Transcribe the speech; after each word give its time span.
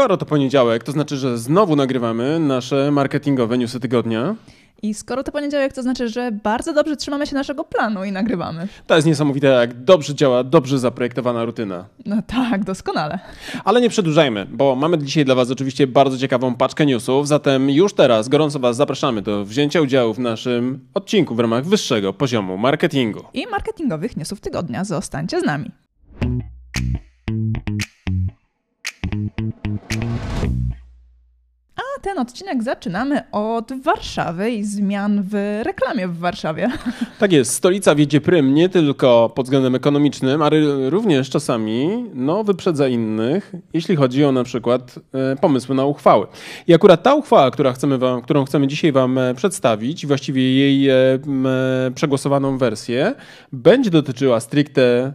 Skoro 0.00 0.16
to 0.16 0.26
poniedziałek, 0.26 0.84
to 0.84 0.92
znaczy, 0.92 1.16
że 1.16 1.38
znowu 1.38 1.76
nagrywamy 1.76 2.38
nasze 2.38 2.90
marketingowe 2.90 3.58
newsy 3.58 3.80
tygodnia. 3.80 4.34
I 4.82 4.94
skoro 4.94 5.22
to 5.22 5.32
poniedziałek, 5.32 5.72
to 5.72 5.82
znaczy, 5.82 6.08
że 6.08 6.32
bardzo 6.32 6.72
dobrze 6.72 6.96
trzymamy 6.96 7.26
się 7.26 7.34
naszego 7.34 7.64
planu 7.64 8.04
i 8.04 8.12
nagrywamy. 8.12 8.68
To 8.86 8.94
jest 8.94 9.06
niesamowite, 9.06 9.46
jak 9.46 9.84
dobrze 9.84 10.14
działa 10.14 10.44
dobrze 10.44 10.78
zaprojektowana 10.78 11.44
rutyna. 11.44 11.84
No 12.06 12.22
tak, 12.26 12.64
doskonale. 12.64 13.18
Ale 13.64 13.80
nie 13.80 13.88
przedłużajmy, 13.88 14.46
bo 14.50 14.76
mamy 14.76 14.98
dzisiaj 14.98 15.24
dla 15.24 15.34
Was 15.34 15.50
oczywiście 15.50 15.86
bardzo 15.86 16.18
ciekawą 16.18 16.54
paczkę 16.54 16.86
newsów, 16.86 17.28
zatem 17.28 17.70
już 17.70 17.94
teraz 17.94 18.28
gorąco 18.28 18.58
Was 18.58 18.76
zapraszamy 18.76 19.22
do 19.22 19.44
wzięcia 19.44 19.80
udziału 19.80 20.14
w 20.14 20.18
naszym 20.18 20.88
odcinku 20.94 21.34
w 21.34 21.40
ramach 21.40 21.64
wyższego 21.64 22.12
poziomu 22.12 22.58
marketingu. 22.58 23.20
I 23.34 23.46
marketingowych 23.46 24.16
newsów 24.16 24.40
tygodnia. 24.40 24.84
Zostańcie 24.84 25.40
z 25.40 25.44
nami. 25.44 25.70
A 31.76 32.00
ten 32.02 32.18
odcinek 32.18 32.62
zaczynamy 32.62 33.30
od 33.32 33.72
Warszawy 33.82 34.50
i 34.50 34.64
zmian 34.64 35.22
w 35.22 35.60
reklamie 35.62 36.08
w 36.08 36.18
Warszawie. 36.18 36.68
Tak 37.18 37.32
jest, 37.32 37.54
stolica 37.54 37.94
wiedzie 37.94 38.20
prym 38.20 38.54
nie 38.54 38.68
tylko 38.68 39.32
pod 39.34 39.46
względem 39.46 39.74
ekonomicznym, 39.74 40.42
ale 40.42 40.90
również 40.90 41.30
czasami 41.30 42.04
no, 42.14 42.44
wyprzedza 42.44 42.88
innych, 42.88 43.52
jeśli 43.72 43.96
chodzi 43.96 44.24
o 44.24 44.32
na 44.32 44.44
przykład 44.44 44.98
e, 45.12 45.36
pomysły 45.36 45.74
na 45.74 45.84
uchwały. 45.84 46.26
I 46.66 46.74
akurat 46.74 47.02
ta 47.02 47.14
uchwała, 47.14 47.50
która 47.50 47.72
chcemy 47.72 47.98
wam, 47.98 48.22
którą 48.22 48.44
chcemy 48.44 48.66
dzisiaj 48.66 48.92
Wam 48.92 49.18
e, 49.18 49.34
przedstawić, 49.34 50.06
właściwie 50.06 50.54
jej 50.54 50.88
e, 50.88 50.94
przegłosowaną 51.94 52.58
wersję, 52.58 53.14
będzie 53.52 53.90
dotyczyła 53.90 54.40
stricte 54.40 55.12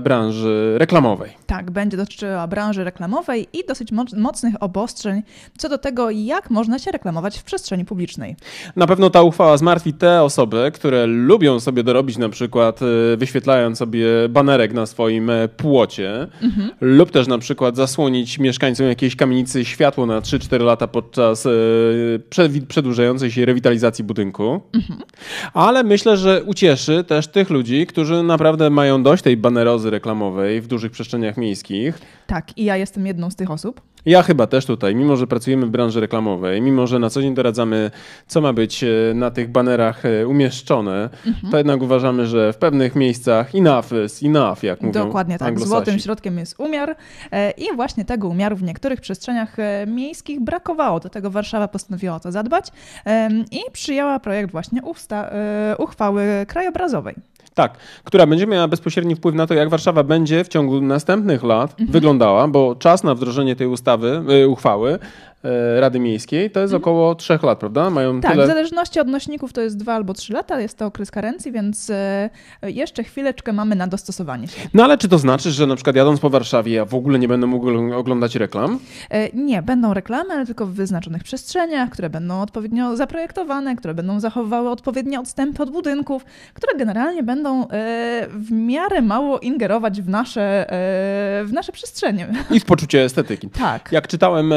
branży 0.00 0.74
reklamowej. 0.78 1.30
Tak, 1.46 1.70
będzie 1.70 1.96
dotyczyła 1.96 2.46
branży 2.46 2.84
reklamowej 2.84 3.46
i 3.52 3.66
dosyć 3.68 3.92
moc- 3.92 4.16
mocnych 4.18 4.54
obostrzeń 4.60 5.22
co 5.58 5.68
do 5.68 5.78
tego, 5.78 6.10
jak 6.10 6.50
można 6.50 6.78
się 6.78 6.90
reklamować 6.90 7.38
w 7.38 7.42
przestrzeni 7.44 7.84
publicznej. 7.84 8.36
Na 8.76 8.86
pewno 8.86 9.10
ta 9.10 9.22
uchwała 9.22 9.56
zmartwi 9.56 9.92
te 9.92 10.22
osoby, 10.22 10.70
które 10.74 11.06
lubią 11.06 11.60
sobie 11.60 11.82
dorobić 11.82 12.16
na 12.18 12.28
przykład 12.28 12.80
e, 12.82 13.16
wyświetlając 13.16 13.78
sobie 13.78 14.06
banerek 14.28 14.72
na 14.72 14.86
swoim 14.86 15.30
e, 15.30 15.48
płocie 15.48 16.26
lub 16.80 17.10
też 17.10 17.26
na 17.26 17.38
przykład 17.38 17.76
zasłonić 17.76 18.38
mieszkańcom 18.38 18.86
jakiejś 18.86 19.16
kamienicy 19.16 19.64
światło 19.64 20.06
na 20.06 20.20
3-4 20.20 20.60
lata 20.64 20.86
podczas 20.86 21.46
e, 21.46 21.50
prze- 22.30 22.66
przedłużającej 22.68 23.30
się 23.30 23.44
rewitalizacji 23.46 24.04
budynku. 24.04 24.60
Ale 25.54 25.82
myślę, 25.84 26.16
że 26.16 26.44
ucieszy 26.44 27.04
też 27.04 27.26
tych 27.28 27.50
ludzi, 27.50 27.86
którzy 27.86 28.22
naprawdę 28.22 28.70
mają 28.70 29.02
dość 29.02 29.22
tej 29.22 29.36
banerozy 29.48 29.90
reklamowej 29.90 30.60
w 30.60 30.66
dużych 30.66 30.92
przestrzeniach 30.92 31.36
miejskich. 31.36 31.98
Tak, 32.26 32.58
i 32.58 32.64
ja 32.64 32.76
jestem 32.76 33.06
jedną 33.06 33.30
z 33.30 33.36
tych 33.36 33.50
osób. 33.50 33.80
Ja 34.06 34.22
chyba 34.22 34.46
też 34.46 34.66
tutaj, 34.66 34.94
mimo 34.94 35.16
że 35.16 35.26
pracujemy 35.26 35.66
w 35.66 35.70
branży 35.70 36.00
reklamowej, 36.00 36.62
mimo 36.62 36.86
że 36.86 36.98
na 36.98 37.10
co 37.10 37.22
dzień 37.22 37.34
doradzamy, 37.34 37.90
co 38.26 38.40
ma 38.40 38.52
być 38.52 38.84
e, 38.84 38.88
na 39.14 39.30
tych 39.30 39.50
banerach 39.52 40.04
e, 40.04 40.26
umieszczone, 40.28 41.10
to 41.50 41.56
jednak 41.56 41.82
uważamy, 41.82 42.26
że 42.26 42.52
w 42.52 42.56
pewnych 42.56 42.96
miejscach 42.96 43.54
enough 43.54 43.86
is 44.06 44.22
enough, 44.22 44.62
jak 44.62 44.80
mówią 44.80 45.04
Dokładnie 45.04 45.38
tak. 45.38 45.60
Złotym 45.60 45.98
środkiem 45.98 46.38
jest 46.38 46.60
umiar 46.60 46.96
e, 47.32 47.50
i 47.50 47.76
właśnie 47.76 48.04
tego 48.04 48.28
umiaru 48.28 48.56
w 48.56 48.62
niektórych 48.62 49.00
przestrzeniach 49.00 49.56
miejskich 49.86 50.40
brakowało. 50.40 51.00
Do 51.00 51.08
tego 51.08 51.30
Warszawa 51.30 51.68
postanowiła 51.68 52.14
o 52.14 52.20
to 52.20 52.32
zadbać 52.32 52.66
i 53.52 53.70
przyjęła 53.72 54.20
projekt 54.20 54.52
właśnie 54.52 54.82
usta- 54.82 55.30
uchwały 55.78 56.24
krajobrazowej. 56.48 57.14
Tak, 57.58 57.78
która 58.04 58.26
będzie 58.26 58.46
miała 58.46 58.68
bezpośredni 58.68 59.16
wpływ 59.16 59.34
na 59.34 59.46
to, 59.46 59.54
jak 59.54 59.68
Warszawa 59.68 60.02
będzie 60.02 60.44
w 60.44 60.48
ciągu 60.48 60.80
następnych 60.80 61.42
lat 61.42 61.70
Mhm. 61.70 61.88
wyglądała, 61.90 62.48
bo 62.48 62.74
czas 62.74 63.04
na 63.04 63.14
wdrożenie 63.14 63.56
tej 63.56 63.66
ustawy, 63.66 64.22
e, 64.42 64.48
uchwały 64.48 64.98
Rady 65.80 65.98
Miejskiej 66.00 66.50
to 66.50 66.60
jest 66.60 66.74
około 66.74 67.14
trzech 67.14 67.42
lat, 67.42 67.58
prawda? 67.58 67.90
Mają 67.90 68.08
Mhm. 68.08 68.22
Tak, 68.22 68.32
tyle... 68.32 68.44
w 68.44 68.46
zależności 68.48 69.00
od 69.00 69.08
nośników 69.08 69.52
to 69.52 69.60
jest 69.60 69.76
dwa 69.76 69.94
albo 69.94 70.14
trzy 70.14 70.32
lata, 70.32 70.60
jest 70.60 70.78
to 70.78 70.86
okres 70.86 71.10
karencji, 71.10 71.52
więc 71.52 71.90
e, 71.90 72.30
jeszcze 72.62 73.04
chwileczkę 73.04 73.52
mamy 73.52 73.76
na 73.76 73.86
dostosowanie 73.86 74.48
się. 74.48 74.60
No 74.74 74.84
ale 74.84 74.98
czy 74.98 75.08
to 75.08 75.18
znaczy, 75.18 75.50
że 75.50 75.66
na 75.66 75.74
przykład 75.74 75.96
jadąc 75.96 76.20
po 76.20 76.30
Warszawie 76.30 76.72
ja 76.72 76.84
w 76.84 76.94
ogóle 76.94 77.18
nie 77.18 77.28
będę 77.28 77.46
mógł 77.46 77.94
oglądać 77.94 78.34
reklam? 78.36 78.78
E, 79.10 79.28
Nie, 79.32 79.62
będą 79.62 79.94
reklamy, 79.94 80.34
ale 80.34 80.46
tylko 80.46 80.66
w 80.66 80.70
wyznaczonych 80.72 81.22
przestrzeniach, 81.24 81.90
które 81.90 82.10
będą 82.10 82.40
odpowiednio 82.42 82.96
zaprojektowane, 82.96 83.76
które 83.76 83.94
będą 83.94 84.20
zachowywały 84.20 84.70
odpowiednie 84.70 85.20
odstępy 85.20 85.62
od 85.62 85.70
budynków, 85.70 86.24
które 86.54 86.78
generalnie 86.78 87.22
będą 87.22 87.68
e, 87.68 87.68
w 88.30 88.50
miarę 88.52 89.02
mało 89.02 89.38
ingerować 89.38 90.02
w 90.02 90.08
nasze, 90.08 90.72
e, 90.72 91.44
w 91.44 91.52
nasze 91.52 91.72
przestrzenie. 91.72 92.28
I 92.50 92.60
w 92.60 92.64
poczucie 92.64 93.02
estetyki. 93.04 93.48
Tak. 93.50 93.88
Jak 93.92 94.08
czytałem 94.08 94.52
e, 94.52 94.56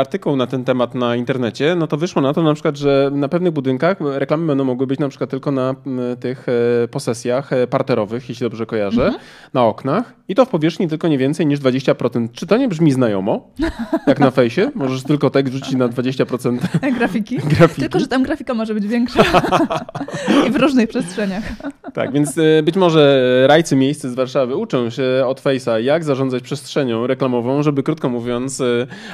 artykuł 0.00 0.36
na 0.36 0.46
ten 0.46 0.64
temat 0.64 0.94
na 0.94 1.16
internecie, 1.16 1.74
no 1.78 1.86
to 1.86 1.96
wyszło 1.96 2.22
na 2.22 2.34
to 2.34 2.42
na 2.42 2.54
przykład, 2.54 2.76
że 2.76 3.10
na 3.14 3.28
pewnych 3.28 3.52
budynkach 3.52 3.96
reklamy 4.00 4.46
będą 4.46 4.64
mogły 4.64 4.86
być 4.86 5.00
na 5.00 5.08
przykład 5.08 5.30
tylko 5.30 5.50
na 5.50 5.74
tych 6.20 6.46
e, 6.84 6.88
posesjach 6.88 7.52
e, 7.52 7.66
parterowych, 7.66 8.28
jeśli 8.28 8.44
dobrze 8.46 8.66
kojarzę, 8.66 9.04
Mhm. 9.04 9.22
na 9.54 9.64
oknach 9.64 10.14
i 10.28 10.34
to 10.34 10.44
w 10.44 10.48
powierzchni 10.48 10.88
tylko 10.88 11.08
nie 11.08 11.18
więcej 11.18 11.46
niż 11.46 11.60
20%. 11.60 12.28
Czy 12.32 12.46
to 12.46 12.56
nie 12.56 12.68
brzmi 12.68 12.92
znajomo? 12.92 13.48
Jak 14.06 14.20
na 14.20 14.30
fejsie? 14.30 14.70
Możesz 14.74 15.02
tylko 15.02 15.30
tekst 15.30 15.52
wrzucić 15.52 15.74
na 15.74 15.88
20% 15.88 16.58
Grafiki. 16.98 17.36
grafiki. 17.58 17.80
Tylko, 17.80 18.00
że 18.00 18.06
tam 18.08 18.22
grafika 18.22 18.54
może 18.54 18.74
być 18.74 18.86
większa 18.86 19.22
i 20.48 20.50
w 20.50 20.56
różnych 20.56 20.88
przestrzeniach. 20.88 21.44
Tak, 21.94 22.12
więc 22.12 22.38
e, 22.38 22.62
być 22.62 22.76
może 22.76 23.20
rajcy 23.48 23.76
miejscy 23.76 24.10
z 24.10 24.14
Warszawy 24.14 24.56
uczą 24.56 24.90
się 24.90 25.02
od 25.26 25.40
Face'a, 25.42 25.76
jak 25.80 26.04
zarządzać 26.04 26.42
przestrzenią 26.42 27.06
reklamową, 27.06 27.62
żeby 27.62 27.82
krótko 27.82 28.08
mówiąc, 28.08 28.62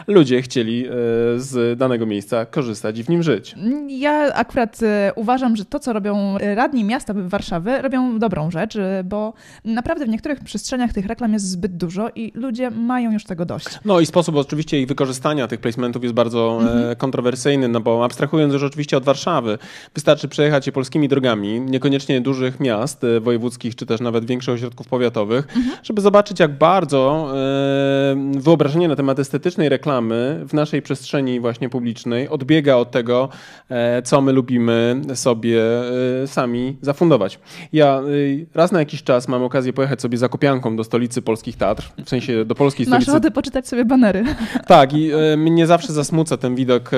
ludzie 0.06 0.42
chcieli 0.42 0.75
e, 0.84 0.90
z 1.36 1.78
danego 1.78 2.06
miejsca 2.06 2.46
korzystać 2.46 2.98
i 2.98 3.04
w 3.04 3.08
nim 3.08 3.22
żyć. 3.22 3.54
Ja 3.88 4.34
akurat 4.34 4.82
e, 4.82 5.12
uważam, 5.14 5.56
że 5.56 5.64
to, 5.64 5.78
co 5.78 5.92
robią 5.92 6.38
radni 6.38 6.84
miasta 6.84 7.14
Warszawy, 7.16 7.82
robią 7.82 8.18
dobrą 8.18 8.50
rzecz, 8.50 8.76
e, 8.76 9.04
bo 9.04 9.32
naprawdę 9.64 10.06
w 10.06 10.08
niektórych 10.08 10.40
przestrzeniach 10.40 10.92
tych 10.92 11.06
reklam 11.06 11.32
jest 11.32 11.50
zbyt 11.50 11.76
dużo 11.76 12.10
i 12.14 12.32
ludzie 12.34 12.70
mają 12.70 13.12
już 13.12 13.24
tego 13.24 13.46
dość. 13.46 13.66
No 13.84 14.00
i 14.00 14.06
sposób 14.06 14.36
oczywiście 14.36 14.80
ich 14.80 14.88
wykorzystania 14.88 15.48
tych 15.48 15.60
placementów 15.60 16.02
jest 16.02 16.14
bardzo 16.14 16.60
e, 16.90 16.96
kontrowersyjny, 16.96 17.68
no 17.68 17.80
bo 17.80 18.04
abstrahując 18.04 18.52
już 18.52 18.62
oczywiście 18.62 18.96
od 18.96 19.04
Warszawy, 19.04 19.58
wystarczy 19.94 20.28
przejechać 20.28 20.64
się 20.64 20.72
polskimi 20.72 21.08
drogami, 21.08 21.60
niekoniecznie 21.60 22.20
dużych 22.20 22.60
miast 22.60 23.02
wojewódzkich, 23.20 23.76
czy 23.76 23.86
też 23.86 24.00
nawet 24.00 24.24
większych 24.24 24.54
ośrodków 24.54 24.88
powiatowych, 24.88 25.46
żeby 25.82 26.00
zobaczyć 26.00 26.40
jak 26.40 26.58
bardzo 26.58 27.32
wyobrażenie 28.36 28.88
na 28.88 28.96
temat 28.96 29.18
estetycznej 29.18 29.68
reklamy 29.68 30.44
w 30.48 30.52
naszej 30.66 30.82
przestrzeni 30.82 31.40
właśnie 31.40 31.68
publicznej 31.68 32.28
odbiega 32.28 32.74
od 32.76 32.90
tego, 32.90 33.28
e, 33.68 34.02
co 34.02 34.20
my 34.20 34.32
lubimy 34.32 35.00
sobie 35.14 35.62
e, 36.22 36.26
sami 36.26 36.76
zafundować. 36.82 37.38
Ja 37.72 38.00
e, 38.00 38.02
raz 38.54 38.72
na 38.72 38.78
jakiś 38.78 39.02
czas 39.02 39.28
mam 39.28 39.42
okazję 39.42 39.72
pojechać 39.72 40.00
sobie 40.00 40.18
zakopianką 40.18 40.76
do 40.76 40.84
stolicy 40.84 41.22
polskich 41.22 41.56
Tatr, 41.56 41.92
w 42.04 42.08
sensie 42.08 42.44
do 42.44 42.54
polskiej 42.54 42.86
Masz 42.86 43.02
stolicy 43.02 43.10
ochotę 43.10 43.30
poczytać 43.30 43.68
sobie 43.68 43.84
banery. 43.84 44.24
tak, 44.66 44.92
i 44.92 45.10
mnie 45.36 45.66
zawsze 45.66 45.92
zasmuca 45.92 46.36
ten 46.36 46.54
widok, 46.54 46.90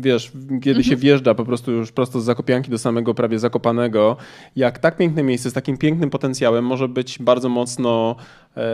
wiesz, 0.00 0.32
kiedy 0.62 0.84
się 0.84 0.96
wjeżdża 0.96 1.34
po 1.34 1.44
prostu 1.44 1.72
już 1.72 1.92
prosto 1.92 2.20
z 2.20 2.24
Zakopianki 2.24 2.70
do 2.70 2.78
samego 2.78 3.14
prawie 3.14 3.38
Zakopanego, 3.38 4.16
jak 4.56 4.78
tak 4.78 4.96
piękne 4.96 5.22
miejsce 5.22 5.50
z 5.50 5.52
takim 5.52 5.78
pięknym 5.78 6.10
potencjałem 6.10 6.64
może 6.64 6.88
być 6.88 7.18
bardzo 7.18 7.48
mocno, 7.48 8.16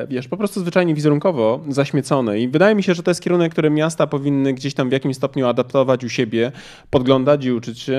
wiesz, 0.09 0.29
po 0.29 0.37
prostu 0.37 0.61
zwyczajnie 0.61 0.95
wizerunkowo 0.95 1.61
zaśmiecone. 1.69 2.39
I 2.41 2.49
wydaje 2.49 2.75
mi 2.75 2.83
się, 2.83 2.95
że 2.95 3.03
to 3.03 3.11
jest 3.11 3.21
kierunek, 3.21 3.53
który 3.53 3.71
miasta 3.71 4.07
powinny 4.09 4.55
gdzieś 4.55 4.75
tam 4.75 4.89
w 4.89 4.93
jakimś 4.93 5.17
stopniu 5.17 5.47
adaptować 5.47 6.05
u 6.05 6.09
siebie, 6.09 6.53
podglądać 6.91 7.45
i 7.45 7.53
uczyć 7.53 7.79
się, 7.79 7.95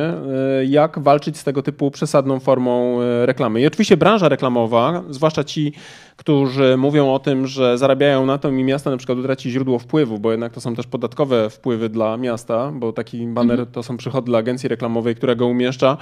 e, 0.60 0.66
jak 0.66 1.00
walczyć 1.00 1.38
z 1.38 1.44
tego 1.44 1.64
typu 1.64 1.92
przesadną 1.92 2.40
formą 2.40 3.02
e, 3.02 3.26
reklamy. 3.26 3.62
I 3.62 3.68
oczywiście 3.68 3.98
branża 3.98 4.30
reklamowa, 4.30 5.04
zwłaszcza 5.10 5.44
ci, 5.44 5.74
którzy 6.20 6.78
mówią 6.78 7.14
o 7.14 7.20
tym, 7.20 7.48
że 7.48 7.78
zarabiają 7.78 8.26
na 8.26 8.38
tym 8.38 8.60
i 8.60 8.64
miasto 8.64 8.92
na 8.92 8.98
przykład 8.98 9.18
utraci 9.18 9.52
źródło 9.52 9.80
wpływu, 9.80 10.20
bo 10.20 10.32
jednak 10.32 10.54
to 10.54 10.62
są 10.62 10.76
też 10.76 10.88
podatkowe 10.88 11.50
wpływy 11.50 11.90
dla 11.90 12.18
miasta, 12.18 12.72
bo 12.76 12.94
taki 12.94 13.28
baner 13.28 13.68
to 13.68 13.84
są 13.84 13.98
przychody 13.98 14.26
dla 14.26 14.38
agencji 14.40 14.70
reklamowej, 14.70 15.16
która 15.16 15.36
go 15.36 15.48
umieszcza, 15.48 15.98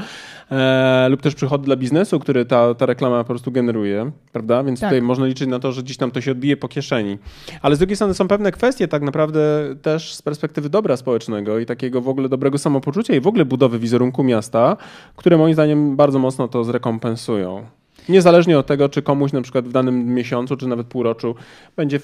e, 0.51 1.07
lub 1.09 1.21
też 1.21 1.35
przychody 1.35 1.65
dla 1.65 1.75
biznesu, 1.75 2.19
który 2.19 2.45
ta, 2.45 2.73
ta 2.73 2.85
reklama 2.85 3.23
po 3.23 3.27
prostu 3.27 3.51
generuje, 3.51 4.11
prawda? 4.31 4.63
Więc 4.63 4.79
Tak. 4.79 4.89
tutaj 4.89 5.01
można 5.01 5.25
liczyć 5.25 5.47
na 5.47 5.59
to, 5.59 5.71
że 5.71 5.83
gdzieś 5.83 5.97
tam 5.97 6.11
to 6.11 6.21
się 6.21 6.31
odbije 6.31 6.57
po 6.57 6.67
kieszeni. 6.67 7.17
Ale 7.61 7.75
z 7.75 7.79
drugiej 7.79 7.95
strony 7.95 8.13
są 8.13 8.27
pewne 8.27 8.51
kwestie 8.51 8.87
tak 8.87 9.01
naprawdę 9.01 9.39
też 9.81 10.13
z 10.13 10.21
perspektywy 10.21 10.69
dobra 10.69 10.97
społecznego 10.97 11.59
i 11.59 11.65
takiego 11.65 12.01
w 12.01 12.09
ogóle 12.09 12.29
dobrego 12.29 12.57
samopoczucia 12.57 13.15
i 13.15 13.19
w 13.19 13.27
ogóle 13.27 13.45
budowy 13.45 13.79
wizerunku 13.79 14.23
miasta, 14.23 14.77
które 15.15 15.37
moim 15.37 15.53
zdaniem 15.53 15.95
bardzo 15.95 16.19
mocno 16.19 16.47
to 16.47 16.63
zrekompensują. 16.63 17.65
Niezależnie 18.09 18.59
od 18.59 18.65
tego, 18.65 18.89
czy 18.89 19.01
komuś 19.01 19.31
na 19.31 19.41
przykład 19.41 19.67
w 19.67 19.71
danym 19.71 20.13
miesiącu, 20.13 20.57
czy 20.57 20.67
nawet 20.67 20.87
półroczu 20.87 21.35
będzie 21.75 21.99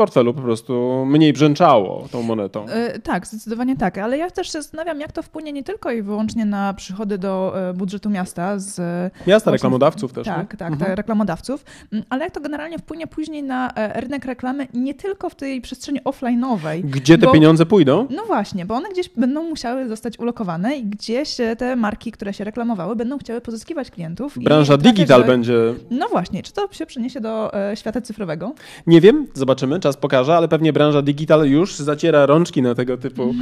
portfelu 0.00 0.34
po 0.34 0.40
prostu 0.42 1.04
mniej 1.06 1.32
brzęczało 1.32 2.08
tą 2.12 2.22
monetą. 2.22 2.66
E, 2.68 2.98
tak, 2.98 3.26
zdecydowanie 3.26 3.76
tak, 3.76 3.98
ale 3.98 4.18
ja 4.18 4.30
też 4.30 4.46
się 4.46 4.52
zastanawiam, 4.52 5.00
jak 5.00 5.12
to 5.12 5.22
wpłynie 5.22 5.52
nie 5.52 5.62
tylko 5.62 5.90
i 5.92 6.02
wyłącznie 6.02 6.44
na 6.44 6.74
przychody 6.74 7.18
do 7.18 7.52
e, 7.70 7.74
budżetu 7.74 8.10
miasta 8.10 8.58
z... 8.58 8.80
Miasta, 9.26 9.50
reklamodawców 9.50 10.12
też. 10.12 10.26
Tak, 10.26 10.52
nie? 10.52 10.58
tak, 10.58 10.72
Mhm. 10.72 10.78
tak, 10.88 10.96
reklamodawców, 10.96 11.64
Mm, 11.92 12.04
ale 12.10 12.24
jak 12.24 12.34
to 12.34 12.40
generalnie 12.40 12.78
wpłynie 12.78 13.06
później 13.06 13.42
na 13.42 13.70
e, 13.74 14.00
rynek 14.00 14.24
reklamy 14.24 14.68
nie 14.74 14.94
tylko 14.94 15.30
w 15.30 15.34
tej 15.34 15.60
przestrzeni 15.60 16.00
offline'owej. 16.02 16.80
Gdzie 16.84 17.18
te 17.18 17.26
bo- 17.26 17.32
pieniądze 17.32 17.66
pójdą? 17.66 18.06
No 18.10 18.24
właśnie, 18.26 18.66
bo 18.66 18.74
one 18.74 18.88
gdzieś 18.88 19.08
będą 19.08 19.42
musiały 19.42 19.88
zostać 19.88 20.18
ulokowane 20.18 20.76
i 20.76 20.84
gdzieś 20.84 21.36
te 21.58 21.76
marki, 21.76 22.12
które 22.12 22.32
się 22.34 22.44
reklamowały, 22.44 22.96
będą 22.96 23.18
chciały 23.18 23.40
pozyskiwać 23.40 23.90
klientów. 23.90 24.38
Branża 24.38 24.76
digital 24.76 25.24
będzie 25.24 25.74
No 25.90 26.08
właśnie, 26.08 26.42
czy 26.42 26.52
to 26.52 26.68
się 26.72 26.86
przeniesie 26.86 27.20
do 27.20 27.50
świata 27.74 28.00
cyfrowego? 28.00 28.52
Nie 28.86 29.00
wiem, 29.00 29.26
zobaczymy, 29.34 29.80
czas 29.80 29.89
pokaże, 29.96 30.36
ale 30.36 30.48
pewnie 30.48 30.72
branża 30.72 31.02
digital 31.02 31.46
już 31.46 31.76
zaciera 31.76 32.26
rączki 32.26 32.62
na 32.62 32.74
tego 32.74 32.96
typu 32.96 33.34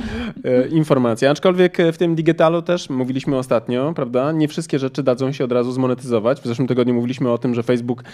e, 0.45 0.69
informacje. 0.69 1.31
Aczkolwiek 1.31 1.81
e, 1.81 1.93
w 1.93 1.99
tym 1.99 2.15
digitalu 2.15 2.63
też 2.63 2.91
mówiliśmy 2.91 3.37
ostatnio, 3.37 3.93
prawda? 3.97 4.33
Nie 4.33 4.49
wszystkie 4.49 4.79
rzeczy 4.79 5.03
dadzą 5.03 5.33
się 5.33 5.45
od 5.45 5.53
razu 5.53 5.73
zmonetyzować. 5.73 6.41
W 6.41 6.47
zeszłym 6.47 6.69
tygodniu 6.69 6.95
mówiliśmy 6.95 7.31
o 7.31 7.39
tym, 7.39 7.55
że 7.55 7.63
Facebook 7.63 8.05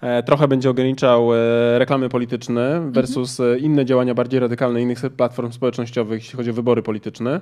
e, 0.00 0.22
trochę 0.22 0.48
będzie 0.48 0.70
ograniczał 0.70 1.30
reklamy 1.78 2.08
polityczne 2.08 2.90
versus 2.90 3.40
inne 3.60 3.84
działania 3.84 4.14
bardziej 4.14 4.40
radykalne 4.40 4.82
innych 4.82 5.00
platform 5.16 5.52
społecznościowych, 5.52 6.22
jeśli 6.22 6.36
chodzi 6.36 6.50
o 6.50 6.52
wybory 6.52 6.82
polityczne. 6.82 7.40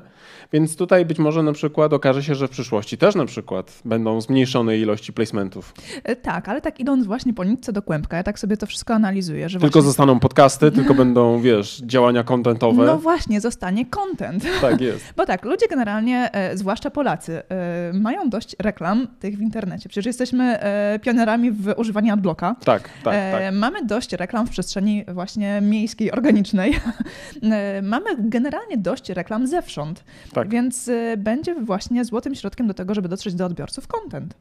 Więc 0.52 0.76
tutaj 0.76 1.06
być 1.06 1.19
może 1.19 1.43
na 1.43 1.52
przykład 1.52 1.93
okaże 1.93 2.22
się, 2.22 2.34
że 2.34 2.49
w 2.49 2.50
przyszłości 2.50 2.99
też 2.99 3.14
na 3.14 3.26
przykład 3.26 3.82
będą 3.84 4.20
zmniejszone 4.20 4.78
ilości 4.78 5.12
placementów. 5.12 5.75
Tak, 6.22 6.49
ale 6.49 6.60
tak 6.60 6.81
idąc 6.81 7.06
właśnie 7.06 7.34
po 7.34 7.44
nitce 7.44 7.72
do 7.72 7.82
kłębka, 7.82 8.16
ja 8.16 8.22
tak 8.22 8.38
sobie 8.38 8.56
to 8.56 8.66
wszystko 8.66 8.94
analizuję, 8.94 9.49
że 9.49 9.58
Tylko 9.58 9.72
właśnie... 9.72 9.87
zostaną 9.87 10.20
podcasty, 10.20 10.41
tylko 10.50 10.94
będą, 10.94 11.40
wiesz, 11.40 11.82
działania 11.86 12.24
kontentowe. 12.24 12.86
No 12.86 12.98
właśnie, 12.98 13.40
zostanie 13.40 13.86
content. 13.86 14.44
Tak 14.60 14.80
jest. 14.80 15.12
Bo 15.16 15.26
tak, 15.26 15.44
ludzie 15.44 15.66
generalnie, 15.68 16.30
e, 16.32 16.56
zwłaszcza 16.56 16.90
Polacy, 16.90 17.42
e, 17.48 17.92
mają 17.94 18.30
dość 18.30 18.56
reklam 18.58 19.08
tych 19.20 19.38
w 19.38 19.40
internecie. 19.40 19.88
Przecież 19.88 20.06
jesteśmy 20.06 20.60
e, 20.60 20.98
pionerami 21.02 21.50
w 21.50 21.74
używaniu 21.76 22.12
adblocka. 22.12 22.56
Tak, 22.64 22.88
tak, 23.04 23.14
tak. 23.14 23.54
Mamy 23.54 23.84
dość 23.84 24.12
reklam 24.12 24.46
w 24.46 24.50
przestrzeni 24.50 25.04
właśnie 25.08 25.60
miejskiej, 25.60 26.12
organicznej. 26.12 26.74
Mamy 27.82 28.06
generalnie 28.18 28.78
dość 28.78 29.08
reklam 29.08 29.46
zewsząd, 29.46 30.04
Tak. 30.32 30.48
więc 30.48 30.90
będzie 31.18 31.54
właśnie 31.54 32.04
złotym 32.04 32.34
środkiem 32.34 32.66
do 32.66 32.74
tego, 32.74 32.94
żeby 32.94 33.08
dotrzeć 33.08 33.34
do 33.34 33.46
odbiorców 33.46 33.86
content. 33.86 34.34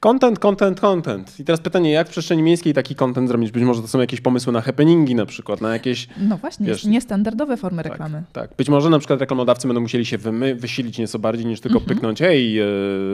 Content, 0.00 0.38
content, 0.38 0.80
content. 0.80 1.40
I 1.40 1.44
teraz 1.44 1.60
pytanie, 1.60 1.92
jak 1.92 2.08
w 2.08 2.10
przestrzeni 2.10 2.42
miejskiej 2.42 2.74
taki 2.74 2.94
content 2.94 3.28
zrobić? 3.28 3.50
Być 3.50 3.62
może 3.62 3.82
to 3.82 3.88
są 3.88 4.00
jakieś 4.00 4.20
pomysły 4.20 4.52
na 4.52 4.60
happeningi 4.60 5.14
na 5.14 5.26
przykład, 5.26 5.41
na 5.60 5.72
jakieś... 5.72 6.08
No 6.16 6.36
właśnie, 6.36 6.66
Wiesz- 6.66 6.84
niestandardowe 6.84 7.56
formy 7.56 7.82
reklamy. 7.82 8.22
Tak, 8.32 8.48
tak. 8.48 8.56
Być 8.56 8.68
może 8.68 8.90
na 8.90 8.98
przykład 8.98 9.20
reklamodawcy 9.20 9.68
będą 9.68 9.80
musieli 9.80 10.06
się 10.06 10.18
wymy, 10.18 10.54
wysilić 10.54 10.98
nieco 10.98 11.18
bardziej 11.18 11.46
niż 11.46 11.60
tylko 11.60 11.80
pyknąć, 11.80 12.18
hej, 12.18 12.60
e, 12.60 12.66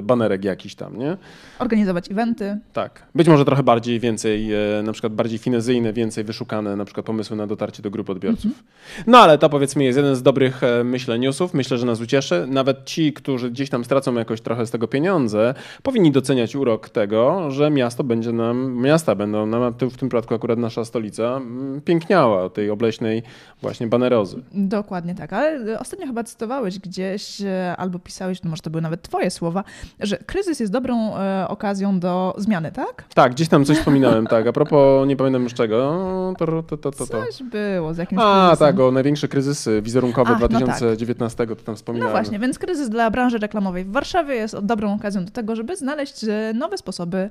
banerek 0.03 0.45
jakiś 0.45 0.75
tam, 0.75 0.99
nie? 0.99 1.17
Organizować 1.59 2.11
eventy. 2.11 2.59
Tak. 2.73 3.03
Być 3.15 3.29
może 3.29 3.45
trochę 3.45 3.63
bardziej, 3.63 4.01
więcej, 4.01 4.53
e, 4.53 4.83
na 4.83 4.93
przykład 4.93 5.13
bardziej 5.13 5.39
finezyjne, 5.39 5.93
więcej 5.93 6.25
wyszukane, 6.25 6.77
na 6.77 6.85
przykład 6.85 7.07
pomysły 7.07 7.37
na 7.37 7.47
dotarcie 7.47 7.83
do 7.83 7.91
grup 7.91 8.11
odbiorców. 8.11 8.53
No 9.07 9.19
ale 9.19 9.39
to 9.39 9.49
powiedzmy 9.49 9.85
jest 9.85 9.97
jeden 9.97 10.17
z 10.17 10.23
dobrych, 10.23 10.63
e, 10.63 10.85
myślę, 10.85 11.19
newsów. 11.19 11.55
Myślę, 11.55 11.79
że 11.79 11.87
nas 11.87 12.01
ucieszy. 12.01 12.47
Nawet 12.49 12.85
ci, 12.85 13.13
którzy 13.13 13.51
gdzieś 13.51 13.71
tam 13.71 13.85
stracą 13.85 14.15
jakoś 14.15 14.41
trochę 14.41 14.67
z 14.67 14.71
tego 14.71 14.89
pieniądze, 14.89 15.55
powinni 15.83 16.13
doceniać 16.13 16.57
urok 16.57 16.89
tego, 16.89 17.51
że 17.51 17.71
miasto 17.71 18.05
będzie 18.05 18.33
nam, 18.33 18.73
miasta 18.73 19.15
będą 19.15 19.47
nam, 19.47 19.73
w 19.73 19.97
tym 19.97 20.09
przypadku 20.09 20.35
akurat 20.35 20.59
nasza 20.59 20.85
stolica, 20.85 21.37
mm, 21.37 21.81
piękniała 22.09 22.43
od 22.45 22.55
tej 22.55 22.71
obleśnej 22.71 23.23
właśnie 23.63 23.87
banerozy. 23.87 24.43
Dokładnie 24.53 25.15
tak, 25.15 25.33
ale 25.33 25.79
ostatnio 25.81 26.07
chyba 26.07 26.25
cytowałeś 26.25 26.79
gdzieś 26.79 27.41
e, 27.41 27.75
albo 27.77 27.99
pisałeś, 27.99 28.43
no 28.43 28.51
może 28.51 28.63
to 28.63 28.71
były 28.71 28.83
nawet 28.83 29.03
twoje 29.03 29.31
słowa, 29.31 29.65
że 30.01 30.17
kryzys 30.17 30.61
jest 30.61 30.73
dobrą 30.73 31.17
e, 31.17 31.49
okazją 31.49 32.01
do 32.01 32.35
zmiany, 32.39 32.73
tak? 32.73 33.05
Tak, 33.15 33.33
gdzieś 33.33 33.49
tam 33.49 33.65
coś 33.65 33.79
wspominałem, 33.79 34.27
tak. 34.27 34.47
A 34.47 34.53
propos, 34.53 35.09
nie 35.09 35.17
pamiętam 35.17 35.43
już 35.43 35.55
czego. 35.55 36.35
To, 36.39 36.63
to, 36.63 36.77
to, 36.77 36.93
to. 36.93 37.07
Coś 37.07 37.43
było 37.43 37.95
z 37.95 37.99
jakimś 37.99 38.21
A, 38.25 38.47
kryzysem. 38.49 38.67
tak, 38.77 38.81
o 38.81 38.91
największe 38.91 39.29
kryzysy 39.29 39.83
wizerunkowe 39.83 40.31
Ach, 40.35 40.41
no 40.41 40.49
tak. 40.49 40.59
2019 40.59 41.47
to 41.47 41.55
tam 41.57 41.63
No 41.69 41.75
wspominałem. 41.75 42.13
właśnie, 42.13 42.39
więc 42.39 42.59
kryzys 42.59 42.89
dla 42.91 43.11
branży 43.11 43.39
reklamowej 43.39 43.85
w 43.85 43.93
Warszawie 43.93 44.35
jest 44.35 44.59
dobrą 44.59 44.95
okazją 44.95 45.25
do 45.25 45.31
tego, 45.31 45.57
żeby 45.57 45.77
znaleźć 45.77 46.25
e, 46.25 46.53
nowe 46.55 46.79
sposoby 46.79 47.31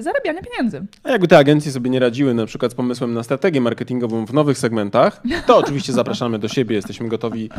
zarabiania 0.00 0.40
pieniędzy. 0.42 0.86
A 1.02 1.10
jakby 1.10 1.28
te 1.28 1.38
agencje 1.38 1.72
sobie 1.72 1.90
nie 1.90 2.00
radziły 2.00 2.34
na 2.34 2.46
przykład 2.46 2.72
z 2.72 2.74
pomysłem 2.74 3.14
na 3.14 3.22
strategię 3.22 3.60
marketingową 3.60 4.15
w 4.24 4.32
nowych 4.32 4.58
segmentach, 4.58 5.22
to 5.46 5.56
oczywiście 5.58 5.92
zapraszamy 6.02 6.38
do 6.38 6.48
siebie, 6.48 6.76
jesteśmy 6.76 7.08
gotowi 7.08 7.50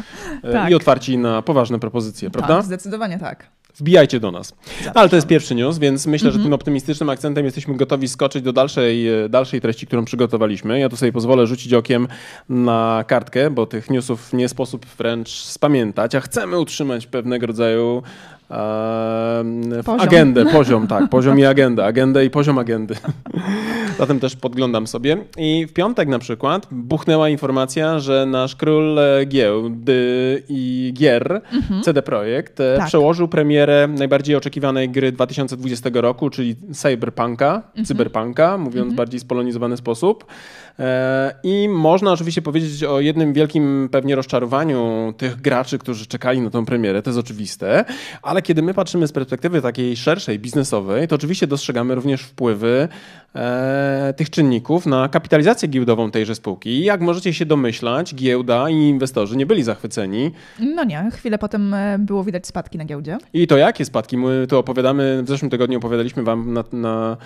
e, 0.43 0.51
Tak. 0.51 0.69
i 0.71 0.75
otwarci 0.75 1.17
na 1.17 1.41
poważne 1.41 1.79
propozycje, 1.79 2.29
prawda? 2.29 2.55
Tak, 2.55 2.65
zdecydowanie 2.65 3.19
tak. 3.19 3.47
Wbijajcie 3.75 4.19
do 4.19 4.31
nas. 4.31 4.53
No, 4.85 4.91
ale 4.93 5.09
to 5.09 5.15
jest 5.15 5.27
pierwszy 5.27 5.55
news, 5.55 5.77
więc 5.77 6.07
myślę, 6.07 6.27
Mhm. 6.27 6.41
że 6.41 6.45
tym 6.45 6.53
optymistycznym 6.53 7.09
akcentem 7.09 7.45
jesteśmy 7.45 7.75
gotowi 7.77 8.07
skoczyć 8.07 8.43
do 8.43 8.53
dalszej, 8.53 9.07
e, 9.23 9.29
dalszej 9.29 9.61
treści, 9.61 9.87
którą 9.87 10.05
przygotowaliśmy. 10.05 10.79
Ja 10.79 10.89
tu 10.89 10.97
sobie 10.97 11.11
pozwolę 11.11 11.47
rzucić 11.47 11.73
okiem 11.73 12.07
na 12.49 13.03
kartkę, 13.07 13.49
bo 13.51 13.65
tych 13.65 13.89
newsów 13.89 14.33
nie 14.33 14.49
sposób 14.49 14.85
wręcz 14.85 15.29
spamiętać, 15.29 16.15
a 16.15 16.19
chcemy 16.19 16.59
utrzymać 16.59 17.07
pewnego 17.07 17.47
rodzaju 17.47 18.03
Poziom. 19.85 19.99
agendę, 19.99 20.45
poziom, 20.45 20.87
tak, 20.87 21.09
poziom 21.15 21.39
i 21.39 21.45
agenda, 21.45 21.85
agendę 21.85 22.25
i 22.25 22.29
poziom 22.29 22.57
agendy. 22.57 22.95
Zatem 23.99 24.19
też 24.19 24.35
podglądam 24.35 24.87
sobie. 24.87 25.17
I 25.37 25.65
w 25.65 25.73
piątek 25.73 26.07
na 26.09 26.19
przykład 26.19 26.67
buchnęła 26.71 27.29
informacja, 27.29 27.99
że 27.99 28.25
nasz 28.25 28.55
król 28.55 28.99
e, 28.99 29.25
giełdy 29.25 30.43
i 30.49 30.93
gier, 30.97 31.41
CD 31.83 32.01
Projekt, 32.01 32.59
e, 32.59 32.77
Tak. 32.77 32.87
przełożył 32.87 33.27
premierę 33.27 33.87
najbardziej 33.87 34.35
oczekiwanej 34.35 34.89
gry 34.89 35.11
2020 35.11 35.89
roku, 35.93 36.29
czyli 36.29 36.55
Cyberpunka, 36.73 37.61
Cyberpunka, 37.85 38.57
mówiąc 38.57 38.93
bardziej 38.93 39.19
spolonizowany 39.19 39.77
sposób. 39.77 40.25
E, 40.79 41.33
I 41.43 41.69
można 41.69 42.11
oczywiście 42.11 42.41
powiedzieć 42.41 42.83
o 42.83 42.99
jednym 42.99 43.33
wielkim 43.33 43.89
pewnie 43.91 44.15
rozczarowaniu 44.15 45.13
tych 45.17 45.41
graczy, 45.41 45.77
którzy 45.77 46.05
czekali 46.05 46.41
na 46.41 46.49
tą 46.49 46.65
premierę, 46.65 47.01
to 47.01 47.09
jest 47.09 47.19
oczywiste, 47.19 47.85
ale 48.21 48.41
kiedy 48.41 48.61
my 48.61 48.73
patrzymy 48.73 49.07
z 49.07 49.11
perspektywy 49.11 49.61
takiej 49.61 49.97
szerszej, 49.97 50.39
biznesowej, 50.39 51.07
to 51.07 51.15
oczywiście 51.15 51.47
dostrzegamy 51.47 51.95
również 51.95 52.21
wpływy 52.21 52.87
e, 53.35 54.13
tych 54.17 54.29
czynników 54.29 54.85
na 54.85 55.09
kapitalizację 55.09 55.69
giełdową 55.69 56.11
tejże 56.11 56.35
spółki. 56.35 56.69
I 56.69 56.83
jak 56.83 57.01
możecie 57.01 57.33
się 57.33 57.45
domyślać, 57.45 58.15
giełda 58.15 58.69
i 58.69 58.75
inwestorzy 58.75 59.37
nie 59.37 59.45
byli 59.45 59.63
zachwyceni. 59.63 60.31
No 60.59 60.83
nie, 60.83 61.09
chwilę 61.13 61.37
potem 61.37 61.73
e, 61.73 61.99
było 61.99 62.23
widać 62.23 62.47
spadki 62.47 62.77
na 62.77 62.85
giełdzie. 62.85 63.17
I 63.33 63.47
to 63.47 63.57
jakie 63.57 63.85
spadki? 63.85 64.17
My 64.17 64.47
tu 64.49 64.57
opowiadamy, 64.57 65.23
w 65.23 65.27
zeszłym 65.27 65.51
tygodniu 65.51 65.77
opowiadaliśmy 65.77 66.23
wam 66.23 66.53
na, 66.53 66.63
na, 66.71 67.17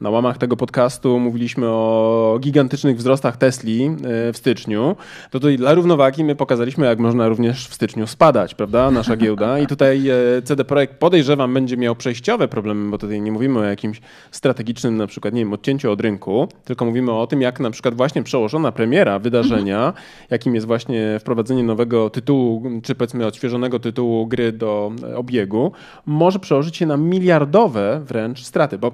na 0.00 0.10
łamach 0.10 0.38
tego 0.38 0.56
podcastu, 0.56 1.20
mówiliśmy 1.20 1.66
o 1.68 2.38
gigantycznych 2.40 2.95
wzrostach 2.96 3.36
Tesli 3.36 3.84
e, 3.84 4.32
w 4.32 4.36
styczniu. 4.36 4.96
To 5.30 5.40
tutaj 5.40 5.56
dla 5.56 5.74
równowagi 5.74 6.24
my 6.24 6.34
pokazaliśmy, 6.34 6.86
jak 6.86 6.98
można 6.98 7.28
również 7.28 7.68
w 7.68 7.74
styczniu 7.74 8.06
spadać, 8.06 8.54
prawda, 8.54 8.90
nasza 8.90 9.16
giełda. 9.16 9.58
I 9.58 9.66
tutaj 9.66 10.08
e, 10.08 10.42
CD 10.42 10.64
Projekt 10.64 10.94
podejrzewam 10.94 11.54
będzie 11.54 11.76
miał 11.76 11.96
przejściowe 11.96 12.48
problemy, 12.48 12.90
bo 12.90 12.98
tutaj 12.98 13.20
nie 13.20 13.32
mówimy 13.32 13.58
o 13.58 13.64
jakimś 13.64 14.00
strategicznym 14.30 14.96
na 14.96 15.06
przykład, 15.06 15.34
nie 15.34 15.40
wiem, 15.40 15.52
odcięciu 15.52 15.92
od 15.92 16.00
rynku, 16.00 16.48
tylko 16.64 16.84
mówimy 16.84 17.12
o 17.12 17.26
tym, 17.26 17.40
jak 17.40 17.60
na 17.60 17.70
przykład 17.70 17.94
właśnie 17.94 18.22
przełożona 18.22 18.72
premiera 18.72 19.18
wydarzenia, 19.18 19.92
jakim 20.30 20.54
jest 20.54 20.66
właśnie 20.66 21.16
wprowadzenie 21.20 21.62
nowego 21.62 22.10
tytułu, 22.10 22.62
czy 22.82 22.94
powiedzmy 22.94 23.26
odświeżonego 23.26 23.80
tytułu 23.80 24.26
gry 24.26 24.52
do 24.52 24.92
e, 25.02 25.16
obiegu, 25.16 25.72
może 26.06 26.38
przełożyć 26.38 26.76
się 26.76 26.86
na 26.86 26.96
miliardowe 26.96 28.00
wręcz 28.06 28.42
straty, 28.42 28.78
bo 28.78 28.92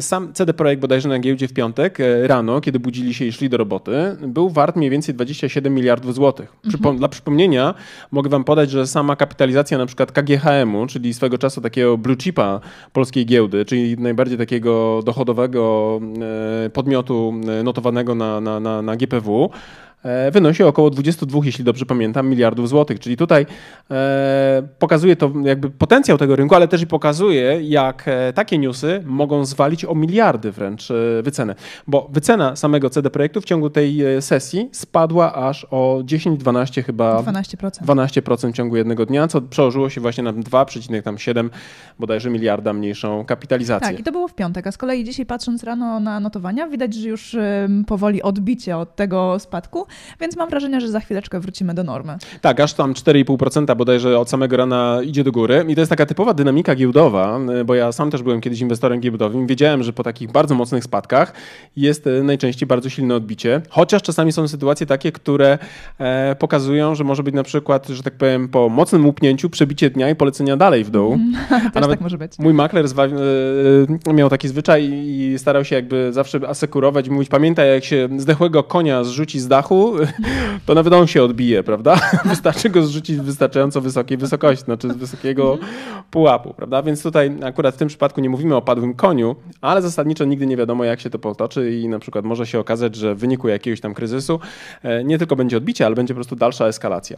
sam 0.00 0.32
CD 0.32 0.54
Projekt 0.54 0.82
bodajże 0.82 1.08
na 1.08 1.18
giełdzie 1.18 1.48
w 1.48 1.52
piątek 1.52 1.98
rano, 2.22 2.60
kiedy 2.60 2.80
budzili 3.02 3.14
się 3.14 3.24
i 3.24 3.32
szli 3.32 3.48
do 3.48 3.56
roboty, 3.56 3.92
był 4.26 4.50
wart 4.50 4.76
mniej 4.76 4.90
więcej 4.90 5.14
27 5.14 5.74
miliardów 5.74 6.14
złotych. 6.14 6.52
Przypom- 6.68 6.98
Dla 6.98 7.08
przypomnienia 7.08 7.74
mogę 8.12 8.30
wam 8.30 8.44
podać, 8.44 8.70
że 8.70 8.86
sama 8.86 9.16
kapitalizacja 9.16 9.78
na 9.78 9.86
przykład 9.86 10.12
KGHM-u, 10.12 10.86
czyli 10.86 11.14
swego 11.14 11.38
czasu 11.38 11.60
takiego 11.60 11.98
blue 11.98 12.16
chipa 12.16 12.60
polskiej 12.92 13.26
giełdy, 13.26 13.64
czyli 13.64 13.96
najbardziej 13.98 14.38
takiego 14.38 15.00
dochodowego 15.04 16.00
e, 16.66 16.70
podmiotu 16.70 17.34
e, 17.60 17.62
notowanego 17.62 18.14
na, 18.14 18.40
na, 18.40 18.60
na, 18.60 18.82
na 18.82 18.96
GPW, 18.96 19.50
wynosi 20.32 20.62
około 20.62 20.90
22, 20.90 21.40
jeśli 21.44 21.64
dobrze 21.64 21.86
pamiętam, 21.86 22.28
miliardów 22.28 22.68
złotych. 22.68 23.00
Czyli 23.00 23.16
tutaj 23.16 23.46
e, 23.90 24.62
pokazuje 24.78 25.16
to 25.16 25.32
jakby 25.44 25.70
potencjał 25.70 26.18
tego 26.18 26.36
rynku, 26.36 26.54
ale 26.54 26.68
też 26.68 26.82
i 26.82 26.86
pokazuje, 26.86 27.60
jak 27.62 28.04
e, 28.06 28.32
takie 28.32 28.58
newsy 28.58 29.02
mogą 29.04 29.44
zwalić 29.44 29.84
o 29.84 29.94
miliardy 29.94 30.52
wręcz 30.52 30.90
e, 30.90 30.94
wycenę. 31.22 31.54
Bo 31.86 32.08
wycena 32.12 32.56
samego 32.56 32.90
CD 32.90 33.10
Projektu 33.10 33.40
w 33.40 33.44
ciągu 33.44 33.70
tej 33.70 34.04
e, 34.04 34.22
sesji 34.22 34.68
spadła 34.72 35.34
aż 35.34 35.66
o 35.70 36.00
10-12 36.04 36.82
chyba 36.82 37.22
12%. 37.22 37.70
12% 37.70 38.52
w 38.52 38.54
ciągu 38.54 38.76
jednego 38.76 39.06
dnia, 39.06 39.28
co 39.28 39.40
przełożyło 39.40 39.90
się 39.90 40.00
właśnie 40.00 40.24
na 40.24 40.32
2,7 40.32 41.50
bodajże 41.98 42.30
miliarda 42.30 42.72
mniejszą 42.72 43.24
kapitalizację. 43.24 43.88
Tak, 43.88 44.00
i 44.00 44.02
to 44.02 44.12
było 44.12 44.28
w 44.28 44.34
piątek, 44.34 44.66
a 44.66 44.72
z 44.72 44.78
kolei 44.78 45.04
dzisiaj 45.04 45.26
patrząc 45.26 45.64
rano 45.64 46.00
na 46.00 46.20
notowania, 46.20 46.68
widać, 46.68 46.94
że 46.94 47.08
już 47.08 47.36
powoli 47.86 48.22
odbicie 48.22 48.76
od 48.76 48.96
tego 48.96 49.38
spadku, 49.38 49.86
więc 50.20 50.36
mam 50.36 50.50
wrażenie, 50.50 50.80
że 50.80 50.88
za 50.88 51.00
chwileczkę 51.00 51.40
wrócimy 51.40 51.74
do 51.74 51.84
normy. 51.84 52.18
Tak, 52.40 52.60
aż 52.60 52.74
tam 52.74 52.92
4,5% 52.94 53.76
bodajże 53.76 54.18
od 54.18 54.30
samego 54.30 54.56
rana 54.56 55.00
idzie 55.04 55.24
do 55.24 55.32
góry 55.32 55.64
i 55.68 55.74
to 55.74 55.80
jest 55.80 55.90
taka 55.90 56.06
typowa 56.06 56.34
dynamika 56.34 56.74
giełdowa, 56.74 57.40
y, 57.60 57.64
bo 57.64 57.74
ja 57.74 57.92
sam 57.92 58.10
też 58.10 58.22
byłem 58.22 58.40
kiedyś 58.40 58.60
inwestorem 58.60 59.00
giełdowym, 59.00 59.46
wiedziałem, 59.46 59.82
że 59.82 59.92
po 59.92 60.02
takich 60.02 60.32
bardzo 60.32 60.54
mocnych 60.54 60.84
spadkach 60.84 61.32
jest 61.76 62.06
y, 62.06 62.22
najczęściej 62.22 62.66
bardzo 62.66 62.88
silne 62.88 63.14
odbicie, 63.14 63.62
chociaż 63.68 64.02
czasami 64.02 64.32
są 64.32 64.48
sytuacje 64.48 64.86
takie, 64.86 65.12
które 65.12 65.58
e, 65.98 66.36
pokazują, 66.38 66.94
że 66.94 67.04
może 67.04 67.22
być 67.22 67.34
na 67.34 67.42
przykład, 67.42 67.88
że 67.88 68.02
tak 68.02 68.14
powiem, 68.14 68.48
po 68.48 68.68
mocnym 68.68 69.06
łupnięciu 69.06 69.50
przebicie 69.50 69.90
dnia 69.90 70.10
i 70.10 70.16
polecenia 70.16 70.56
dalej 70.56 70.84
w 70.84 70.90
dół. 70.90 71.18
Też 71.48 71.74
nawet 71.74 71.90
tak 71.90 72.00
może 72.00 72.18
być. 72.18 72.38
Mój 72.38 72.54
makler 72.54 72.84
e, 74.08 74.12
miał 74.12 74.30
taki 74.30 74.48
zwyczaj 74.48 74.90
i 74.92 75.34
starał 75.38 75.64
się 75.64 75.76
jakby 75.76 76.12
zawsze 76.12 76.48
asekurować, 76.48 77.08
mówić, 77.08 77.28
pamiętaj, 77.28 77.68
jak 77.68 77.84
się 77.84 78.08
zdechłego 78.16 78.62
konia 78.62 79.04
zrzuci 79.04 79.40
z 79.40 79.48
dachu, 79.48 79.81
to 80.66 80.74
nawet 80.74 80.92
on 80.92 81.06
się 81.06 81.22
odbije, 81.22 81.62
prawda? 81.62 82.00
Wystarczy 82.24 82.70
go 82.70 82.82
zrzucić 82.82 83.16
z 83.16 83.20
wystarczająco 83.20 83.80
wysokiej 83.80 84.18
wysokości, 84.18 84.64
znaczy 84.64 84.90
z 84.90 84.96
wysokiego 84.96 85.58
pułapu, 86.10 86.54
prawda? 86.54 86.82
Więc 86.82 87.02
tutaj 87.02 87.36
akurat 87.44 87.74
w 87.74 87.78
tym 87.78 87.88
przypadku 87.88 88.20
nie 88.20 88.30
mówimy 88.30 88.56
o 88.56 88.62
padłym 88.62 88.94
koniu, 88.94 89.36
ale 89.60 89.82
zasadniczo 89.82 90.24
nigdy 90.24 90.46
nie 90.46 90.56
wiadomo, 90.56 90.84
jak 90.84 91.00
się 91.00 91.10
to 91.10 91.18
potoczy 91.18 91.72
i 91.72 91.88
na 91.88 91.98
przykład 91.98 92.24
może 92.24 92.46
się 92.46 92.58
okazać, 92.58 92.96
że 92.96 93.14
w 93.14 93.18
wyniku 93.18 93.48
jakiegoś 93.48 93.80
tam 93.80 93.94
kryzysu 93.94 94.40
e, 94.82 95.04
nie 95.04 95.18
tylko 95.18 95.36
będzie 95.36 95.56
odbicie, 95.56 95.86
ale 95.86 95.94
będzie 95.94 96.14
po 96.14 96.18
prostu 96.18 96.36
dalsza 96.36 96.66
eskalacja. 96.66 97.16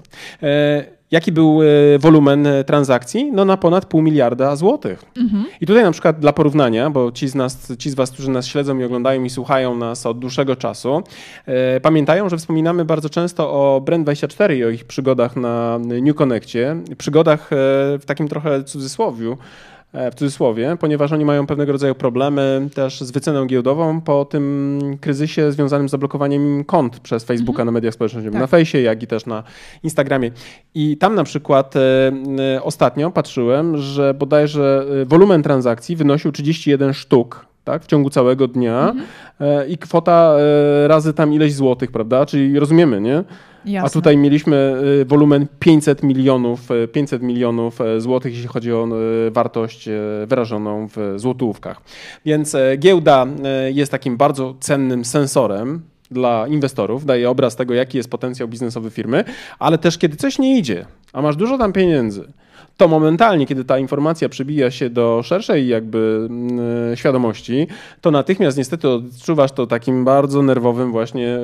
Jaki 1.11 1.33
był 1.33 1.61
e, 1.63 1.99
wolumen 1.99 2.47
e, 2.47 2.65
transakcji? 2.65 3.33
No 3.33 3.45
na 3.45 3.57
ponad 3.57 3.87
pół 3.87 4.03
miliarda 4.03 4.57
złotych. 4.57 5.05
I 5.61 5.67
tutaj 5.67 5.83
na 5.83 5.91
przykład 5.91 6.21
dla 6.21 6.33
porównania, 6.33 6.91
bo 6.91 7.13
ci 7.13 7.29
z, 7.29 7.35
nas, 7.35 7.73
ci 7.79 7.91
z 7.91 7.95
Was, 7.95 8.11
którzy 8.11 8.31
nas 8.31 8.47
śledzą 8.47 8.79
i 8.79 8.85
oglądają 8.85 9.25
i 9.25 9.31
słuchają 9.31 9.77
nas 9.77 10.07
od 10.07 10.19
dłuższego 10.19 10.57
czasu, 10.57 11.03
e, 11.47 11.81
pamiętają, 11.81 12.29
że 12.29 12.37
wspominamy 12.37 12.85
bardzo 12.85 13.11
często 13.11 13.51
o 13.51 13.81
Brand24 13.81 14.57
i 14.57 14.65
o 14.65 14.71
ich 14.71 14.85
przygodach 14.85 15.37
na 15.37 15.79
New 15.79 16.17
Connectie. 16.17 16.77
Przygodach 16.99 17.53
e, 17.53 17.57
w 17.99 18.03
takim 18.07 18.29
trochę 18.29 18.65
cudzysłowiu, 18.65 19.37
w 20.13 20.15
cudzysłowie, 20.15 20.77
ponieważ 20.81 21.13
oni 21.13 21.25
mają 21.25 21.47
pewnego 21.47 21.73
rodzaju 21.73 21.95
problemy 21.95 22.69
też 22.75 23.01
z 23.01 23.11
wyceną 23.11 23.47
giełdową 23.47 24.01
po 24.01 24.25
tym 24.25 24.81
kryzysie 25.01 25.53
związanym 25.53 25.89
z 25.89 25.91
zablokowaniem 25.91 26.65
kont 26.65 27.01
przez 27.01 27.25
Facebooka 27.25 27.65
na 27.65 27.73
mediach 27.73 27.95
społecznościowych, 27.95 28.33
Tak. 28.33 28.41
na 28.41 28.47
fejsie, 28.47 28.81
jak 28.81 29.03
i 29.03 29.07
też 29.07 29.27
na 29.27 29.43
Instagramie. 29.83 30.31
I 30.75 30.97
tam 30.97 31.15
na 31.15 31.25
przykład 31.25 31.77
e, 31.77 32.13
e, 32.55 32.63
ostatnio 32.63 33.11
patrzyłem, 33.11 33.77
że 33.77 34.15
bodajże 34.15 34.87
e, 35.03 35.05
wolumen 35.05 35.43
transakcji 35.43 35.97
wynosił 35.97 36.33
31 36.33 36.95
sztuk. 36.95 37.54
Tak, 37.65 37.83
w 37.83 37.87
ciągu 37.87 38.11
całego 38.11 38.49
dnia 38.49 38.95
e, 39.41 39.69
i 39.69 39.79
kwota 39.79 40.37
e, 40.85 40.89
razy 40.89 41.15
tam 41.15 41.33
ileś 41.33 41.55
złotych, 41.55 41.91
prawda? 41.91 42.27
Czyli 42.27 42.59
rozumiemy, 42.59 43.01
nie? 43.01 43.25
Jasne. 43.65 43.87
A 43.87 43.91
tutaj 43.91 44.17
mieliśmy 44.17 44.75
y, 45.01 45.05
wolumen 45.05 45.47
500 45.59 46.03
milionów, 46.03 46.71
y, 46.71 46.89
500 46.89 47.23
milionów 47.23 47.79
złotych, 47.99 48.33
jeśli 48.33 48.49
chodzi 48.49 48.73
o 48.73 48.89
wartość 49.31 49.89
wyrażoną 50.27 50.89
w 50.89 51.15
złotówkach. 51.17 51.81
Więc 52.25 52.57
giełda 52.79 53.27
jest 53.73 53.93
takim 53.93 54.17
bardzo 54.17 54.55
cennym 54.61 55.05
sensorem 55.05 55.83
dla 56.11 56.49
inwestorów, 56.49 57.05
daje 57.05 57.31
obraz 57.31 57.57
tego, 57.57 57.75
jaki 57.75 57.97
jest 57.97 58.11
potencjał 58.11 58.49
biznesowy 58.49 58.91
firmy, 58.91 59.25
ale 59.59 59.79
też 59.79 59.99
kiedy 59.99 60.17
coś 60.17 60.39
nie 60.39 60.59
idzie, 60.59 60.87
a 61.13 61.23
masz 61.23 61.37
dużo 61.37 61.59
tam 61.59 61.73
pieniędzy, 61.73 62.33
to 62.77 62.89
momentalnie, 62.89 63.47
kiedy 63.47 63.65
ta 63.65 63.79
informacja 63.79 64.29
przybija 64.29 64.71
się 64.71 64.91
do 64.91 65.21
szerszej 65.25 65.69
jakby 65.69 66.27
mm, 66.31 66.97
świadomości, 66.97 67.67
to 68.01 68.11
natychmiast 68.11 68.59
niestety 68.59 68.89
odczuwasz 68.89 69.53
to 69.53 69.67
takim 69.67 70.05
bardzo 70.05 70.43
nerwowym 70.43 70.93
właśnie 70.93 71.39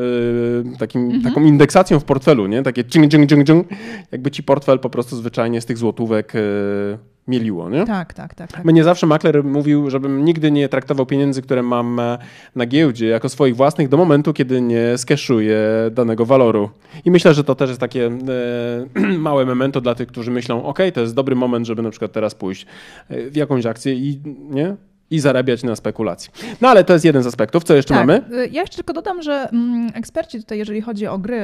y, 0.75 0.79
takim, 0.79 1.23
taką 1.23 1.45
indeksacją 1.45 2.01
w 2.01 2.05
portfelu, 2.05 2.47
nie? 2.47 2.63
Takie 2.63 2.85
dżing, 2.85 3.09
dżing, 3.09 3.27
dżing, 3.27 3.45
dżing, 3.45 3.69
jakby 4.13 4.31
ci 4.31 4.43
portfel 4.43 4.79
po 4.79 4.91
prostu 4.91 5.17
zwyczajnie 5.17 5.61
z 5.61 5.67
tych 5.67 5.79
złotówek 5.79 6.35
y, 6.35 6.99
mieliło, 7.29 7.71
nie? 7.71 7.87
Tak, 7.87 8.15
tak, 8.15 8.35
tak. 8.35 8.53
tak. 8.53 8.65
Mnie 8.65 8.85
zawsze 8.85 9.07
makler 9.07 9.45
mówił, 9.45 9.91
żebym 9.91 10.25
nigdy 10.25 10.51
nie 10.51 10.69
traktował 10.69 11.07
pieniędzy, 11.07 11.43
które 11.43 11.63
mam 11.63 12.01
e, 12.01 12.19
na 12.57 12.67
giełdzie, 12.67 13.07
jako 13.07 13.29
swoich 13.29 13.57
własnych 13.57 13.89
do 13.89 13.97
momentu, 13.97 14.33
kiedy 14.33 14.61
nie 14.61 14.99
skeszuję 14.99 15.61
danego 15.91 16.27
waloru. 16.27 16.71
I 17.05 17.11
myślę, 17.11 17.35
że 17.35 17.45
to 17.45 17.55
też 17.55 17.69
jest 17.69 17.81
takie 17.81 18.07
e, 18.07 19.19
małe 19.19 19.47
memento 19.47 19.81
dla 19.81 19.95
tych, 19.95 20.09
którzy 20.09 20.31
myślą, 20.31 20.65
ok, 20.65 20.79
to 20.95 21.01
jest 21.01 21.15
dobry 21.15 21.37
moment, 21.37 21.67
żeby 21.67 21.83
na 21.83 21.91
przykład 21.91 22.13
teraz 22.13 22.35
pójść 22.35 22.67
e, 23.09 23.31
w 23.31 23.37
jakąś 23.37 23.67
akcję 23.67 23.95
i 23.95 24.21
nie? 24.51 24.77
I 25.11 25.21
zarabiać 25.21 25.63
na 25.63 25.77
spekulacji. 25.77 26.31
No 26.61 26.69
ale 26.69 26.85
to 26.85 26.93
jest 26.93 27.05
jeden 27.05 27.23
z 27.23 27.27
aspektów. 27.27 27.65
Co 27.65 27.75
jeszcze 27.75 27.95
Tak. 27.95 28.07
mamy? 28.07 28.23
Y, 28.45 28.49
Ja 28.49 28.61
jeszcze 28.61 28.77
tylko 28.77 28.93
dodam, 28.93 29.23
że 29.23 29.49
mm, 29.53 29.91
eksperci 29.95 30.39
tutaj, 30.39 30.59
jeżeli 30.59 30.81
chodzi 30.81 31.07
o 31.07 31.19
gry, 31.19 31.41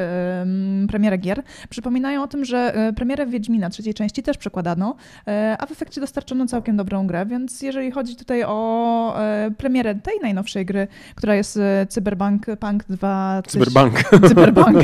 premierę 0.88 1.18
gier, 1.18 1.42
przypominają 1.70 2.22
o 2.22 2.26
tym, 2.28 2.44
że 2.44 2.88
y, 2.88 2.92
premierę 2.92 3.26
Wiedźmina 3.26 3.70
trzeciej 3.70 3.94
części 3.94 4.22
też 4.22 4.36
przekładano, 4.38 4.94
y, 5.28 5.32
a 5.58 5.66
w 5.66 5.70
efekcie 5.72 6.00
dostarczono 6.00 6.46
całkiem 6.46 6.76
dobrą 6.76 7.06
grę, 7.06 7.26
więc 7.26 7.62
jeżeli 7.62 7.90
chodzi 7.90 8.16
tutaj 8.16 8.44
o 8.46 9.16
premierę 9.58 9.94
tej 9.94 10.20
najnowszej 10.22 10.66
gry, 10.66 10.88
która 11.14 11.34
jest 11.34 11.58
Cyberpunk 11.88 12.46
Punk 12.60 12.84
2... 12.88 13.42
Cyberbank. 13.46 14.02
Cyberpunk. 14.28 14.76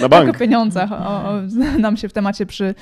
Na 0.00 0.08
Tak 0.08 0.08
bank. 0.08 0.30
o 0.36 0.38
pieniądzach 0.38 0.92
o, 0.92 0.96
o, 0.96 1.32
nam 1.78 1.96
się 1.96 2.08
w 2.08 2.12
temacie 2.12 2.46
przy, 2.46 2.74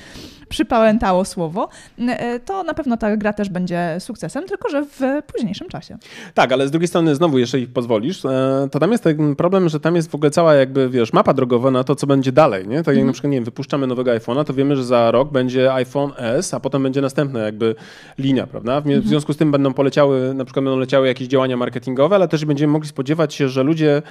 przypałętało 0.49 1.25
słowo, 1.25 1.69
y, 1.99 2.39
to 2.45 2.63
na 2.63 2.73
pewno 2.73 2.97
ta 2.97 3.17
gra 3.17 3.33
też 3.33 3.49
będzie 3.49 3.97
sukcesem, 3.99 4.45
tylko 4.45 4.69
że 4.69 4.85
w 4.85 4.99
późniejszym 5.33 5.69
czasie. 5.69 5.97
Tak, 6.33 6.51
ale 6.51 6.67
z 6.67 6.71
drugiej 6.71 6.87
strony 6.87 7.15
znowu, 7.15 7.37
jeżeli 7.37 7.67
pozwolisz, 7.67 8.25
e, 8.25 8.67
to 8.71 8.79
tam 8.79 8.91
jest 8.91 9.03
ten 9.03 9.35
problem, 9.35 9.69
że 9.69 9.79
tam 9.79 9.95
jest 9.95 10.11
w 10.11 10.15
ogóle 10.15 10.31
cała 10.31 10.53
jakby, 10.53 10.89
wiesz, 10.89 11.13
mapa 11.13 11.33
drogowa 11.33 11.71
na 11.71 11.83
to, 11.83 11.95
co 11.95 12.07
będzie 12.07 12.31
dalej, 12.31 12.67
nie? 12.67 12.83
Tak 12.83 12.95
jak 12.95 13.05
na 13.05 13.11
przykład, 13.11 13.31
nie 13.31 13.37
wiem, 13.37 13.45
wypuszczamy 13.45 13.87
nowego 13.87 14.11
iPhone'a, 14.11 14.43
to 14.43 14.53
wiemy, 14.53 14.75
że 14.75 14.83
za 14.83 15.11
rok 15.11 15.31
będzie 15.31 15.73
iPhone 15.73 16.11
S, 16.17 16.53
a 16.53 16.59
potem 16.59 16.83
będzie 16.83 17.01
następna 17.01 17.39
jakby 17.39 17.75
linia, 18.17 18.47
prawda? 18.47 18.81
W, 18.81 18.85
w 18.85 19.07
związku 19.07 19.33
z 19.33 19.37
tym 19.37 19.51
będą 19.51 19.73
poleciały, 19.73 20.33
na 20.33 20.45
przykład 20.45 20.65
będą 20.65 20.79
leciały 20.79 21.07
jakieś 21.07 21.27
działania 21.27 21.57
marketingowe, 21.57 22.15
ale 22.15 22.27
też 22.27 22.45
będziemy 22.45 22.73
mogli 22.73 22.89
spodziewać 22.89 23.33
się, 23.33 23.49
że 23.49 23.63
ludzie 23.63 24.01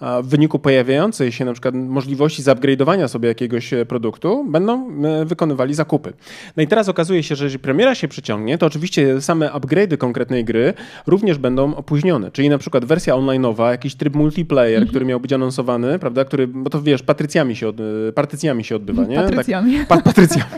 w 0.00 0.28
wyniku 0.28 0.58
pojawiającej 0.58 1.32
się 1.32 1.44
na 1.44 1.52
przykład 1.52 1.74
możliwości 1.74 2.42
zupgrade'owania 2.42 3.08
sobie 3.08 3.28
jakiegoś 3.28 3.72
e, 3.72 3.86
produktu 3.86 4.44
będą 4.48 5.04
e, 5.04 5.24
wykonywali 5.24 5.74
zakupy. 5.80 6.12
No 6.56 6.62
i 6.62 6.66
teraz 6.66 6.88
okazuje 6.88 7.22
się, 7.22 7.36
że 7.36 7.44
jeżeli 7.44 7.58
premiera 7.58 7.94
się 7.94 8.08
przyciągnie, 8.08 8.58
to 8.58 8.66
oczywiście 8.66 9.20
same 9.20 9.48
upgrade'y 9.48 9.96
konkretnej 9.96 10.44
gry 10.44 10.74
również 11.06 11.38
będą 11.38 11.74
opóźnione. 11.74 12.30
Czyli 12.30 12.48
na 12.48 12.58
przykład 12.58 12.84
wersja 12.84 13.14
online'owa, 13.14 13.70
jakiś 13.70 13.94
tryb 13.94 14.14
multiplayer, 14.16 14.86
który 14.86 15.04
miał 15.04 15.20
być 15.20 15.32
anonsowany, 15.32 15.98
prawda, 15.98 16.24
który, 16.24 16.46
bo 16.46 16.70
to 16.70 16.82
wiesz, 16.82 17.02
patrycjami 17.02 17.56
się, 17.56 17.68
od, 17.68 17.76
partycjami 18.14 18.64
się 18.64 18.76
odbywa, 18.76 19.04
nie? 19.04 19.16
Patrycjami. 19.16 19.78
Tak, 19.78 19.88
pa, 19.88 20.00
patrycjami. 20.00 20.50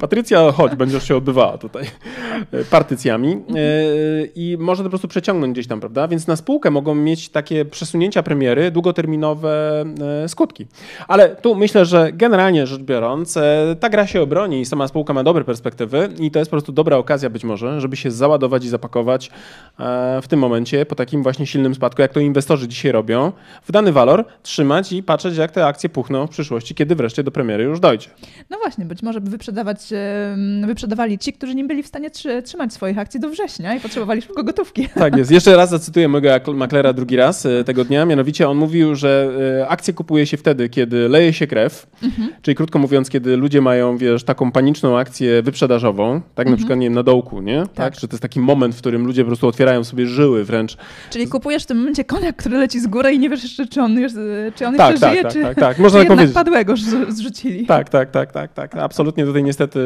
Patrycja, 0.00 0.52
chodź, 0.52 0.74
będziesz 0.74 1.08
się 1.08 1.16
odbywała 1.16 1.58
tutaj. 1.58 1.84
Partycjami. 2.70 3.32
E, 3.32 3.40
I 4.34 4.56
może 4.60 4.82
to 4.82 4.84
po 4.84 4.90
prostu 4.90 5.08
przeciągnąć 5.08 5.52
gdzieś 5.52 5.66
tam, 5.66 5.80
prawda? 5.80 6.08
Więc 6.08 6.26
na 6.26 6.36
spółkę 6.36 6.70
mogą 6.70 6.94
mieć 6.94 7.28
takie 7.28 7.64
przesunięcia 7.64 8.22
premiery, 8.22 8.70
długoterminowe 8.70 9.84
e, 10.24 10.28
skutki. 10.28 10.66
Ale 11.08 11.28
tu 11.28 11.54
myślę, 11.54 11.84
że 11.84 12.12
generalnie 12.12 12.66
rzecz 12.66 12.82
biorąc, 12.82 13.36
e, 13.36 13.76
ta 13.80 13.88
gra 13.88 14.06
się 14.06 14.22
obroni 14.22 14.64
sama 14.70 14.88
spółka 14.88 15.12
ma 15.14 15.22
dobre 15.24 15.44
perspektywy 15.44 16.08
i 16.20 16.30
to 16.30 16.38
jest 16.38 16.50
po 16.50 16.54
prostu 16.54 16.72
dobra 16.72 16.96
okazja 16.96 17.30
być 17.30 17.44
może, 17.44 17.80
żeby 17.80 17.96
się 17.96 18.10
załadować 18.10 18.64
i 18.64 18.68
zapakować 18.68 19.30
e, 19.80 20.20
w 20.22 20.28
tym 20.28 20.40
momencie 20.40 20.86
po 20.86 20.94
takim 20.94 21.22
właśnie 21.22 21.46
silnym 21.46 21.74
spadku, 21.74 22.02
jak 22.02 22.12
to 22.12 22.20
inwestorzy 22.20 22.68
dzisiaj 22.68 22.92
robią, 22.92 23.32
w 23.62 23.72
dany 23.72 23.92
walor 23.92 24.24
trzymać 24.42 24.92
i 24.92 25.02
patrzeć, 25.02 25.36
jak 25.36 25.50
te 25.50 25.66
akcje 25.66 25.88
puchną 25.88 26.26
w 26.26 26.30
przyszłości, 26.30 26.74
kiedy 26.74 26.94
wreszcie 26.94 27.22
do 27.22 27.30
premiery 27.30 27.64
już 27.64 27.80
dojdzie. 27.80 28.08
No 28.50 28.58
właśnie, 28.58 28.84
być 28.84 29.02
może 29.02 29.20
by 29.20 29.30
wyprzedawać, 29.30 29.78
wyprzedawali 30.66 31.18
ci, 31.18 31.32
którzy 31.32 31.54
nie 31.54 31.64
byli 31.64 31.82
w 31.82 31.86
stanie 31.86 32.10
trzy, 32.10 32.42
trzymać 32.42 32.72
swoich 32.72 32.98
akcji 32.98 33.20
do 33.20 33.28
września 33.28 33.74
i 33.74 33.80
potrzebowali 33.80 34.22
szybko 34.22 34.44
gotówki. 34.44 34.88
Tak 35.00 35.16
jest. 35.16 35.30
Jeszcze 35.30 35.56
raz 35.56 35.70
zacytuję 35.70 36.08
mojego 36.08 36.34
ak- 36.34 36.48
maklera 36.48 36.92
drugi 36.92 37.16
raz 37.16 37.46
e, 37.46 37.64
tego 37.64 37.84
dnia. 37.84 38.04
Mianowicie 38.06 38.48
on 38.48 38.56
mówił, 38.56 38.94
że 38.94 39.30
e, 39.60 39.68
akcje 39.68 39.94
kupuje 39.94 40.26
się 40.26 40.36
wtedy, 40.36 40.68
kiedy 40.68 41.08
leje 41.08 41.32
się 41.32 41.46
krew, 41.46 41.86
czyli 42.42 42.54
krótko 42.54 42.78
mówiąc, 42.78 43.10
kiedy 43.10 43.36
ludzie 43.36 43.60
mają, 43.60 43.96
wiesz, 43.96 44.24
taką 44.24 44.52
paniczną 44.60 44.98
akcję 44.98 45.42
wyprzedażową, 45.42 46.20
tak 46.34 46.48
na 46.50 46.56
przykład 46.56 46.78
nie 46.78 46.86
wiem, 46.86 46.94
na 46.94 47.02
dołku, 47.02 47.40
nie? 47.42 47.58
Tak. 47.62 47.74
Tak. 47.74 47.94
Że 47.94 48.08
to 48.08 48.14
jest 48.14 48.22
taki 48.22 48.40
moment, 48.40 48.74
w 48.74 48.78
którym 48.78 49.06
ludzie 49.06 49.22
po 49.22 49.26
prostu 49.26 49.48
otwierają 49.48 49.84
sobie 49.84 50.06
żyły 50.06 50.44
wręcz. 50.44 50.76
Czyli 51.10 51.26
kupujesz 51.28 51.62
w 51.62 51.66
tym 51.66 51.78
momencie 51.78 52.04
koniak, 52.04 52.36
który 52.36 52.58
leci 52.58 52.80
z 52.80 52.86
góry 52.86 53.12
i 53.12 53.18
nie 53.18 53.30
wiesz 53.30 53.42
jeszcze, 53.42 53.66
czy 53.66 53.82
on, 53.82 53.98
już, 53.98 54.12
czy 54.54 54.66
on 54.66 54.76
Tak, 54.76 54.90
jeszcze 54.90 55.06
tak, 55.06 55.10
żyje, 55.10 55.22
tak, 55.22 55.32
czy, 55.32 55.42
tak, 55.42 55.56
tak. 55.58 55.78
Można 55.78 56.00
czy 56.00 56.06
tak 56.06 56.16
powiedzieć. 56.16 56.34
padłego 56.34 56.72
zrzu- 56.72 57.10
zrzucili. 57.10 57.66
Tak, 57.66 57.88
tak, 57.88 58.10
tak, 58.10 58.32
tak, 58.32 58.52
tak. 58.52 58.74
Absolutnie 58.76 59.24
tutaj 59.26 59.42
niestety 59.44 59.80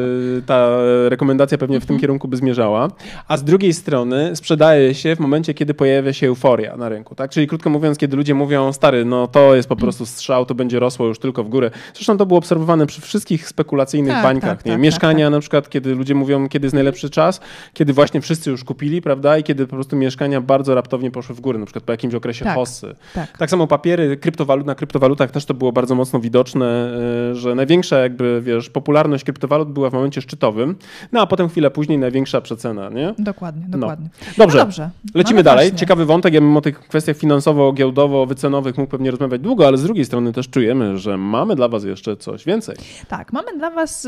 ta 0.45 0.69
rekomendacja 1.09 1.57
pewnie 1.57 1.79
w 1.79 1.85
tym 1.85 1.99
kierunku 1.99 2.27
by 2.27 2.37
zmierzała. 2.37 2.87
A 3.27 3.37
z 3.37 3.43
drugiej 3.43 3.73
strony 3.73 4.35
sprzedaje 4.35 4.93
się 4.93 5.15
w 5.15 5.19
momencie, 5.19 5.53
kiedy 5.53 5.73
pojawia 5.73 6.13
się 6.13 6.27
euforia 6.27 6.77
na 6.77 6.89
rynku, 6.89 7.15
tak? 7.15 7.31
Czyli 7.31 7.47
krótko 7.47 7.69
mówiąc, 7.69 7.97
kiedy 7.97 8.17
ludzie 8.17 8.33
mówią, 8.35 8.73
stary, 8.73 9.05
no 9.05 9.27
to 9.27 9.55
jest 9.55 9.69
po 9.69 9.75
prostu 9.75 10.05
strzał, 10.05 10.45
to 10.45 10.55
będzie 10.55 10.79
rosło 10.79 11.07
już 11.07 11.19
tylko 11.19 11.43
w 11.43 11.49
górę. 11.49 11.71
Zresztą 11.93 12.17
to 12.17 12.25
było 12.25 12.37
obserwowane 12.37 12.85
przy 12.85 13.01
wszystkich 13.01 13.47
spekulacyjnych 13.47 14.13
Tak, 14.13 14.23
bańkach. 14.23 14.64
Tak, 14.69 14.73
tak, 14.73 14.81
Mieszkania 14.81 15.25
tak, 15.25 15.31
na 15.31 15.39
przykład, 15.39 15.69
kiedy 15.69 15.95
ludzie 15.95 16.15
mówią, 16.15 16.49
kiedy 16.49 16.65
jest 16.65 16.73
najlepszy 16.73 17.09
czas, 17.09 17.41
kiedy 17.73 17.93
właśnie 17.93 18.21
wszyscy 18.21 18.49
już 18.49 18.63
kupili, 18.63 19.01
prawda? 19.01 19.37
I 19.37 19.43
kiedy 19.43 19.67
po 19.67 19.75
prostu 19.75 19.95
mieszkania 19.95 20.41
bardzo 20.41 20.75
raptownie 20.75 21.11
poszły 21.11 21.35
w 21.35 21.41
górę, 21.41 21.59
na 21.59 21.65
przykład 21.65 21.83
po 21.83 21.91
jakimś 21.93 22.13
okresie 22.13 22.45
Tak. 22.45 22.55
hossy. 22.55 22.95
Tak. 23.13 23.37
Tak 23.37 23.49
samo 23.49 23.67
papiery, 23.67 24.17
kryptowalut, 24.17 24.65
na 24.67 24.75
kryptowalutach 24.75 25.31
też 25.31 25.45
to 25.45 25.53
było 25.53 25.71
bardzo 25.71 25.95
mocno 25.95 26.19
widoczne, 26.19 26.93
y, 27.31 27.35
że 27.35 27.55
największa 27.55 27.97
jakby, 27.99 28.41
wiesz, 28.41 28.69
popularność 28.69 29.23
kryptowalut 29.23 29.69
była 29.69 29.89
w 29.89 29.93
momencie 29.93 30.21
szczytowym, 30.21 30.75
no 31.11 31.21
a 31.21 31.27
potem 31.27 31.49
chwilę 31.49 31.71
później 31.71 31.97
największa 31.97 32.41
przecena, 32.41 32.89
nie? 32.89 33.13
Dokładnie, 33.19 33.65
dokładnie. 33.69 34.09
Dobrze, 34.37 34.57
No 34.57 34.63
dobrze. 34.65 34.89
lecimy 35.15 35.35
Mamy 35.37 35.43
dalej. 35.43 35.65
właśnie. 35.65 35.79
Ciekawy 35.79 36.05
wątek, 36.05 36.33
ja 36.33 36.41
bym 36.41 36.57
o 36.57 36.61
tych 36.61 36.79
kwestiach 36.79 37.17
finansowo-giełdowo-wycenowych 37.17 38.77
mógł 38.77 38.91
pewnie 38.91 39.11
rozmawiać 39.11 39.41
długo, 39.41 39.67
ale 39.67 39.77
z 39.77 39.83
drugiej 39.83 40.05
strony 40.05 40.33
też 40.33 40.49
czujemy, 40.49 40.97
że 40.97 41.17
mamy 41.17 41.55
dla 41.55 41.67
was 41.67 41.83
jeszcze 41.83 42.17
coś 42.17 42.45
więcej. 42.45 42.75
Tak, 43.07 43.33
mamy 43.33 43.57
dla 43.57 43.71
Was 43.71 44.07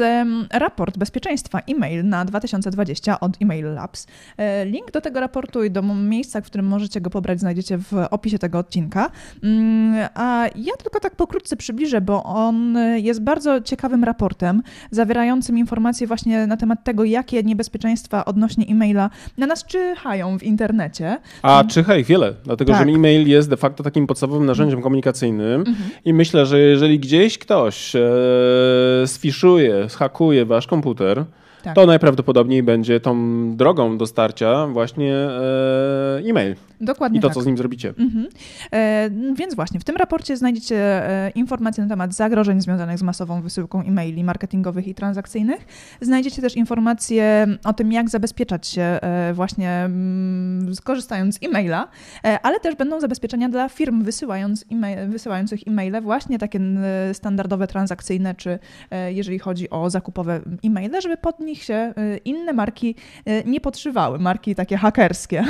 raport 0.51 0.98
bezpieczeństwa 0.98 1.60
e-mail 1.70 2.06
na 2.06 2.25
2020 2.25 3.20
od 3.20 3.42
Email 3.42 3.74
Labs. 3.74 4.08
E, 4.38 4.66
Link 4.66 4.92
do 4.92 5.01
tego 5.01 5.20
raportu 5.20 5.63
i 5.63 5.72
do 5.72 5.82
miejsca, 5.82 6.42
w 6.42 6.46
którym 6.46 6.68
możecie 6.68 7.01
go 7.01 7.10
pobrać, 7.10 7.39
znajdziecie 7.39 7.77
w 7.77 7.94
opisie 8.12 8.39
tego 8.39 8.60
odcinka. 8.60 9.12
Mm, 9.44 10.08
A 10.16 10.46
ja 10.56 10.74
tylko 10.84 11.00
tak 11.00 11.16
pokrótce 11.16 11.58
przybliżę, 11.58 12.01
bo 12.01 12.24
on 12.24 12.77
jest 12.96 13.24
bardzo 13.24 13.62
ciekawym 13.62 14.04
raportem, 14.04 14.62
zawierającym 14.92 15.58
informacje 15.58 16.08
właśnie 16.08 16.48
na 16.48 16.58
temat 16.58 16.84
tego, 16.84 17.04
jakie 17.04 17.44
niebezpieczeństwa 17.44 18.25
odnośnie 18.25 18.66
e-maila 18.70 19.10
na 19.38 19.48
nas 19.48 19.66
czyhają 19.66 20.39
w 20.39 20.44
internecie. 20.44 21.18
A 21.42 21.63
czyha 21.63 21.96
ich 21.96 22.06
wiele, 22.06 22.34
dlatego 22.44 22.72
Tak. 22.72 22.88
że 22.88 22.94
e-mail 22.94 23.27
jest 23.27 23.50
de 23.50 23.58
facto 23.58 23.84
takim 23.84 24.08
podstawowym 24.08 24.46
narzędziem 24.46 24.82
komunikacyjnym 24.82 25.63
i 26.06 26.13
myślę, 26.13 26.46
że 26.46 26.60
jeżeli 26.60 27.00
gdzieś 27.00 27.38
ktoś 27.38 27.96
e, 27.96 28.01
sfiszuje, 29.06 29.89
zhakuje 30.38 30.46
wasz 30.46 30.67
komputer, 30.67 31.25
Tak. 31.64 31.76
to 31.76 31.86
najprawdopodobniej 31.86 32.64
będzie 32.64 33.00
tą 33.00 33.16
drogą 33.56 33.98
dostarcia 33.98 34.68
właśnie 34.68 35.14
e, 35.16 36.22
e-mail 36.26 36.56
Dokładnie 36.82 37.20
i 37.20 37.22
to, 37.22 37.28
tak. 37.28 37.36
co 37.36 37.42
z 37.42 37.46
nim 37.46 37.58
zrobicie. 37.58 37.94
Mhm. 38.00 38.28
E, 38.74 39.10
więc 39.36 39.56
właśnie, 39.56 39.80
w 39.80 39.84
tym 39.84 39.96
raporcie 39.96 40.38
znajdziecie 40.38 40.78
e, 40.78 41.30
informacje 41.30 41.84
na 41.84 41.90
temat 41.90 42.14
zagrożeń 42.14 42.62
związanych 42.62 42.98
z 42.98 43.04
masową 43.04 43.42
wysyłką 43.42 43.82
e-maili 43.82 44.24
marketingowych 44.24 44.88
i 44.88 44.96
transakcyjnych. 44.96 45.66
Znajdziecie 46.02 46.42
też 46.42 46.56
informacje 46.56 47.48
o 47.64 47.74
tym, 47.74 47.92
jak 47.92 48.10
zabezpieczać 48.10 48.68
się 48.68 48.82
e, 48.82 49.32
właśnie 49.34 49.72
mm, 49.72 50.76
skorzystając 50.76 51.36
z 51.36 51.44
e-maila, 51.44 51.88
e, 52.24 52.40
ale 52.44 52.60
też 52.60 52.76
będą 52.76 53.00
zabezpieczenia 53.00 53.50
dla 53.50 53.70
firm 53.70 54.04
wysyłając 54.04 54.66
e-mail, 54.72 55.10
wysyłających 55.10 55.68
e-maile, 55.68 56.02
właśnie 56.02 56.40
takie 56.40 56.60
standardowe, 57.14 57.68
transakcyjne, 57.68 58.36
czy 58.36 58.60
e, 58.92 59.14
jeżeli 59.14 59.40
chodzi 59.40 59.70
o 59.70 59.90
zakupowe 59.90 60.42
e-maile, 60.64 61.02
żeby 61.02 61.18
pod 61.18 61.40
nich 61.40 61.57
się 61.64 61.74
e, 61.74 61.94
inne 62.26 62.54
marki 62.54 62.96
e, 63.26 63.44
nie 63.44 63.62
podszywały, 63.62 64.20
marki 64.20 64.56
takie 64.56 64.78
hakerskie. 64.78 65.44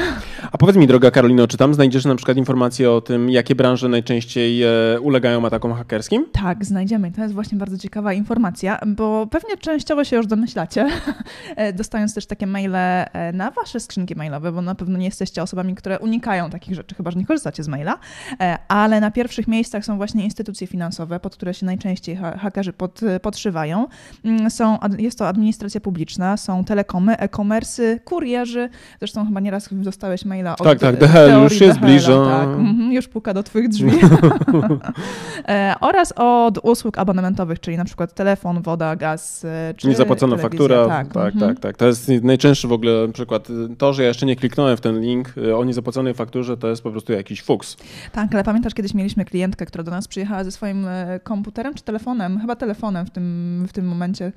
A 0.51 0.57
powiedz 0.57 0.75
mi, 0.75 0.87
droga 0.87 1.11
Karolino, 1.11 1.47
czy 1.47 1.57
tam 1.57 1.73
znajdziesz 1.73 2.05
na 2.05 2.15
przykład 2.15 2.37
informacje 2.37 2.91
o 2.91 3.01
tym, 3.01 3.29
jakie 3.29 3.55
branże 3.55 3.89
najczęściej 3.89 4.63
e, 4.63 4.69
ulegają 5.01 5.45
atakom 5.45 5.73
hakerskim? 5.73 6.25
Tak, 6.31 6.65
znajdziemy. 6.65 7.11
To 7.11 7.21
jest 7.21 7.33
właśnie 7.33 7.57
bardzo 7.57 7.77
ciekawa 7.77 8.13
informacja, 8.13 8.79
bo 8.87 9.27
pewnie 9.27 9.57
częściowo 9.57 10.03
się 10.03 10.15
już 10.15 10.27
domyślacie, 10.27 10.87
e, 11.55 11.73
dostając 11.73 12.13
też 12.13 12.25
takie 12.25 12.47
maile 12.47 12.75
e, 12.75 13.31
na 13.33 13.51
wasze 13.51 13.79
skrzynki 13.79 14.15
mailowe, 14.15 14.51
bo 14.51 14.61
na 14.61 14.75
pewno 14.75 14.97
nie 14.97 15.05
jesteście 15.05 15.43
osobami, 15.43 15.75
które 15.75 15.99
unikają 15.99 16.49
takich 16.49 16.75
rzeczy, 16.75 16.95
chyba 16.95 17.11
że 17.11 17.19
nie 17.19 17.25
korzystacie 17.25 17.63
z 17.63 17.67
maila, 17.67 17.97
ale 18.67 18.99
na 18.99 19.11
pierwszych 19.11 19.47
miejscach 19.47 19.85
są 19.85 19.97
właśnie 19.97 20.23
instytucje 20.23 20.67
finansowe, 20.67 21.19
pod 21.19 21.35
które 21.35 21.53
się 21.53 21.65
najczęściej 21.65 22.15
ha- 22.15 22.37
hakerzy 22.37 22.73
pod, 22.73 23.01
podszywają. 23.21 23.87
Mm, 24.25 24.49
Są, 24.51 24.77
jest 24.97 25.19
to 25.19 25.27
administracja 25.27 25.81
publiczna, 25.87 26.37
są 26.37 26.63
telekomy, 26.63 27.17
e-commerce, 27.17 27.99
kurierzy, 27.99 28.69
zresztą 28.99 29.25
chyba 29.25 29.39
nieraz 29.39 29.69
dostałeś 29.71 30.25
maila 30.25 30.51
od 30.53 30.63
Tak, 30.63 30.79
tak, 30.79 30.95
e, 30.95 30.97
DHL 30.97 31.13
teorii 31.13 31.43
już 31.43 31.53
się 31.53 31.73
zbliża. 31.73 32.25
Tak, 32.25 32.47
mhm, 32.47 32.91
już 32.91 33.07
puka 33.07 33.33
do 33.33 33.43
twoich 33.43 33.69
drzwi. 33.69 33.91
E, 35.47 35.75
oraz 35.81 36.13
od 36.15 36.59
usług 36.63 36.97
abonamentowych, 36.97 37.59
czyli 37.59 37.77
na 37.77 37.85
przykład 37.85 38.13
telefon, 38.13 38.61
woda, 38.61 38.95
gaz, 38.95 39.45
e, 39.45 39.73
czy 39.77 39.87
Niezapłacona 39.87 40.37
faktura. 40.37 40.87
Tak, 40.87 41.13
Tak, 41.13 41.33
mhm. 41.33 41.55
tak, 41.55 41.59
tak. 41.59 41.77
To 41.77 41.85
jest 41.85 42.09
najczęstszy 42.23 42.67
w 42.67 42.71
ogóle 42.71 43.07
przykład. 43.13 43.47
To, 43.77 43.93
że 43.93 44.01
ja 44.01 44.07
jeszcze 44.07 44.25
nie 44.25 44.35
kliknąłem 44.35 44.77
w 44.77 44.81
ten 44.81 45.01
link 45.01 45.33
e, 45.37 45.57
o 45.57 45.65
niezapłaconej 45.65 46.13
fakturze, 46.13 46.57
to 46.57 46.67
jest 46.67 46.83
po 46.83 46.91
prostu 46.91 47.13
jakiś 47.13 47.41
fuks. 47.43 47.77
Tak, 48.11 48.33
ale 48.33 48.43
pamiętasz, 48.43 48.73
kiedyś 48.73 48.93
mieliśmy 48.93 49.25
klientkę, 49.25 49.65
która 49.65 49.83
do 49.83 49.91
nas 49.91 50.07
przyjechała 50.07 50.43
ze 50.43 50.51
swoim 50.51 50.87
e, 50.87 51.19
komputerem 51.23 51.73
czy 51.73 51.83
telefonem, 51.83 52.39
chyba 52.39 52.55
telefonem 52.55 53.05
w 53.05 53.09
tym, 53.09 53.65
w 53.69 53.73
tym 53.73 53.87
momencie 53.87 54.31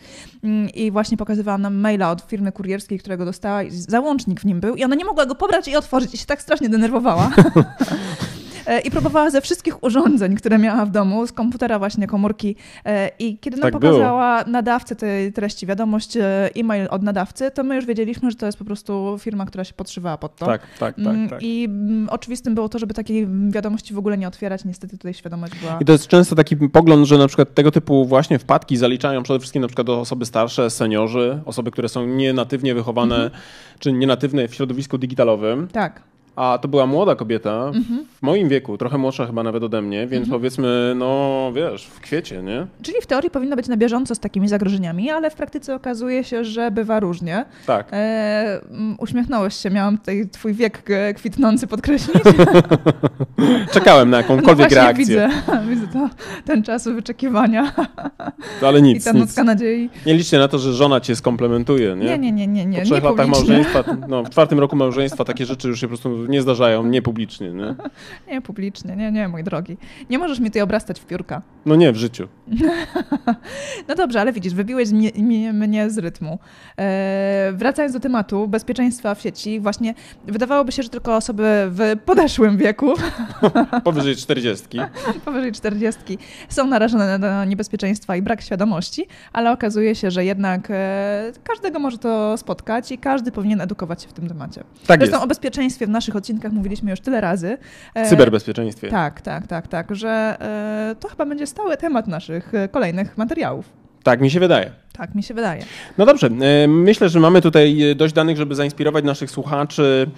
Mm, 0.45 0.71
i 0.71 0.91
właśnie 0.91 1.17
pokazywała 1.17 1.40
nam 1.45 1.75
maila 1.75 2.11
od 2.11 2.21
firmy 2.21 2.53
kurierskiej, 2.53 2.99
którego 2.99 3.25
dostała 3.25 3.63
i 3.63 3.71
załącznik 3.71 4.41
w 4.41 4.45
nim 4.45 4.61
był 4.61 4.75
i 4.75 4.85
ona 4.85 4.95
nie 4.95 5.05
mogła 5.05 5.27
go 5.27 5.35
pobrać 5.35 5.69
i 5.69 5.77
otworzyć 5.77 6.15
i 6.15 6.19
się 6.19 6.27
tak 6.27 6.43
strasznie 6.43 6.69
denerwowała. 6.69 7.31
E, 8.67 8.81
I 8.81 8.91
próbowała 8.91 9.31
ze 9.31 9.41
wszystkich 9.41 9.83
urządzeń, 9.83 10.35
które 10.37 10.59
miała 10.59 10.85
w 10.87 10.91
domu, 10.91 11.27
z 11.27 11.33
komputera 11.33 11.79
właśnie, 11.79 12.07
komórki. 12.07 12.57
E, 12.85 13.11
I 13.19 13.39
kiedy 13.39 13.57
nam 13.57 13.63
Tak 13.71 13.81
było. 13.81 13.93
pokazała 13.93 14.45
nadawcę 14.45 14.97
tej 14.97 15.33
treści, 15.33 15.67
wiadomość, 15.67 16.17
e, 16.17 16.51
e-mail 16.57 16.87
od 16.91 17.03
nadawcy, 17.03 17.51
to 17.51 17.65
my 17.65 17.77
już 17.77 17.87
wiedzieliśmy, 17.87 18.31
że 18.31 18.37
to 18.37 18.47
jest 18.47 18.59
po 18.59 18.65
prostu 18.65 19.17
firma, 19.19 19.47
która 19.47 19.65
się 19.65 19.75
podszywała 19.75 20.19
pod 20.19 20.37
to. 20.37 20.47
Tak, 20.47 20.61
tak, 20.79 20.99
Mm, 20.99 21.21
tak, 21.29 21.31
tak. 21.31 21.43
I 21.43 21.65
mm, 21.65 22.09
oczywistym 22.09 22.55
było 22.55 22.69
to, 22.69 22.79
żeby 22.79 22.95
takiej 22.95 23.29
wiadomości 23.51 23.95
w 23.95 23.99
ogóle 23.99 24.19
nie 24.19 24.29
otwierać. 24.29 24.65
Niestety 24.65 24.97
tutaj 24.99 25.15
świadomość 25.15 25.53
była. 25.61 25.79
I 25.81 25.85
to 25.85 25.93
jest 25.93 26.07
często 26.09 26.37
taki 26.37 26.57
pogląd, 26.57 27.07
że 27.07 27.19
na 27.19 27.27
przykład 27.27 27.55
tego 27.55 27.71
typu 27.71 28.07
właśnie 28.07 28.39
wpadki 28.39 28.77
zaliczają 28.77 29.23
przede 29.23 29.39
wszystkim 29.41 29.63
na 29.63 29.69
przykład 29.69 29.89
osoby 29.89 30.27
starsze, 30.27 30.71
seniorzy, 30.71 31.41
osoby, 31.45 31.71
które 31.71 31.89
są 31.89 32.07
nienatywnie 32.07 32.75
wychowane, 32.75 33.15
Mhm. 33.15 33.31
czy 33.79 33.93
nienatywne 33.93 34.49
w 34.49 34.55
środowisku 34.55 34.99
digitalowym. 34.99 35.69
Tak. 35.69 36.03
A 36.41 36.59
to 36.59 36.69
była 36.69 36.87
młoda 36.87 37.15
kobieta, 37.15 37.65
Mhm. 37.75 38.07
w 38.19 38.23
moim 38.23 38.49
wieku, 38.49 38.79
trochę 38.79 38.99
młodsza 38.99 39.27
chyba 39.27 39.43
nawet 39.43 39.63
ode 39.63 39.83
mnie, 39.83 40.07
więc 40.07 40.29
powiedzmy, 40.29 40.93
no 40.97 41.53
wiesz, 41.55 41.87
w 41.87 42.01
kwiecie, 42.01 42.43
nie? 42.43 42.67
Czyli 42.83 42.97
w 43.03 43.07
teorii 43.07 43.31
powinna 43.31 43.57
być 43.57 43.69
na 43.69 43.77
bieżąco 43.77 44.15
z 44.15 44.19
takimi 44.21 44.49
zagrożeniami, 44.49 45.11
ale 45.11 45.31
w 45.31 45.35
praktyce 45.35 45.75
okazuje 45.75 46.25
się, 46.25 46.45
że 46.45 46.71
bywa 46.71 47.01
różnie. 47.01 47.45
Tak. 47.67 47.89
E, 47.93 48.61
uśmiechnąłeś 48.99 49.55
się, 49.55 49.71
miałam 49.71 49.99
tutaj 49.99 50.29
twój 50.33 50.55
wiek 50.55 50.91
e, 50.91 51.15
kwitnący 51.15 51.67
podkreślić. 51.67 52.23
Czekałem 53.73 54.11
na 54.11 54.17
No 54.21 54.23
jakąkolwiek 54.23 54.57
właśnie 54.69 54.77
reakcję, 54.83 55.05
widzę, 55.05 55.29
widzę 55.71 55.87
to, 55.93 56.09
ten 56.45 56.63
czas 56.63 56.89
wyczekiwania 56.89 57.73
ale 58.67 58.79
i 58.79 58.83
nic, 58.83 59.05
ta 59.05 59.13
nic. 59.13 59.21
nutka 59.21 59.45
nadziei. 59.45 59.91
Nie 60.07 60.15
liczcie 60.15 60.39
na 60.39 60.49
to, 60.49 60.59
że 60.59 60.73
żona 60.73 61.01
cię 61.01 61.17
skomplementuje, 61.17 61.97
nie? 61.97 62.05
Nie, 62.05 62.19
nie, 62.19 62.33
nie, 62.33 62.47
nie, 62.47 62.67
nie. 62.67 62.79
Po 62.79 62.85
trzech 62.85 63.03
nie 63.03 63.11
latach 63.11 63.29
małżeństwa, 63.29 63.85
no, 64.09 64.23
w 64.25 64.31
czwartym 64.31 64.61
roku 64.61 64.77
małżeństwa 64.77 65.25
takie 65.25 65.47
rzeczy 65.47 65.69
już 65.69 65.81
się 65.81 65.87
po 65.87 65.89
prostu 65.89 66.27
nie 66.31 66.43
zdarzają, 66.43 66.85
nie 66.87 67.03
publicznie, 67.03 67.51
nie? 67.53 67.75
Nie, 68.35 68.41
publicznie, 68.43 68.97
nie, 68.97 69.13
nie, 69.13 69.29
mój 69.29 69.45
drogi. 69.45 69.77
Nie 70.11 70.19
możesz 70.19 70.41
mnie 70.41 70.49
tutaj 70.51 70.63
obrastać 70.63 71.01
w 71.01 71.07
piórka. 71.07 71.43
No 71.67 71.77
nie, 71.77 71.93
w 71.93 71.97
życiu. 71.97 72.29
No 73.89 73.95
dobrze, 73.95 74.21
ale 74.21 74.33
widzisz, 74.33 74.55
wybiłeś 74.55 74.91
mnie, 74.91 75.11
mnie, 75.19 75.53
mnie 75.53 75.91
z 75.91 75.99
rytmu. 75.99 76.39
E, 76.79 77.53
wracając 77.55 77.95
do 77.95 78.01
tematu 78.01 78.49
bezpieczeństwa 78.49 79.15
w 79.15 79.21
sieci, 79.21 79.61
właśnie 79.61 79.95
wydawałoby 80.27 80.73
się, 80.73 80.83
że 80.83 80.89
tylko 80.89 81.17
osoby 81.17 81.43
w 81.71 81.97
podeszłym 82.05 82.57
wieku, 82.57 82.95
Powyżej 83.85 84.17
czterdziestki. 84.17 84.81
powyżej 85.25 85.53
40, 85.53 86.19
są 86.49 86.67
narażone 86.67 87.19
na 87.19 87.45
niebezpieczeństwa 87.45 88.17
i 88.17 88.23
brak 88.23 88.43
świadomości, 88.43 89.07
ale 89.33 89.53
okazuje 89.53 89.95
się, 89.95 90.11
że 90.11 90.25
jednak 90.25 90.69
e, 90.71 91.33
każdego 91.45 91.79
może 91.79 91.99
to 91.99 92.37
spotkać 92.37 92.93
i 92.93 92.99
każdy 92.99 93.33
powinien 93.33 93.61
edukować 93.61 94.03
się 94.03 94.09
w 94.09 94.13
tym 94.13 94.29
temacie. 94.29 94.65
Tak 94.87 95.01
Zresztą 95.01 95.17
jest. 95.17 95.25
o 95.25 95.29
bezpieczeństwie 95.29 95.87
w 95.87 95.91
naszych 95.91 96.10
odcinkach 96.17 96.53
mówiliśmy 96.53 96.91
już 96.91 97.01
tyle 97.01 97.21
razy. 97.21 97.59
E, 97.95 98.07
Cyberbezpieczeństwie. 98.07 98.89
Tak, 98.89 99.21
tak, 99.21 99.47
tak, 99.47 99.69
tak, 99.69 99.97
że 99.97 100.37
e, 100.41 100.95
to 101.01 101.09
chyba 101.09 101.27
będzie 101.27 101.47
stały 101.47 101.77
temat 101.77 102.09
naszych 102.09 102.55
e, 102.55 102.69
kolejnych 102.69 103.19
materiałów. 103.19 103.73
Tak 104.03 104.21
mi 104.21 104.31
się 104.31 104.41
wydaje. 104.41 104.71
Tak 104.93 105.15
mi 105.15 105.23
się 105.23 105.35
wydaje. 105.35 105.65
No 105.99 106.07
dobrze, 106.07 106.31
myślę, 106.69 107.09
że 107.09 107.21
mamy 107.21 107.41
tutaj 107.41 107.83
dość 107.97 108.15
danych, 108.15 108.37
żeby 108.37 108.55
zainspirować 108.55 109.05
naszych 109.05 109.31
słuchaczy 109.31 110.11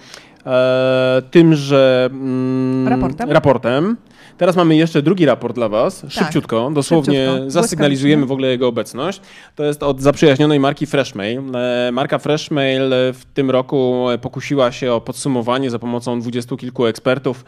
tym, 1.31 1.55
że 1.55 2.09
mm, 2.11 2.87
Raportem. 2.87 3.31
raportem. 3.31 3.97
Teraz 4.37 4.55
mamy 4.55 4.75
jeszcze 4.75 5.01
drugi 5.01 5.25
raport 5.25 5.55
dla 5.55 5.69
Was, 5.69 6.05
szybciutko, 6.09 6.71
dosłownie 6.73 7.25
szybciutko, 7.25 7.51
zasygnalizujemy 7.51 8.25
w 8.25 8.31
ogóle 8.31 8.47
jego 8.47 8.67
obecność. 8.67 9.21
To 9.55 9.63
jest 9.63 9.83
od 9.83 10.01
zaprzyjaźnionej 10.01 10.59
marki 10.59 10.85
Freshmail. 10.85 11.41
E, 11.55 11.91
Marka 11.91 12.19
Freshmail 12.19 12.93
e, 12.93 13.13
w 13.13 13.25
tym 13.33 13.51
roku 13.51 14.09
e, 14.09 14.17
pokusiła 14.17 14.71
się 14.71 14.93
o 14.93 15.01
podsumowanie 15.01 15.69
za 15.69 15.79
pomocą 15.79 16.19
dwudziestu 16.19 16.57
kilku 16.57 16.85
ekspertów 16.85 17.45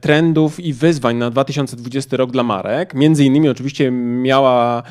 trendów 0.00 0.60
i 0.60 0.72
wyzwań 0.72 1.16
na 1.16 1.30
2020 1.30 2.16
rok 2.16 2.30
dla 2.30 2.42
marek. 2.42 2.94
Między 2.94 3.24
innymi 3.24 3.48
oczywiście 3.48 3.90
miała 3.90 4.82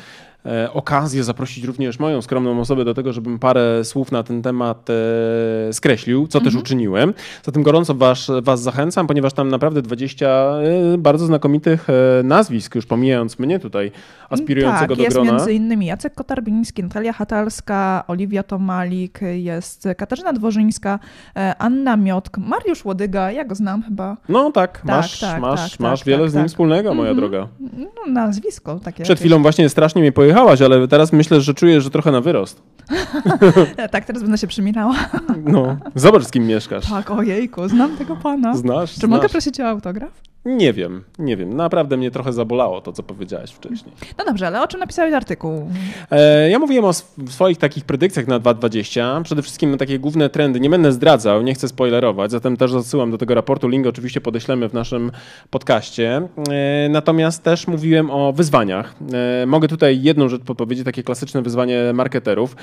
okazję 0.72 1.24
zaprosić 1.24 1.64
również 1.64 1.98
moją 1.98 2.22
skromną 2.22 2.60
osobę 2.60 2.84
do 2.84 2.94
tego, 2.94 3.12
żebym 3.12 3.38
parę 3.38 3.84
słów 3.84 4.12
na 4.12 4.22
ten 4.22 4.42
temat 4.42 4.88
e, 4.90 5.72
skreślił, 5.72 6.26
co 6.26 6.40
też 6.40 6.54
uczyniłem. 6.54 7.14
Zatem 7.42 7.62
gorąco 7.62 7.94
was, 7.94 8.30
was 8.42 8.62
zachęcam, 8.62 9.06
ponieważ 9.06 9.32
tam 9.32 9.48
naprawdę 9.48 9.82
20 9.82 10.26
e, 10.26 10.98
bardzo 10.98 11.26
znakomitych 11.26 11.86
e, 11.90 12.22
nazwisk, 12.22 12.74
już 12.74 12.86
pomijając 12.86 13.38
mnie 13.38 13.58
tutaj 13.58 13.92
aspirującego 14.30 14.86
tak, 14.88 14.96
do 14.96 15.02
jest 15.02 15.16
grona. 15.16 15.32
między 15.32 15.52
innymi 15.52 15.86
Jacek 15.86 16.14
Kotarbiński, 16.14 16.82
Natalia 16.82 17.12
Hatalska, 17.12 18.04
Oliwia 18.08 18.42
Tomalik, 18.42 19.20
jest 19.32 19.88
Katarzyna 19.96 20.32
Dworzyńska, 20.32 20.98
e, 21.36 21.54
Anna 21.58 21.96
Miotk, 21.96 22.38
Mariusz 22.38 22.84
Łodyga, 22.84 23.32
ja 23.32 23.44
go 23.44 23.54
znam 23.54 23.82
chyba. 23.82 24.16
No 24.28 24.52
tak, 24.52 24.72
Tak, 24.72 24.84
masz, 24.84 25.20
tak, 25.20 25.40
masz, 25.40 25.70
tak, 25.70 25.80
masz 25.80 26.00
tak, 26.00 26.06
wiele 26.06 26.22
tak, 26.22 26.30
z 26.30 26.34
nim 26.34 26.42
tak. 26.42 26.50
wspólnego, 26.50 26.94
moja 26.94 27.10
Mhm. 27.10 27.30
droga. 27.30 27.48
No, 27.78 28.12
nazwisko 28.12 28.80
takie. 28.84 29.02
Przed 29.04 29.18
chwilą 29.18 29.42
właśnie 29.42 29.68
strasznie 29.68 30.02
mnie 30.02 30.12
pojechałaś, 30.28 30.62
ale 30.62 30.88
teraz 30.88 31.12
myślę, 31.12 31.40
że 31.40 31.54
czujesz, 31.54 31.84
że 31.84 31.90
trochę 31.90 32.12
na 32.12 32.20
wyrost. 32.20 32.62
Tak, 33.90 34.04
teraz 34.04 34.22
będę 34.22 34.38
się 34.38 34.46
przymilała. 34.46 34.94
No, 35.44 35.76
zobacz 35.94 36.24
z 36.24 36.30
kim 36.30 36.46
mieszkasz. 36.46 36.90
Tak, 36.90 37.10
ojejku, 37.10 37.68
znam 37.68 37.96
tego 37.96 38.16
pana. 38.16 38.56
Znasz? 38.56 38.92
Czy 38.92 39.00
znasz. 39.00 39.10
mogę 39.10 39.28
prosić 39.28 39.60
o 39.60 39.68
autograf? 39.68 40.10
Nie 40.44 40.72
wiem, 40.72 41.04
nie 41.18 41.36
wiem. 41.36 41.56
Naprawdę 41.56 41.96
mnie 41.96 42.10
trochę 42.10 42.32
zabolało 42.32 42.80
to, 42.80 42.92
co 42.92 43.02
powiedziałeś 43.02 43.50
wcześniej. 43.50 43.94
No 44.18 44.24
dobrze, 44.24 44.46
ale 44.46 44.62
o 44.62 44.68
czym 44.68 44.80
napisałeś 44.80 45.14
artykuł? 45.14 45.70
E, 46.10 46.50
ja 46.50 46.58
mówiłem 46.58 46.84
o 46.84 46.88
sw- 46.90 47.30
swoich 47.32 47.58
takich 47.58 47.84
predykcjach 47.84 48.26
na 48.26 48.38
2020. 48.38 49.20
Przede 49.24 49.42
wszystkim 49.42 49.70
na 49.70 49.76
takie 49.76 49.98
główne 49.98 50.28
trendy. 50.30 50.60
Nie 50.60 50.70
będę 50.70 50.92
zdradzał, 50.92 51.42
nie 51.42 51.54
chcę 51.54 51.68
spoilerować, 51.68 52.30
zatem 52.30 52.56
też 52.56 52.72
odsyłam 52.72 53.10
do 53.10 53.18
tego 53.18 53.34
raportu. 53.34 53.68
Link 53.68 53.86
oczywiście 53.86 54.20
podeślemy 54.20 54.68
w 54.68 54.72
naszym 54.74 55.10
podcaście. 55.50 56.28
E, 56.50 56.88
natomiast 56.88 57.42
też 57.42 57.66
mówiłem 57.66 58.10
o 58.10 58.32
wyzwaniach. 58.32 58.94
E, 59.42 59.46
mogę 59.46 59.68
tutaj 59.68 60.02
jedną 60.02 60.28
rzecz 60.28 60.42
podpowiedzieć, 60.42 60.84
takie 60.84 61.02
klasyczne 61.02 61.42
wyzwanie 61.42 61.78
marketerów, 61.94 62.56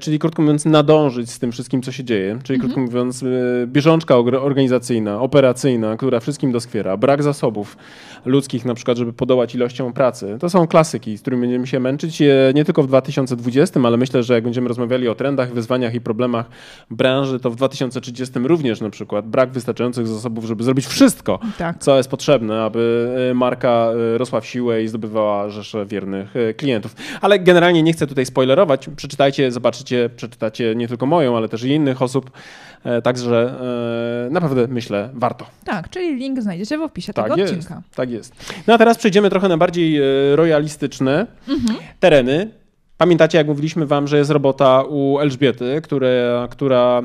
czyli 0.00 0.18
krótko 0.18 0.42
mówiąc 0.42 0.64
nadążyć 0.64 1.30
z 1.30 1.38
tym 1.38 1.52
wszystkim, 1.52 1.82
co 1.82 1.92
się 1.92 2.04
dzieje. 2.04 2.38
Czyli 2.42 2.58
krótko 2.60 2.80
mówiąc 2.80 3.22
e, 3.22 3.26
bieżączka 3.66 4.16
organizacyjna, 4.16 5.20
operacyjna, 5.20 5.96
która 5.96 6.20
wszystkim 6.20 6.52
doskwiera. 6.52 6.96
Brak 7.10 7.22
zasobów 7.22 7.76
ludzkich 8.24 8.64
na 8.64 8.74
przykład, 8.74 8.98
żeby 8.98 9.12
podołać 9.12 9.54
ilością 9.54 9.92
pracy. 9.92 10.36
To 10.40 10.50
są 10.50 10.66
klasyki, 10.66 11.18
z 11.18 11.20
którymi 11.20 11.42
będziemy 11.42 11.66
się 11.66 11.80
męczyć 11.80 12.22
e, 12.22 12.26
nie 12.54 12.64
tylko 12.64 12.82
w 12.82 12.86
2020, 12.86 13.80
ale 13.84 13.96
myślę, 13.96 14.22
że 14.22 14.34
jak 14.34 14.44
będziemy 14.44 14.68
rozmawiali 14.68 15.08
o 15.08 15.14
trendach, 15.14 15.52
wyzwaniach 15.54 15.94
i 15.94 16.00
problemach 16.00 16.46
branży, 16.90 17.40
to 17.40 17.50
w 17.50 17.56
2030 17.56 18.38
również 18.38 18.80
na 18.80 18.90
przykład 18.90 19.26
brak 19.26 19.50
wystarczających 19.50 20.06
zasobów, 20.06 20.44
żeby 20.44 20.64
zrobić 20.64 20.86
wszystko, 20.86 21.38
Tak. 21.58 21.78
co 21.78 21.96
jest 21.96 22.10
potrzebne, 22.10 22.62
aby 22.62 23.10
e, 23.30 23.34
marka 23.34 23.88
e, 24.14 24.18
rosła 24.18 24.40
w 24.40 24.46
siłę 24.46 24.82
i 24.82 24.88
zdobywała 24.88 25.48
rzesze 25.48 25.86
wiernych 25.86 26.34
klientów. 26.56 26.94
Ale 27.20 27.38
generalnie 27.38 27.82
nie 27.82 27.92
chcę 27.92 28.06
tutaj 28.06 28.26
spoilerować. 28.26 28.88
Przeczytajcie, 28.96 29.52
zobaczycie, 29.52 30.10
przeczytacie 30.16 30.74
nie 30.74 30.88
tylko 30.88 31.06
moją, 31.06 31.36
ale 31.36 31.48
też 31.48 31.62
i 31.64 31.68
innych 31.68 32.02
osób. 32.02 32.30
Także 33.02 33.54
naprawdę 34.30 34.66
myślę, 34.68 35.10
warto. 35.14 35.46
Tak, 35.64 35.90
czyli 35.90 36.16
link 36.16 36.40
znajdziecie 36.40 36.78
w 36.78 36.82
opisie 36.82 36.99
Tak 37.06 37.24
tego 37.24 37.36
jest, 37.36 37.52
odcinka. 37.52 37.82
tak 37.94 38.10
jest. 38.10 38.34
No 38.66 38.74
a 38.74 38.78
teraz 38.78 38.98
przejdziemy 38.98 39.30
trochę 39.30 39.48
na 39.48 39.56
bardziej 39.56 39.98
e, 39.98 40.02
royalistyczne 40.36 41.26
Mhm. 41.48 41.78
tereny. 42.00 42.50
Pamiętacie, 42.98 43.38
jak 43.38 43.46
mówiliśmy 43.46 43.86
wam, 43.86 44.08
że 44.08 44.18
jest 44.18 44.30
robota 44.30 44.82
u 44.88 45.18
Elżbiety, 45.18 45.80
które, 45.82 46.46
która 46.50 47.00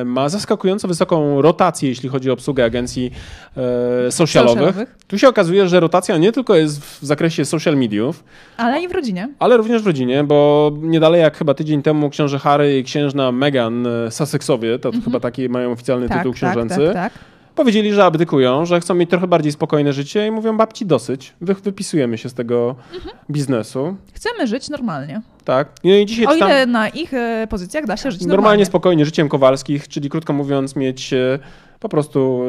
e, 0.00 0.04
ma 0.04 0.28
zaskakująco 0.28 0.88
wysoką 0.88 1.42
rotację, 1.42 1.88
jeśli 1.88 2.08
chodzi 2.08 2.30
o 2.30 2.32
obsługę 2.32 2.64
agencji 2.64 3.10
e, 4.06 4.10
socialowych. 4.12 4.58
Socialowych. 4.64 4.96
Tu 5.06 5.18
się 5.18 5.28
okazuje, 5.28 5.68
że 5.68 5.80
rotacja 5.80 6.16
nie 6.16 6.32
tylko 6.32 6.54
jest 6.56 6.80
w 6.84 7.02
zakresie 7.02 7.44
social 7.44 7.76
mediów, 7.76 8.24
Ale 8.56 8.82
i 8.82 8.88
w 8.88 8.92
rodzinie. 8.92 9.28
ale 9.38 9.56
również 9.56 9.82
w 9.82 9.86
rodzinie, 9.86 10.24
bo 10.24 10.70
nie 10.80 11.00
dalej 11.00 11.20
jak 11.20 11.36
chyba 11.36 11.54
tydzień 11.54 11.82
temu 11.82 12.10
książę 12.10 12.38
Harry 12.38 12.78
i 12.78 12.84
księżna 12.84 13.32
Meghan 13.32 13.86
e, 13.86 14.10
Sussexowie, 14.10 14.78
to 14.78 14.90
chyba 15.04 15.20
taki 15.20 15.48
mają 15.48 15.72
oficjalny 15.72 16.04
Mhm. 16.04 16.18
Tak, 16.18 16.26
tytuł 16.26 16.40
tak, 16.40 16.52
książęcy, 16.52 16.94
tak, 16.94 17.12
tak. 17.12 17.24
Powiedzieli, 17.58 17.92
że 17.94 18.04
abdykują, 18.04 18.64
że 18.66 18.80
chcą 18.80 18.94
mieć 18.94 19.10
trochę 19.10 19.26
bardziej 19.26 19.52
spokojne 19.52 19.92
życie 19.92 20.26
i 20.26 20.30
mówią 20.30 20.56
babci 20.56 20.86
dosyć. 20.86 21.34
Wy, 21.40 21.54
wypisujemy 21.54 22.18
się 22.18 22.28
z 22.28 22.34
tego 22.34 22.76
Mhm. 22.94 23.16
biznesu. 23.30 23.96
Chcemy 24.14 24.46
żyć 24.46 24.68
normalnie. 24.68 25.22
Tak. 25.44 25.68
No 25.84 25.90
i 25.94 26.06
dzisiaj 26.06 26.26
O 26.26 26.32
czytam 26.32 26.48
ile 26.48 26.66
na 26.66 26.88
ich 26.88 27.14
e, 27.14 27.46
pozycjach 27.50 27.86
da 27.86 27.96
się 27.96 28.10
żyć 28.10 28.20
normalnie, 28.20 28.36
normalnie. 28.36 28.66
spokojnie 28.66 29.04
życiem 29.04 29.28
Kowalskich, 29.28 29.88
czyli 29.88 30.10
krótko 30.10 30.32
mówiąc 30.32 30.76
mieć 30.76 31.12
e, 31.12 31.38
po 31.80 31.88
prostu 31.88 32.42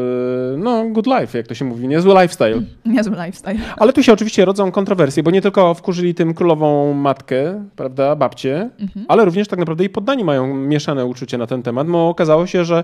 e, 0.54 0.58
no 0.58 0.86
good 0.90 1.08
life, 1.08 1.38
jak 1.38 1.48
to 1.48 1.54
się 1.54 1.66
mówi, 1.66 1.88
niezły 1.88 2.14
lifestyle. 2.22 2.62
Niezły 2.86 3.16
lifestyle. 3.26 3.56
Ale 3.78 3.94
tu 3.94 4.04
się 4.04 4.14
oczywiście 4.14 4.46
rodzą 4.46 4.72
kontrowersje, 4.72 5.24
bo 5.24 5.32
nie 5.32 5.42
tylko 5.42 5.74
wkurzyli 5.74 6.16
tym 6.16 6.34
królową 6.34 6.94
matkę, 6.94 7.66
prawda, 7.76 8.16
babcię, 8.16 8.70
Mhm. 8.80 9.06
ale 9.10 9.26
również 9.26 9.48
tak 9.48 9.60
naprawdę 9.60 9.84
i 9.84 9.90
poddani 9.90 10.24
mają 10.24 10.56
mieszane 10.56 11.06
uczucie 11.06 11.38
na 11.38 11.48
ten 11.48 11.64
temat, 11.64 11.88
bo 11.88 12.10
okazało 12.10 12.48
się, 12.48 12.66
że 12.66 12.84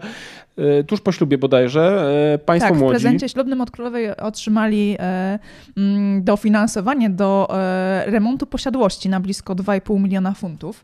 e, 0.57 0.83
tuż 0.83 1.01
po 1.01 1.11
ślubie 1.11 1.37
bodajże 1.37 2.07
e, 2.33 2.37
państwo 2.37 2.69
tak, 2.69 2.77
w 2.77 2.81
młodzi... 2.81 2.93
prezencie 2.93 3.29
ślubnym 3.29 3.61
od 3.61 3.71
królowej 3.71 4.17
otrzymali 4.17 4.95
e, 4.99 5.39
mm, 5.77 6.23
dofinansowanie 6.23 7.09
do 7.09 7.47
e, 7.59 8.03
remontu 8.11 8.45
posiadłości 8.45 9.09
na 9.09 9.19
blisko 9.19 9.55
2,5 9.55 9.99
miliona 9.99 10.33
funtów. 10.33 10.83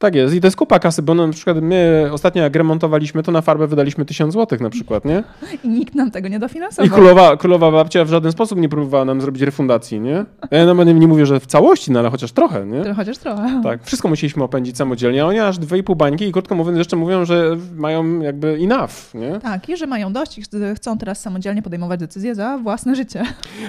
Tak 0.00 0.14
jest 0.14 0.34
i 0.34 0.40
to 0.40 0.46
jest 0.46 0.56
kupa 0.56 0.78
kasy, 0.78 1.02
bo 1.02 1.14
na 1.14 1.28
przykład 1.28 1.56
my 1.62 2.08
ostatnio 2.12 2.42
jak 2.42 2.56
remontowaliśmy, 2.56 3.22
to 3.22 3.32
na 3.32 3.40
farbę 3.42 3.66
wydaliśmy 3.66 4.04
1000 4.04 4.34
zł 4.34 4.58
na 4.62 4.70
przykład, 4.70 5.04
nie? 5.04 5.22
I 5.64 5.68
nikt 5.68 5.94
nam 5.94 6.10
tego 6.10 6.28
nie 6.28 6.36
I 6.36 6.40
dofinansował. 6.40 6.90
królowa, 6.90 7.36
królowa 7.36 7.70
babcia 7.70 8.04
w 8.04 8.08
żaden 8.08 8.32
sposób 8.32 8.58
nie 8.60 8.68
próbowała 8.68 9.04
nam 9.04 9.20
zrobić 9.20 9.42
refundacji, 9.42 10.00
nie? 10.00 10.24
Ja 10.50 10.66
nawet 10.66 10.88
nie 10.98 11.08
mówię, 11.08 11.26
że 11.26 11.40
w 11.40 11.46
całości, 11.46 11.92
no 11.92 11.98
ale 12.00 12.10
chociaż 12.10 12.32
trochę, 12.32 12.66
nie? 12.66 12.94
Chociaż 12.94 13.18
trochę. 13.18 13.60
Tak, 13.62 13.84
wszystko 13.84 14.08
musieliśmy 14.08 14.44
opędzić 14.44 14.76
samodzielnie, 14.76 15.22
a 15.22 15.26
oni 15.26 15.38
aż 15.38 15.58
2,5 15.58 15.96
bańki 15.96 16.24
i 16.24 16.32
krótko 16.32 16.54
mówiąc 16.54 16.78
jeszcze 16.78 16.96
mówią, 16.96 17.24
że 17.24 17.56
mają 17.76 18.20
jakby 18.20 18.48
enough, 18.60 19.14
nie? 19.14 19.38
Tak, 19.40 19.68
i 19.68 19.76
że 19.76 19.86
mają 19.86 20.12
dość 20.12 20.38
i 20.38 20.42
ch- 20.42 20.46
chcą 20.76 20.98
teraz 20.98 21.20
samodzielnie 21.20 21.62
podejmować 21.62 22.00
decyzje 22.00 22.34
za 22.34 22.58
własne 22.58 22.94
życie. 22.96 23.22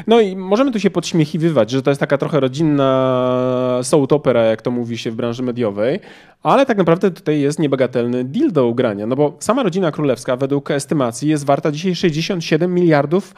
No 0.08 0.20
i 0.20 0.36
możemy 0.36 0.72
tu 0.72 0.80
się 0.80 0.90
podśmiechiwywać, 0.90 1.70
że 1.72 1.82
to 1.82 1.92
jest 1.92 2.00
taka 2.00 2.18
trochę 2.18 2.40
rodzinna 2.40 3.80
soap 3.84 4.12
opera, 4.14 4.44
jak 4.44 4.62
to 4.62 4.72
mówi 4.72 4.98
się 4.98 5.12
w 5.12 5.16
branży 5.16 5.44
mediowej, 5.44 6.00
ale 6.44 6.66
tak 6.66 6.78
naprawdę 6.78 7.12
tutaj 7.12 7.42
jest 7.42 7.60
niebagatelny 7.60 8.24
deal 8.24 8.52
do 8.52 8.68
ugrania, 8.68 9.08
no 9.08 9.16
bo 9.16 9.38
sama 9.40 9.64
rodzina 9.64 9.92
królewska 9.92 10.38
według 10.38 10.72
estymacji 10.72 11.30
jest 11.30 11.46
warta 11.46 11.72
dzisiaj 11.72 11.96
67 11.96 12.74
miliardów 12.74 13.34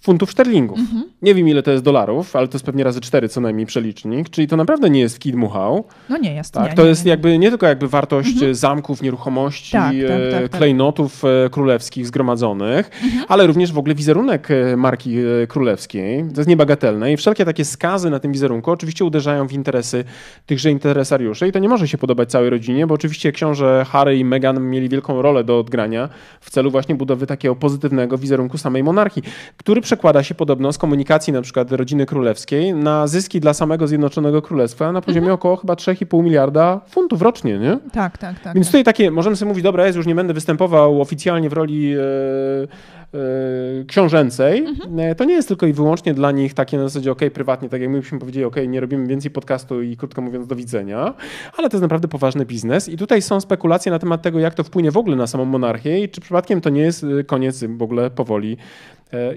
funtów 0.00 0.30
szterlingów. 0.30 0.78
Nie 1.22 1.34
wiem 1.34 1.48
ile 1.48 1.62
to 1.62 1.70
jest 1.70 1.84
dolarów, 1.84 2.36
ale 2.36 2.48
to 2.48 2.54
jest 2.54 2.66
pewnie 2.66 2.84
razy 2.84 3.00
4 3.00 3.28
co 3.28 3.40
najmniej 3.40 3.66
przelicznik, 3.66 4.30
czyli 4.30 4.46
to 4.46 4.56
naprawdę 4.56 4.90
nie 4.90 5.00
jest 5.00 5.18
kid 5.18 5.34
muchał. 5.34 5.84
No 6.08 6.18
nie 6.18 6.34
jest. 6.34 6.54
Tak, 6.54 6.70
nie, 6.70 6.76
to 6.76 6.82
nie, 6.82 6.88
jest 6.88 7.04
nie. 7.04 7.10
jakby 7.10 7.38
nie 7.38 7.50
tylko 7.50 7.66
jakby 7.66 7.88
wartość 7.88 8.42
e, 8.42 8.54
zamków, 8.54 9.02
nieruchomości, 9.02 9.72
Tak, 9.72 9.92
tak, 10.08 10.10
e, 10.10 10.30
tak, 10.30 10.42
tak. 10.42 10.50
klejnotów 10.50 11.24
e, 11.24 11.50
królewskich 11.50 12.06
zgromadzonych, 12.06 12.90
ale 13.28 13.46
również 13.46 13.72
w 13.72 13.78
ogóle 13.78 13.94
wizerunek 13.94 14.48
marki 14.76 15.16
królewskiej. 15.48 16.24
To 16.34 16.40
jest 16.40 16.48
niebagatelne 16.48 17.12
i 17.12 17.16
wszelkie 17.16 17.44
takie 17.44 17.64
skazy 17.64 18.10
na 18.10 18.20
tym 18.20 18.32
wizerunku 18.32 18.70
oczywiście 18.70 19.04
uderzają 19.04 19.48
w 19.48 19.52
interesy 19.52 20.04
tychże 20.46 20.70
interesariuszy 20.70 21.48
i 21.48 21.52
to 21.52 21.58
nie 21.58 21.68
może 21.68 21.88
się 21.88 21.98
podobać 21.98 22.30
całej 22.30 22.50
rodzinie, 22.50 22.86
bo 22.86 22.94
oczywiście 22.94 23.32
książę 23.32 23.86
Harry 23.88 24.18
i 24.18 24.24
Meghan 24.24 24.60
mieli 24.70 24.88
wielką 24.88 25.22
rolę 25.22 25.44
do 25.44 25.58
odgrania 25.58 26.08
w 26.40 26.50
celu 26.50 26.70
właśnie 26.70 26.94
budowy 26.94 27.26
takiego 27.26 27.56
pozytywnego 27.56 28.18
wizerunku 28.18 28.58
samej 28.58 28.82
monarchii, 28.82 29.22
który 29.56 29.80
przekłada 29.88 30.22
się 30.22 30.34
podobno 30.34 30.72
z 30.72 30.78
komunikacji 30.78 31.32
na 31.32 31.42
przykład 31.42 31.72
rodziny 31.72 32.06
królewskiej 32.06 32.74
na 32.74 33.06
zyski 33.06 33.40
dla 33.40 33.54
samego 33.54 33.86
Zjednoczonego 33.86 34.42
Królestwa 34.42 34.92
na 34.92 35.00
poziomie 35.00 35.32
około 35.32 35.56
chyba 35.56 35.74
3,5 35.74 36.24
miliarda 36.24 36.80
funtów 36.88 37.22
rocznie, 37.22 37.58
nie? 37.58 37.78
Tak, 37.92 38.18
tak, 38.18 38.40
tak. 38.40 38.54
Więc 38.54 38.66
tak. 38.66 38.70
tutaj 38.70 38.84
takie, 38.84 39.10
możemy 39.10 39.36
sobie 39.36 39.48
mówić, 39.48 39.64
dobra, 39.64 39.86
jest, 39.86 39.96
już 39.96 40.06
nie 40.06 40.14
będę 40.14 40.34
występował 40.34 41.00
oficjalnie 41.00 41.50
w 41.50 41.52
roli 41.52 41.94
e, 41.94 41.98
e, 42.00 43.84
książęcej. 43.86 44.58
Mhm. 44.58 45.00
E, 45.00 45.14
To 45.14 45.24
nie 45.24 45.34
jest 45.34 45.48
tylko 45.48 45.66
i 45.66 45.72
wyłącznie 45.72 46.14
dla 46.14 46.30
nich 46.30 46.54
takie 46.54 46.76
na 46.76 46.82
zasadzie, 46.82 47.12
ok, 47.12 47.20
prywatnie, 47.34 47.68
tak 47.68 47.80
jak 47.80 47.90
my 47.90 48.00
byśmy 48.00 48.18
powiedzieli, 48.18 48.44
ok, 48.44 48.56
nie 48.68 48.80
robimy 48.80 49.06
więcej 49.06 49.30
podcastu 49.30 49.82
i 49.82 49.96
krótko 49.96 50.22
mówiąc 50.22 50.46
do 50.46 50.56
widzenia, 50.56 51.14
ale 51.56 51.68
to 51.68 51.76
jest 51.76 51.82
naprawdę 51.82 52.08
poważny 52.08 52.46
biznes 52.46 52.88
i 52.88 52.96
tutaj 52.96 53.22
są 53.22 53.40
spekulacje 53.40 53.92
na 53.92 53.98
temat 53.98 54.22
tego, 54.22 54.38
jak 54.38 54.54
to 54.54 54.64
wpłynie 54.64 54.90
w 54.90 54.96
ogóle 54.96 55.16
na 55.16 55.26
samą 55.26 55.44
monarchię 55.44 56.00
i 56.00 56.08
czy 56.08 56.20
przypadkiem 56.20 56.60
to 56.60 56.70
nie 56.70 56.82
jest 56.82 57.04
e, 57.04 57.24
koniec 57.24 57.64
w 57.64 57.82
ogóle 57.82 58.10
powoli 58.10 58.56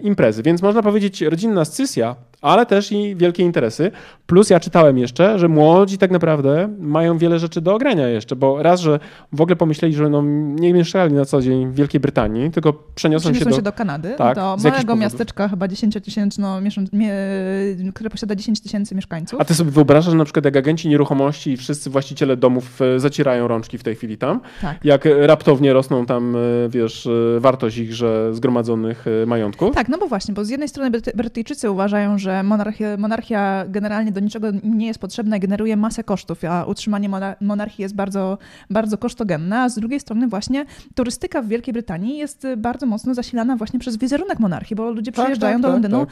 imprezy. 0.03 0.43
Więc 0.43 0.61
można 0.61 0.83
powiedzieć 0.83 1.21
rodzinna 1.21 1.65
scysja, 1.65 2.15
ale 2.41 2.65
też 2.65 2.91
i 2.91 3.15
wielkie 3.15 3.43
interesy. 3.43 3.91
Plus 4.25 4.49
ja 4.49 4.59
czytałem 4.59 4.97
jeszcze, 4.97 5.39
że 5.39 5.47
młodzi 5.47 5.97
tak 5.97 6.11
naprawdę 6.11 6.69
mają 6.79 7.17
wiele 7.17 7.39
rzeczy 7.39 7.61
do 7.61 7.75
ogrania 7.75 8.07
jeszcze, 8.07 8.35
bo 8.35 8.63
raz, 8.63 8.79
że 8.81 8.99
w 9.33 9.41
ogóle 9.41 9.55
pomyśleli, 9.55 9.93
że 9.93 10.09
no, 10.09 10.21
nie 10.59 10.73
mieszkali 10.73 11.13
na 11.13 11.25
co 11.25 11.41
dzień 11.41 11.67
w 11.67 11.75
Wielkiej 11.75 11.99
Brytanii, 12.01 12.51
tylko 12.51 12.73
przeniosą, 12.95 13.23
Przeniosą 13.31 13.49
się, 13.49 13.55
się 13.55 13.61
do... 13.61 13.71
do 13.71 13.77
Kanady, 13.77 14.13
Tak, 14.17 14.35
do 14.35 14.57
małego 14.63 14.95
miasteczka, 14.95 15.47
chyba 15.47 15.65
10-tysięczno, 15.67 16.61
mieszan- 16.61 16.87
mie- 16.93 17.91
które 17.93 18.09
posiada 18.09 18.35
10 18.35 18.61
tysięcy 18.61 18.95
mieszkańców. 18.95 19.41
A 19.41 19.45
ty 19.45 19.53
sobie 19.55 19.71
wyobrażasz, 19.71 20.11
że 20.11 20.17
na 20.17 20.23
przykład 20.25 20.45
jak 20.45 20.57
agenci 20.57 20.89
nieruchomości 20.89 21.51
i 21.51 21.57
wszyscy 21.57 21.89
właściciele 21.89 22.37
domów 22.37 22.81
e, 22.81 22.99
zacierają 22.99 23.47
rączki 23.47 23.77
w 23.77 23.83
tej 23.83 23.95
chwili 23.95 24.17
tam, 24.17 24.39
Tak. 24.61 24.85
jak 24.85 25.05
e, 25.05 25.27
raptownie 25.27 25.73
rosną 25.73 26.05
tam, 26.05 26.35
e, 26.35 26.39
wiesz, 26.69 27.07
e, 27.07 27.39
wartość 27.39 27.77
ich 27.77 27.93
że 27.93 28.33
zgromadzonych 28.33 29.05
e, 29.23 29.25
Tak, 29.69 29.89
no 29.89 29.97
bo 29.97 30.07
właśnie, 30.07 30.33
bo 30.33 30.45
z 30.45 30.49
jednej 30.49 30.69
strony 30.69 30.91
Bryty- 30.91 31.11
Brytyjczycy 31.15 31.71
uważają, 31.71 32.17
że 32.17 32.43
monarchia, 32.43 32.97
monarchia 32.97 33.65
generalnie 33.69 34.11
do 34.11 34.19
niczego 34.19 34.47
nie 34.63 34.87
jest 34.87 34.99
potrzebna 34.99 35.37
i 35.37 35.39
generuje 35.39 35.77
masę 35.77 36.03
kosztów, 36.03 36.43
a 36.45 36.65
utrzymanie 36.65 37.09
mona- 37.09 37.35
monarchii 37.41 37.81
jest 37.81 37.95
bardzo, 37.95 38.37
bardzo 38.69 38.97
kosztogenne, 38.97 39.59
a 39.59 39.69
z 39.69 39.75
drugiej 39.75 39.99
strony 39.99 40.27
właśnie 40.27 40.65
turystyka 40.95 41.41
w 41.41 41.47
Wielkiej 41.47 41.73
Brytanii 41.73 42.17
jest 42.17 42.45
y, 42.45 42.57
bardzo 42.57 42.85
mocno 42.85 43.13
zasilana 43.13 43.55
właśnie 43.55 43.79
przez 43.79 43.97
wizerunek 43.97 44.39
monarchii, 44.39 44.75
bo 44.75 44.91
ludzie 44.91 45.11
Tak, 45.11 45.25
przyjeżdżają 45.25 45.53
tak, 45.53 45.61
do 45.61 45.67
tak, 45.67 45.73
Londynu 45.73 46.07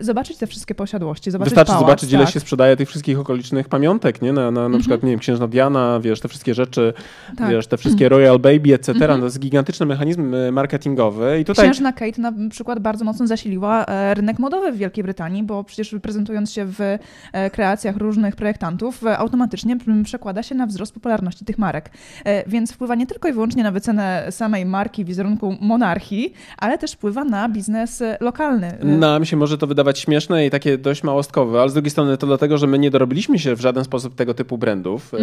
y, 0.00 0.04
zobaczyć 0.04 0.36
te 0.38 0.46
wszystkie 0.46 0.74
posiadłości, 0.74 1.30
zobaczyć 1.30 1.50
Wystarczy 1.50 1.72
pałac, 1.72 1.86
zobaczyć, 1.86 2.12
ile 2.12 2.24
tak. 2.24 2.34
się 2.34 2.40
sprzedaje 2.40 2.76
tych 2.76 2.88
wszystkich 2.88 3.18
okolicznych 3.18 3.68
pamiątek, 3.68 4.22
nie? 4.22 4.32
Na, 4.32 4.50
na, 4.50 4.50
na 4.50 4.64
Mhm. 4.64 4.80
przykład, 4.80 5.02
nie 5.02 5.10
wiem, 5.10 5.18
księżna 5.20 5.48
Diana, 5.48 6.00
wiesz, 6.00 6.20
te 6.20 6.28
wszystkie 6.28 6.54
rzeczy, 6.54 6.92
Tak. 7.36 7.50
wiesz, 7.50 7.66
te 7.66 7.76
wszystkie 7.76 8.08
Royal 8.08 8.38
Baby, 8.38 8.74
etc. 8.74 8.90
Mhm. 8.92 9.18
To 9.20 9.24
jest 9.26 9.38
gigantyczny 9.38 9.86
mechanizm 9.86 10.34
e, 10.34 10.52
marketingowy 10.52 11.40
i 11.40 11.44
tutaj... 11.44 11.64
Księżna 11.70 11.92
Kate 11.92 12.20
na 12.22 12.32
przykład 12.50 12.78
bardzo 12.78 12.93
mocno 13.02 13.26
zasiliła 13.26 13.84
e, 13.86 14.14
rynek 14.14 14.38
modowy 14.38 14.72
w 14.72 14.76
Wielkiej 14.76 15.04
Brytanii, 15.04 15.42
bo 15.42 15.64
przecież 15.64 15.94
prezentując 16.02 16.52
się 16.52 16.64
w 16.66 16.80
e, 17.32 17.50
kreacjach 17.50 17.96
różnych 17.96 18.36
projektantów, 18.36 19.06
e, 19.06 19.18
automatycznie 19.18 19.76
przekłada 20.04 20.42
się 20.42 20.54
na 20.54 20.66
wzrost 20.66 20.94
popularności 20.94 21.44
tych 21.44 21.58
marek. 21.58 21.90
Więc 22.46 22.72
wpływa 22.72 22.94
nie 22.94 23.06
tylko 23.06 23.28
i 23.28 23.32
wyłącznie 23.32 23.62
na 23.62 23.70
wycenę 23.70 24.26
samej 24.30 24.66
marki, 24.66 25.04
wizerunku 25.04 25.56
monarchii, 25.60 26.32
ale 26.58 26.78
też 26.78 26.92
wpływa 26.92 27.24
na 27.24 27.48
biznes 27.48 28.02
lokalny. 28.20 28.78
Nam 28.82 29.24
się 29.24 29.36
może 29.36 29.58
to 29.58 29.66
wydawać 29.66 29.98
śmieszne 29.98 30.46
i 30.46 30.50
takie 30.50 30.78
dość 30.78 31.02
małostkowe, 31.02 31.60
ale 31.60 31.70
z 31.70 31.72
drugiej 31.72 31.90
strony 31.90 32.16
to 32.16 32.26
dlatego, 32.26 32.58
że 32.58 32.66
my 32.66 32.78
nie 32.78 32.90
dorobiliśmy 32.90 33.38
się 33.38 33.56
w 33.56 33.60
żaden 33.60 33.84
sposób 33.84 34.14
tego 34.14 34.34
typu 34.34 34.58
brandów. 34.58 35.14
E, 35.14 35.18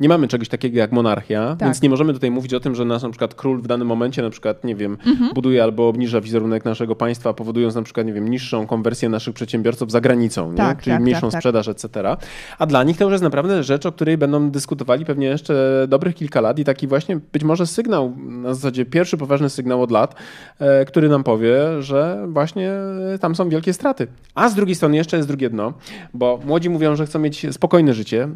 Nie 0.00 0.08
mamy 0.08 0.28
czegoś 0.28 0.48
takiego 0.48 0.78
jak 0.78 0.92
monarchia, 0.92 1.40
Mhm. 1.40 1.58
Tak. 1.58 1.68
więc 1.68 1.82
nie 1.82 1.90
możemy 1.90 2.12
tutaj 2.12 2.30
mówić 2.30 2.54
o 2.54 2.60
tym, 2.60 2.74
że 2.74 2.84
nasz 2.84 3.02
na 3.02 3.10
przykład 3.10 3.34
król 3.34 3.62
w 3.62 3.66
danym 3.66 3.88
momencie 3.88 4.22
na 4.22 4.30
przykład, 4.30 4.64
nie 4.64 4.74
wiem, 4.76 4.96
Mhm. 5.06 5.30
buduje 5.34 5.62
albo 5.62 5.88
obniża 5.88 6.20
wizerunek 6.20 6.64
naszego 6.64 6.96
państwa, 6.96 7.09
powodując 7.18 7.74
na 7.74 7.82
przykład, 7.82 8.06
nie 8.06 8.12
wiem, 8.12 8.28
niższą 8.28 8.66
konwersję 8.66 9.08
naszych 9.08 9.34
przedsiębiorców 9.34 9.90
za 9.90 10.00
granicą, 10.00 10.50
nie? 10.50 10.56
Tak, 10.56 10.82
czyli 10.82 10.94
tak, 10.94 11.02
mniejszą 11.02 11.20
tak, 11.20 11.30
tak. 11.30 11.40
sprzedaż, 11.40 11.68
etc. 11.68 12.16
A 12.58 12.66
dla 12.66 12.84
nich 12.84 12.96
to 12.96 13.04
już 13.04 13.12
jest 13.12 13.24
naprawdę 13.24 13.62
rzecz, 13.62 13.86
o 13.86 13.92
której 13.92 14.18
będą 14.18 14.50
dyskutowali 14.50 15.04
pewnie 15.04 15.26
jeszcze 15.26 15.86
dobrych 15.88 16.14
kilka 16.14 16.40
lat 16.40 16.58
i 16.58 16.64
taki 16.64 16.86
właśnie 16.86 17.20
być 17.32 17.44
może 17.44 17.66
sygnał, 17.66 18.16
na 18.16 18.54
zasadzie 18.54 18.84
pierwszy 18.84 19.16
poważny 19.16 19.50
sygnał 19.50 19.82
od 19.82 19.90
lat, 19.90 20.14
e, 20.58 20.84
który 20.84 21.08
nam 21.08 21.24
powie, 21.24 21.82
że 21.82 22.26
właśnie 22.28 22.72
tam 23.20 23.34
są 23.34 23.48
wielkie 23.48 23.72
straty. 23.72 24.06
A 24.34 24.48
z 24.48 24.54
drugiej 24.54 24.74
strony 24.74 24.96
jeszcze 24.96 25.16
jest 25.16 25.28
drugie 25.28 25.50
dno, 25.50 25.72
bo 26.14 26.40
młodzi 26.44 26.70
mówią, 26.70 26.96
że 26.96 27.06
chcą 27.06 27.18
mieć 27.18 27.46
spokojne 27.50 27.94
życie 27.94 28.22
e, 28.22 28.28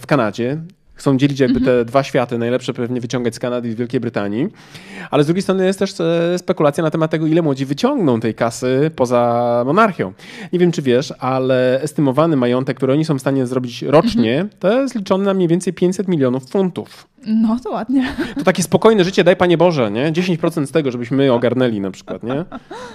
w 0.00 0.06
Kanadzie. 0.06 0.60
Chcą 0.94 1.16
dzielić 1.16 1.40
jakby 1.40 1.60
te 1.60 1.84
dwa 1.84 2.02
światy, 2.02 2.38
najlepsze 2.38 2.74
pewnie 2.74 3.00
wyciągać 3.00 3.34
z 3.34 3.38
Kanady 3.38 3.68
i 3.68 3.72
z 3.72 3.74
Wielkiej 3.74 4.00
Brytanii. 4.00 4.48
Ale 5.10 5.24
z 5.24 5.26
drugiej 5.26 5.42
strony 5.42 5.66
jest 5.66 5.78
też 5.78 6.00
e, 6.00 6.38
spekulacja 6.38 6.84
na 6.84 6.90
temat 6.90 7.10
tego, 7.10 7.26
ile 7.26 7.42
młodzi 7.42 7.66
wyciągną 7.66 8.20
tej 8.20 8.34
kasy 8.34 8.90
poza 8.96 9.62
monarchią. 9.66 10.12
Nie 10.52 10.58
wiem, 10.58 10.72
czy 10.72 10.82
wiesz, 10.82 11.12
ale 11.18 11.82
estymowany 11.82 12.36
majątek, 12.36 12.76
który 12.76 12.92
oni 12.92 13.04
są 13.04 13.18
w 13.18 13.20
stanie 13.20 13.46
zrobić 13.46 13.82
rocznie, 13.82 14.46
to 14.60 14.80
jest 14.80 14.94
liczony 14.94 15.24
na 15.24 15.34
mniej 15.34 15.48
więcej 15.48 15.72
500 15.72 16.08
milionów 16.08 16.50
funtów. 16.50 17.13
No 17.26 17.56
to 17.64 17.70
ładnie. 17.70 18.12
To 18.38 18.44
takie 18.44 18.62
spokojne 18.62 19.04
życie, 19.04 19.24
daj 19.24 19.36
Panie 19.36 19.58
Boże, 19.58 19.90
nie? 19.90 20.12
10% 20.12 20.66
z 20.66 20.70
tego, 20.70 20.90
żebyśmy 20.90 21.32
ogarnęli 21.32 21.80
na 21.80 21.90
przykład, 21.90 22.22
nie? 22.22 22.44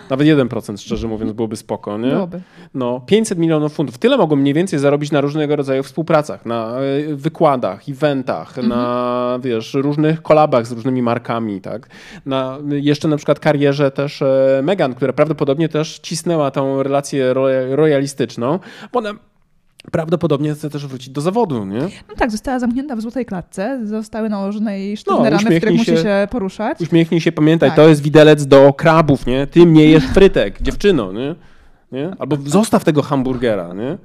Nawet 0.09 0.27
1% 0.27 0.77
szczerze 0.77 1.07
mówiąc 1.07 1.31
byłoby 1.31 1.55
spoko, 1.55 1.97
nie? 1.97 2.09
Byłoby. 2.09 2.41
No, 2.73 3.01
500 3.05 3.37
milionów 3.39 3.73
funtów. 3.73 3.97
Tyle 3.97 4.17
mogą 4.17 4.35
mniej 4.35 4.53
więcej 4.53 4.79
zarobić 4.79 5.11
na 5.11 5.21
różnego 5.21 5.55
rodzaju 5.55 5.83
współpracach, 5.83 6.45
na 6.45 6.75
e, 7.11 7.15
wykładach, 7.15 7.89
eventach, 7.89 8.57
na, 8.57 9.39
wiesz, 9.43 9.73
różnych 9.73 10.21
kolabach 10.21 10.67
z 10.67 10.71
różnymi 10.71 11.01
markami, 11.01 11.61
tak? 11.61 11.89
Na 12.25 12.57
jeszcze 12.69 13.07
na 13.07 13.17
przykład 13.17 13.39
karierze 13.39 13.91
też 13.91 14.21
e, 14.21 14.61
Meghan, 14.63 14.93
która 14.93 15.13
prawdopodobnie 15.13 15.69
też 15.69 15.99
cisnęła 15.99 16.51
tą 16.51 16.83
relację 16.83 17.33
ro- 17.33 17.75
royalistyczną, 17.75 18.59
bo 18.93 18.99
ona 18.99 19.13
prawdopodobnie 19.91 20.53
chce 20.53 20.69
też 20.69 20.87
wrócić 20.87 21.09
do 21.09 21.21
zawodu, 21.21 21.65
nie? 21.65 21.79
No 21.79 22.15
tak, 22.17 22.31
została 22.31 22.59
zamknięta 22.59 22.95
w 22.95 23.01
złotej 23.01 23.25
klatce, 23.25 23.81
zostały 23.83 24.29
nałożone 24.29 24.79
jej 24.79 24.97
sztywne 24.97 25.19
No, 25.19 25.29
ramy, 25.29 25.37
w 25.37 25.41
których 25.41 25.57
uśmiechnij 25.63 25.77
musi 25.77 25.91
się. 25.91 25.97
się 26.03 26.27
poruszać. 26.31 26.81
Uśmiechnij 26.81 27.21
się, 27.21 27.31
pamiętaj, 27.31 27.69
Tak. 27.69 27.75
to 27.75 27.89
jest 27.89 28.01
widelec 28.01 28.45
do 28.45 28.73
krabów, 28.73 29.25
nie? 29.25 29.47
Ty 29.47 29.65
mnie 29.65 29.85
jesz 29.85 30.05
frytek, 30.05 30.61
dziewczyno, 30.61 31.11
nie? 31.11 31.35
nie? 31.91 32.11
Albo 32.19 32.37
zostaw 32.45 32.83
tego 32.83 33.01
hamburgera, 33.01 33.73
nie? 33.73 33.97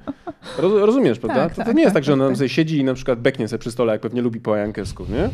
Roz, 0.57 0.73
rozumiesz, 0.85 1.19
prawda? 1.19 1.43
Tak, 1.43 1.55
to, 1.55 1.61
to 1.61 1.65
tak, 1.65 1.75
nie 1.75 1.81
jest 1.81 1.93
tak, 1.93 2.01
tak, 2.01 2.03
że 2.03 2.11
tak, 2.11 2.21
ona 2.21 2.27
tak. 2.27 2.37
sobie 2.37 2.49
siedzi 2.49 2.77
i 2.77 2.83
na 2.83 2.93
przykład 2.93 3.19
beknie 3.19 3.47
sobie 3.47 3.59
przy 3.59 3.71
stole, 3.71 3.91
jak 3.93 4.01
pewnie 4.01 4.21
lubi 4.21 4.39
po 4.39 4.53
ajankielsku, 4.53 5.03
nie? 5.09 5.29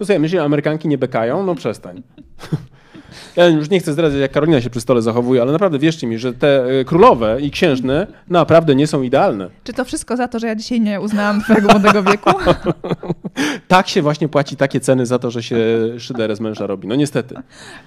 No 0.00 0.06
sobie, 0.06 0.18
myślisz, 0.18 0.38
że 0.40 0.44
Amerykanki 0.44 0.88
nie 0.88 0.98
bekają? 0.98 1.42
No 1.46 1.54
przestań. 1.54 2.02
Ja 3.36 3.46
już 3.46 3.70
nie 3.70 3.80
chcę 3.80 3.92
zdradzać, 3.92 4.20
jak 4.20 4.32
Karolina 4.32 4.60
się 4.60 4.70
przy 4.70 4.80
stole 4.80 5.02
zachowuje, 5.02 5.42
ale 5.42 5.52
naprawdę 5.52 5.78
wierzcie 5.78 6.06
mi, 6.06 6.18
że 6.18 6.32
te 6.32 6.64
e, 6.64 6.84
królowe 6.84 7.40
i 7.40 7.50
księżne 7.50 8.06
naprawdę 8.28 8.74
nie 8.74 8.86
są 8.86 9.02
idealne. 9.02 9.48
Czy 9.64 9.72
to 9.72 9.84
wszystko 9.84 10.16
za 10.16 10.28
to, 10.28 10.38
że 10.38 10.46
ja 10.46 10.56
dzisiaj 10.56 10.80
nie 10.80 11.00
uznałam 11.00 11.42
twojego 11.42 11.68
młodego 11.68 12.02
wieku? 12.02 12.30
Tak 13.68 13.88
się 13.88 14.02
właśnie 14.02 14.28
płaci 14.28 14.56
takie 14.56 14.80
ceny 14.80 15.06
za 15.06 15.18
to, 15.18 15.30
że 15.30 15.42
się 15.42 15.56
szyderę 15.98 16.36
z 16.36 16.40
męża 16.40 16.66
robi. 16.66 16.88
No 16.88 16.94
niestety. 16.94 17.34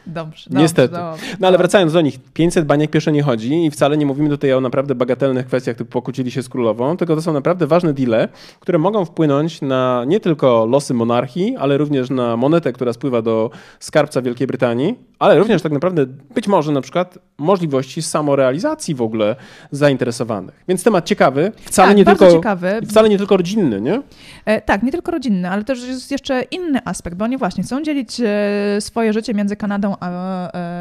Dobrze, 0.07 0.49
Niestety. 0.53 0.93
Dobrze, 0.93 1.11
dobrze. 1.11 1.37
No 1.39 1.47
ale 1.47 1.57
wracając 1.57 1.93
do 1.93 2.01
nich, 2.01 2.19
500 2.33 2.65
baniek 2.65 2.91
pieszo 2.91 3.11
nie 3.11 3.23
chodzi 3.23 3.65
i 3.65 3.71
wcale 3.71 3.97
nie 3.97 4.05
mówimy 4.05 4.29
tutaj 4.29 4.53
o 4.53 4.61
naprawdę 4.61 4.95
bagatelnych 4.95 5.45
kwestiach, 5.45 5.77
typu 5.77 5.91
pokłócili 5.91 6.31
się 6.31 6.43
z 6.43 6.49
królową, 6.49 6.97
tylko 6.97 7.15
to 7.15 7.21
są 7.21 7.33
naprawdę 7.33 7.67
ważne 7.67 7.93
deale, 7.93 8.27
które 8.59 8.77
mogą 8.77 9.05
wpłynąć 9.05 9.61
na 9.61 10.03
nie 10.07 10.19
tylko 10.19 10.65
losy 10.65 10.93
monarchii, 10.93 11.55
ale 11.57 11.77
również 11.77 12.09
na 12.09 12.37
monetę, 12.37 12.73
która 12.73 12.93
spływa 12.93 13.21
do 13.21 13.49
skarbca 13.79 14.21
Wielkiej 14.21 14.47
Brytanii, 14.47 14.95
ale 15.19 15.39
również 15.39 15.61
tak 15.61 15.71
naprawdę 15.71 16.05
być 16.35 16.47
może 16.47 16.71
na 16.71 16.81
przykład 16.81 17.17
możliwości 17.37 18.01
samorealizacji 18.01 18.95
w 18.95 19.01
ogóle 19.01 19.35
zainteresowanych. 19.71 20.63
Więc 20.67 20.83
temat 20.83 21.05
ciekawy, 21.05 21.51
wcale 21.61 21.87
Tak, 21.87 21.97
nie 21.97 22.05
tylko 22.05 22.31
ciekawy. 22.31 22.79
wcale 22.89 23.09
nie 23.09 23.17
tylko 23.17 23.37
rodzinny, 23.37 23.81
nie? 23.81 24.01
E, 24.45 24.61
tak, 24.61 24.83
nie 24.83 24.91
tylko 24.91 25.11
rodzinny, 25.11 25.49
ale 25.49 25.63
też 25.63 25.83
jest 25.87 26.11
jeszcze 26.11 26.41
inny 26.41 26.79
aspekt, 26.85 27.17
bo 27.17 27.25
oni 27.25 27.37
właśnie 27.37 27.63
chcą 27.63 27.81
dzielić 27.83 28.21
e, 28.25 28.81
swoje 28.81 29.13
życie 29.13 29.33
między 29.33 29.55
Kanadą 29.55 29.95
a 29.99 30.09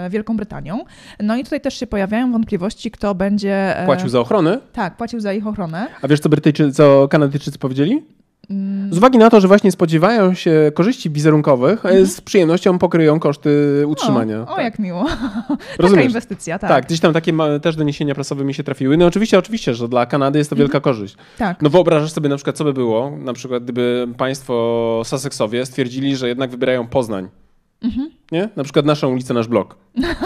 e, 0.07 0.11
Wielką 0.11 0.37
Brytanią. 0.37 0.85
No 1.20 1.37
i 1.37 1.44
tutaj 1.44 1.61
też 1.61 1.74
się 1.74 1.87
pojawiają 1.87 2.33
wątpliwości, 2.33 2.90
kto 2.90 3.14
będzie... 3.14 3.79
e, 3.79 3.87
Płacił 3.87 4.09
za 4.09 4.20
ochronę. 4.20 4.59
Tak, 4.72 4.96
płacił 4.96 5.20
za 5.20 5.33
ich 5.33 5.46
ochronę. 5.46 5.87
A 6.03 6.09
wiesz, 6.09 6.20
co 6.20 6.29
Brytyjczycy, 6.29 6.72
co 6.72 7.09
Kanadyjczycy 7.09 7.59
powiedzieli? 7.59 8.03
Mm, 8.51 8.95
Z 8.95 8.99
uwagi 8.99 9.19
na 9.19 9.31
to, 9.31 9.41
że 9.41 9.49
właśnie 9.49 9.73
spodziewają 9.73 10.35
się 10.35 10.73
korzyści 10.75 11.11
wizerunkowych, 11.11 11.87
e, 11.87 12.07
z 12.07 12.21
przyjemnością 12.21 12.79
pokryją 12.79 13.21
koszty 13.21 13.85
utrzymania. 13.87 14.37
Mhm. 14.37 14.49
O, 14.49 14.53
o 14.53 14.57
Tak. 14.57 14.65
jak 14.65 14.79
miło. 14.79 15.05
Taka 15.49 15.57
Rozumiesz? 15.79 16.05
inwestycja, 16.07 16.59
tak. 16.59 16.71
Tak, 16.71 16.87
gdzieś 16.87 17.01
tam 17.01 17.13
takie 17.13 17.33
też 17.63 17.77
doniesienia 17.77 18.15
prasowe 18.15 18.45
mi 18.45 18.55
się 18.55 18.63
trafiły. 18.65 18.97
No 18.97 19.07
oczywiście, 19.07 19.39
oczywiście, 19.39 19.75
że 19.75 19.89
dla 19.89 20.07
Kanady 20.07 20.39
jest 20.39 20.51
to 20.51 20.57
wielka 20.57 20.81
korzyść. 20.81 21.17
tak. 21.39 21.63
No 21.63 21.71
wyobrażasz 21.71 22.13
sobie 22.13 22.29
na 22.29 22.37
przykład, 22.37 22.57
co 22.57 22.65
by 22.65 22.73
było, 22.73 23.11
na 23.19 23.33
przykład 23.33 23.63
gdyby 23.65 24.09
państwo 24.17 25.03
Sussexowie 25.05 25.67
stwierdzili, 25.67 26.17
że 26.17 26.29
jednak 26.29 26.51
wybierają 26.51 26.87
Poznań. 26.87 27.29
Mhm. 27.83 28.11
Nie? 28.33 28.49
Na 28.57 28.64
przykład 28.64 28.87
naszą 28.87 29.09
ulicę, 29.12 29.35
nasz 29.35 29.49
blok. 29.49 29.77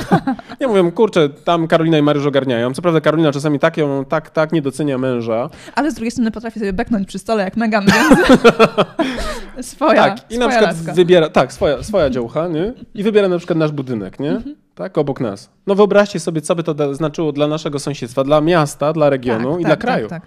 Nie 0.60 0.68
mówię, 0.68 0.92
kurczę, 0.92 1.28
tam 1.28 1.68
Karolina 1.68 1.98
i 1.98 2.02
Mariusz 2.02 2.26
ogarniają. 2.26 2.74
Co 2.74 2.82
prawda 2.82 3.00
Karolina 3.00 3.32
czasami 3.32 3.58
tak 3.58 3.76
ją, 3.76 4.04
tak, 4.04 4.30
tak 4.30 4.52
nie 4.52 4.62
docenia 4.62 4.98
męża. 4.98 5.50
Ale 5.74 5.90
z 5.90 5.94
drugiej 5.94 6.10
strony 6.10 6.30
potrafi 6.30 6.58
sobie 6.58 6.72
beknąć 6.72 7.08
przy 7.08 7.18
stole 7.18 7.44
jak 7.44 7.56
Megan, 7.56 7.86
więc 7.86 9.66
swoja, 9.72 10.02
tak, 10.02 10.30
i 10.30 10.38
na 10.38 10.44
swoja 10.44 10.48
przykład 10.48 10.76
laska. 10.76 10.92
wybiera, 10.92 11.28
tak, 11.28 11.52
swoja, 11.52 11.82
swoja 11.82 12.10
działka, 12.10 12.48
nie? 12.48 12.72
I 12.94 13.02
wybiera 13.02 13.28
na 13.28 13.38
przykład 13.38 13.58
nasz 13.58 13.72
budynek, 13.72 14.20
nie? 14.20 14.30
Mhm. 14.30 14.56
Tak, 14.74 14.98
obok 14.98 15.20
nas. 15.20 15.50
No 15.66 15.74
wyobraźcie 15.74 16.20
sobie, 16.20 16.40
co 16.40 16.54
by 16.54 16.62
to 16.62 16.94
znaczyło 16.94 17.32
dla 17.32 17.46
naszego 17.46 17.78
sąsiedztwa, 17.78 18.24
dla 18.24 18.40
miasta, 18.40 18.92
dla 18.92 19.10
regionu 19.10 19.50
tak, 19.50 19.60
i 19.60 19.62
tak, 19.62 19.68
dla 19.68 19.76
tak, 19.76 19.80
kraju. 19.80 20.08
Tak, 20.08 20.22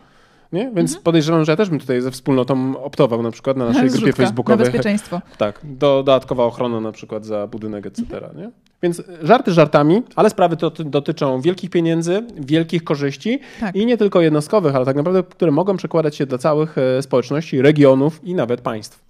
Nie? 0.53 0.71
Więc 0.75 0.97
podejrzewam, 0.97 1.45
że 1.45 1.51
ja 1.51 1.55
też 1.55 1.69
bym 1.69 1.79
tutaj 1.79 2.01
ze 2.01 2.11
wspólnotą 2.11 2.83
optował 2.83 3.21
na 3.21 3.31
przykład 3.31 3.57
na 3.57 3.65
naszej 3.65 3.81
grupie 3.81 3.97
Zrzutka 3.97 4.21
Na 4.21 4.27
facebookowej. 4.27 4.65
bezpieczeństwo. 4.65 5.21
Tak, 5.37 5.59
do, 5.63 6.03
dodatkowa 6.03 6.43
ochrona 6.43 6.81
na 6.81 6.91
przykład 6.91 7.25
za 7.25 7.47
budynek, 7.47 7.85
etc. 7.85 8.03
Nie? 8.35 8.49
Więc 8.83 9.03
żarty 9.23 9.51
żartami, 9.51 10.01
ale 10.15 10.29
sprawy 10.29 10.57
to 10.57 10.69
dotyczą 10.69 11.41
wielkich 11.41 11.69
pieniędzy, 11.69 12.23
wielkich 12.39 12.83
korzyści 12.83 13.39
Tak. 13.59 13.75
i 13.75 13.85
nie 13.85 13.97
tylko 13.97 14.21
jednostkowych, 14.21 14.75
ale 14.75 14.85
tak 14.85 14.95
naprawdę, 14.95 15.23
które 15.23 15.51
mogą 15.51 15.77
przekładać 15.77 16.15
się 16.15 16.25
dla 16.25 16.37
całych 16.37 16.77
e, 16.77 17.01
społeczności, 17.01 17.61
regionów 17.61 18.19
i 18.23 18.35
nawet 18.35 18.61
państw. 18.61 19.03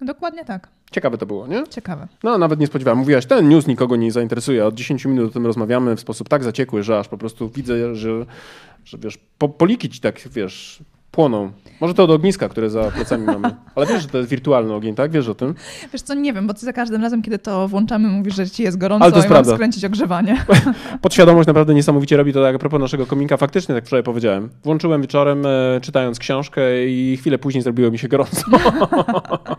Dokładnie 0.00 0.44
tak. 0.44 0.68
Ciekawe 0.90 1.18
to 1.18 1.26
było, 1.26 1.46
nie? 1.46 1.64
Ciekawe. 1.70 2.08
No, 2.22 2.38
nawet 2.38 2.60
nie 2.60 2.66
spodziewałem. 2.66 2.98
Mówiłaś, 2.98 3.26
ten 3.26 3.48
news 3.48 3.66
nikogo 3.66 3.96
nie 3.96 4.12
zainteresuje. 4.12 4.66
Od 4.66 4.74
10 4.74 5.04
minut 5.04 5.30
o 5.30 5.32
tym 5.32 5.46
rozmawiamy 5.46 5.96
w 5.96 6.00
sposób 6.00 6.28
tak 6.28 6.44
zaciekły, 6.44 6.82
że 6.82 6.98
aż 6.98 7.08
po 7.08 7.18
prostu 7.18 7.48
widzę, 7.48 7.94
że, 7.94 8.26
że 8.84 8.98
wiesz, 8.98 9.18
po, 9.38 9.48
poliki 9.48 9.88
ci 9.90 10.00
tak, 10.00 10.20
wiesz, 10.28 10.82
płoną. 11.14 11.52
Może 11.80 11.94
to 11.94 12.04
od 12.04 12.10
ogniska, 12.10 12.48
które 12.48 12.70
za 12.70 12.90
plecami 12.90 13.26
mamy. 13.26 13.54
Ale 13.74 13.86
wiesz, 13.86 14.02
że 14.02 14.08
to 14.08 14.18
jest 14.18 14.30
wirtualny 14.30 14.74
ogień, 14.74 14.94
tak? 14.94 15.10
Wiesz 15.10 15.28
o 15.28 15.34
tym? 15.34 15.54
Wiesz 15.92 16.02
co, 16.02 16.14
nie 16.14 16.32
wiem, 16.32 16.46
bo 16.46 16.54
ty 16.54 16.60
za 16.60 16.72
każdym 16.72 17.02
razem, 17.02 17.22
kiedy 17.22 17.38
to 17.38 17.68
włączamy, 17.68 18.08
mówisz, 18.08 18.34
że 18.34 18.50
ci 18.50 18.62
jest 18.62 18.78
gorąco 18.78 19.04
Ale 19.04 19.12
to 19.12 19.18
jest 19.18 19.28
i 19.28 19.30
mam 19.30 19.36
prawda. 19.36 19.54
skręcić 19.54 19.84
ogrzewanie. 19.84 20.44
Podświadomość 21.02 21.46
naprawdę 21.46 21.74
niesamowicie 21.74 22.16
robi 22.16 22.32
to, 22.32 22.42
tak 22.42 22.56
a 22.56 22.58
propos 22.58 22.80
naszego 22.80 23.06
kominka. 23.06 23.36
Faktycznie, 23.36 23.74
tak 23.74 23.86
wczoraj 23.86 24.02
powiedziałem. 24.02 24.50
Włączyłem 24.64 25.02
wieczorem, 25.02 25.46
e, 25.46 25.80
czytając 25.82 26.18
książkę 26.18 26.86
i 26.86 27.16
chwilę 27.16 27.38
później 27.38 27.62
zrobiło 27.62 27.90
mi 27.90 27.98
się 27.98 28.08
gorąco. 28.08 28.42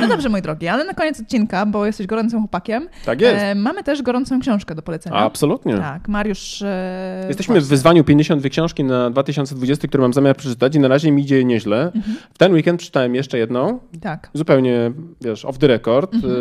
No 0.00 0.08
dobrze, 0.08 0.28
mój 0.28 0.42
drogi, 0.42 0.68
ale 0.68 0.84
na 0.84 0.94
koniec 0.94 1.20
odcinka, 1.20 1.66
bo 1.66 1.86
jesteś 1.86 2.06
gorącym 2.06 2.38
chłopakiem, 2.38 2.88
tak 3.04 3.20
jest. 3.20 3.36
e, 3.42 3.54
mamy 3.54 3.82
też 3.84 4.02
gorącą 4.02 4.40
książkę 4.40 4.74
do 4.74 4.82
polecenia. 4.82 5.16
Absolutnie. 5.16 5.76
Tak, 5.78 6.08
Mariusz... 6.08 6.62
E, 6.62 7.24
Jesteśmy 7.28 7.52
w 7.54 7.58
właśnie. 7.58 7.68
wyzwaniu 7.70 8.04
52 8.04 8.48
książki 8.48 8.84
na 8.84 9.10
2020, 9.10 9.88
które 9.88 10.00
mam 10.02 10.12
zamiar 10.12 10.36
przeczytać 10.36 10.74
i 10.74 10.80
na 10.80 10.88
razie 10.88 11.12
mi 11.12 11.22
idzie 11.22 11.44
nieźle. 11.44 11.92
Mhm. 11.94 12.16
W 12.34 12.38
ten 12.38 12.52
weekend 12.52 12.80
czytałem 12.82 13.14
jeszcze 13.14 13.38
jedną, 13.38 13.78
Tak, 14.00 14.30
zupełnie, 14.34 14.92
wiesz, 15.20 15.44
off 15.44 15.58
the 15.58 15.66
record, 15.66 16.14
Mhm. 16.14 16.32
e, 16.32 16.36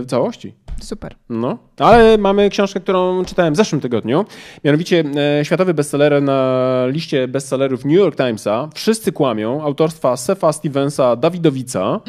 w 0.00 0.04
całości. 0.06 0.54
Super. 0.84 1.14
No, 1.28 1.58
ale 1.78 2.18
mamy 2.18 2.50
książkę, 2.50 2.80
którą 2.80 3.24
czytałem 3.24 3.54
w 3.54 3.56
zeszłym 3.56 3.80
tygodniu. 3.80 4.24
Mianowicie 4.64 5.04
e, 5.40 5.44
światowy 5.44 5.74
bestseller 5.74 6.22
na 6.22 6.64
liście 6.86 7.28
bestsellerów 7.28 7.84
New 7.84 7.94
York 7.94 8.16
Timesa. 8.16 8.68
Wszyscy 8.74 9.12
kłamią. 9.12 9.62
Autorstwa 9.62 10.16
Sefa 10.16 10.52
Stevensa 10.52 11.16
Dawidowica. 11.16 12.00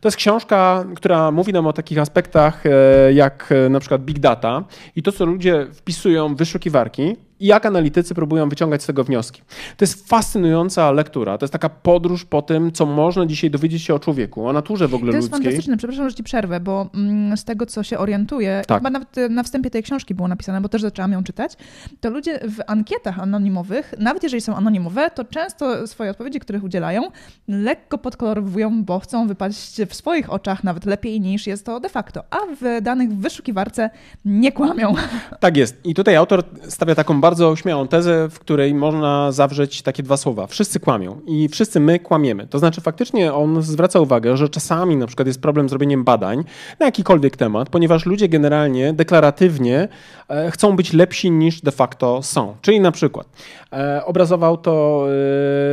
To 0.00 0.08
jest 0.08 0.16
książka, 0.16 0.84
która 0.96 1.30
mówi 1.30 1.52
nam 1.52 1.66
o 1.66 1.72
takich 1.72 1.98
aspektach 1.98 2.66
e, 2.66 3.12
jak 3.12 3.52
e, 3.52 3.68
na 3.68 3.80
przykład 3.80 4.02
big 4.02 4.18
data 4.18 4.64
i 4.96 5.02
to, 5.02 5.12
co 5.12 5.26
ludzie 5.26 5.66
wpisują 5.72 6.34
w 6.34 6.38
wyszukiwarki 6.38 7.16
i 7.40 7.46
jak 7.46 7.66
analitycy 7.66 8.14
próbują 8.14 8.48
wyciągać 8.48 8.82
z 8.82 8.86
tego 8.86 9.04
wnioski. 9.04 9.42
To 9.76 9.82
jest 9.84 10.08
fascynująca 10.08 10.92
lektura. 10.92 11.38
To 11.38 11.44
jest 11.44 11.52
taka 11.52 11.68
podróż 11.68 12.24
po 12.24 12.42
tym, 12.42 12.72
co 12.72 12.86
można 12.86 13.26
dzisiaj 13.26 13.50
dowiedzieć 13.50 13.82
się 13.82 13.94
o 13.94 13.98
człowieku, 13.98 14.46
o 14.48 14.52
naturze 14.52 14.88
w 14.88 14.94
ogóle 14.94 15.12
To 15.12 15.16
jest 15.16 15.28
ludzkiej. 15.28 15.44
fantastyczne, 15.44 15.76
przepraszam, 15.76 16.10
że 16.10 16.14
ci 16.16 16.22
przerwę, 16.24 16.60
bo 16.60 16.90
mm, 16.94 17.36
z 17.36 17.44
tego, 17.44 17.66
co 17.66 17.82
się 17.82 17.98
orientuję, 17.98 18.62
Tak. 18.66 18.78
chyba 18.78 18.90
nawet 18.90 19.08
na 19.30 19.42
wstępie 19.42 19.70
tej 19.70 19.82
książki 19.82 20.14
było 20.14 20.28
napisane, 20.28 20.60
bo 20.60 20.68
też 20.68 20.82
zaczęłam 20.82 21.12
ją 21.12 21.24
czytać, 21.24 21.52
to 22.00 22.10
ludzie 22.10 22.38
w 22.42 22.60
ankietach 22.66 23.18
anonimowych, 23.18 23.94
nawet 23.98 24.22
jeżeli 24.22 24.40
są 24.40 24.56
anonimowe, 24.56 25.10
to 25.10 25.24
często 25.24 25.86
swoje 25.86 26.10
odpowiedzi, 26.10 26.40
których 26.40 26.64
udzielają, 26.64 27.02
lekko 27.48 27.98
podkolorowują, 27.98 28.84
bo 28.84 28.98
chcą 28.98 29.26
wypaść 29.28 29.76
w 29.88 29.94
swoich 29.94 30.32
oczach 30.32 30.64
nawet 30.64 30.84
lepiej 30.86 31.20
niż 31.20 31.46
jest 31.46 31.66
to 31.66 31.80
de 31.80 31.88
facto, 31.88 32.22
a 32.30 32.36
w 32.60 32.82
danych 32.82 33.10
w 33.10 33.20
wyszukiwarce 33.20 33.90
nie 34.24 34.52
kłamią. 34.52 34.94
Tak 35.40 35.56
jest. 35.56 35.80
I 35.86 35.94
tutaj 35.94 36.16
autor 36.16 36.42
stawia 36.68 36.94
taką 36.94 37.20
bardzo 37.26 37.56
śmiałą 37.56 37.88
tezę, 37.88 38.28
w 38.30 38.38
której 38.38 38.74
można 38.74 39.32
zawrzeć 39.32 39.82
takie 39.82 40.02
dwa 40.02 40.16
słowa. 40.16 40.46
Wszyscy 40.46 40.80
kłamią 40.80 41.20
i 41.26 41.48
wszyscy 41.48 41.80
my 41.80 41.98
kłamiemy. 41.98 42.46
To 42.46 42.58
znaczy 42.58 42.80
faktycznie 42.80 43.34
on 43.34 43.62
zwraca 43.62 44.00
uwagę, 44.00 44.36
że 44.36 44.48
czasami 44.48 44.96
na 44.96 45.06
przykład 45.06 45.26
jest 45.26 45.42
problem 45.42 45.68
z 45.68 45.72
robieniem 45.72 46.04
badań 46.04 46.44
na 46.80 46.86
jakikolwiek 46.86 47.36
temat, 47.36 47.68
ponieważ 47.68 48.06
ludzie 48.06 48.28
generalnie 48.28 48.92
deklaratywnie 48.92 49.88
e, 50.28 50.50
chcą 50.50 50.76
być 50.76 50.92
lepsi 50.92 51.30
niż 51.30 51.60
de 51.60 51.70
facto 51.70 52.22
są. 52.22 52.56
Czyli 52.62 52.80
na 52.80 52.92
przykład 52.92 53.26
e, 53.72 54.04
obrazował 54.04 54.56
to 54.56 55.06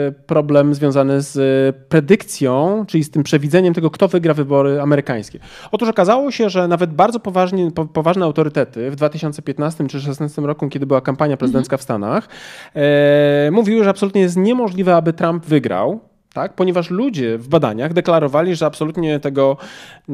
e, 0.08 0.12
problem 0.12 0.74
związany 0.74 1.22
z 1.22 1.76
predykcją, 1.90 2.86
czyli 2.88 3.04
z 3.04 3.12
tym 3.12 3.24
przewidzeniem 3.24 3.74
tego, 3.74 3.90
kto 3.90 4.08
wygra 4.08 4.34
wybory 4.34 4.82
amerykańskie. 4.82 5.40
Otóż 5.72 5.90
okazało 5.90 6.32
się, 6.32 6.50
że 6.50 6.68
nawet 6.68 6.94
bardzo 6.94 7.20
poważnie, 7.20 7.72
po, 7.72 7.86
poważne 7.86 8.26
autorytety 8.26 8.92
w 8.92 8.96
2015 8.96 9.78
czy 9.88 9.98
2016 9.98 10.42
roku, 10.42 10.70
kiedy 10.70 10.86
była 10.86 11.02
kampania 11.02 11.38
prezydencka 11.44 11.78
w 11.78 11.82
Stanach, 11.82 12.28
e, 12.76 13.52
mówiły, 13.52 13.84
że 13.84 13.90
absolutnie 13.90 14.22
jest 14.22 14.38
niemożliwe, 14.38 14.96
aby 14.96 15.14
Trump 15.14 15.46
wygrał. 15.46 16.00
Tak? 16.34 16.54
Ponieważ 16.54 16.90
ludzie 16.90 17.38
w 17.38 17.48
badaniach 17.48 17.94
deklarowali, 17.94 18.56
że 18.56 18.66
absolutnie 18.66 19.20
tego 19.20 19.58
e, 20.10 20.14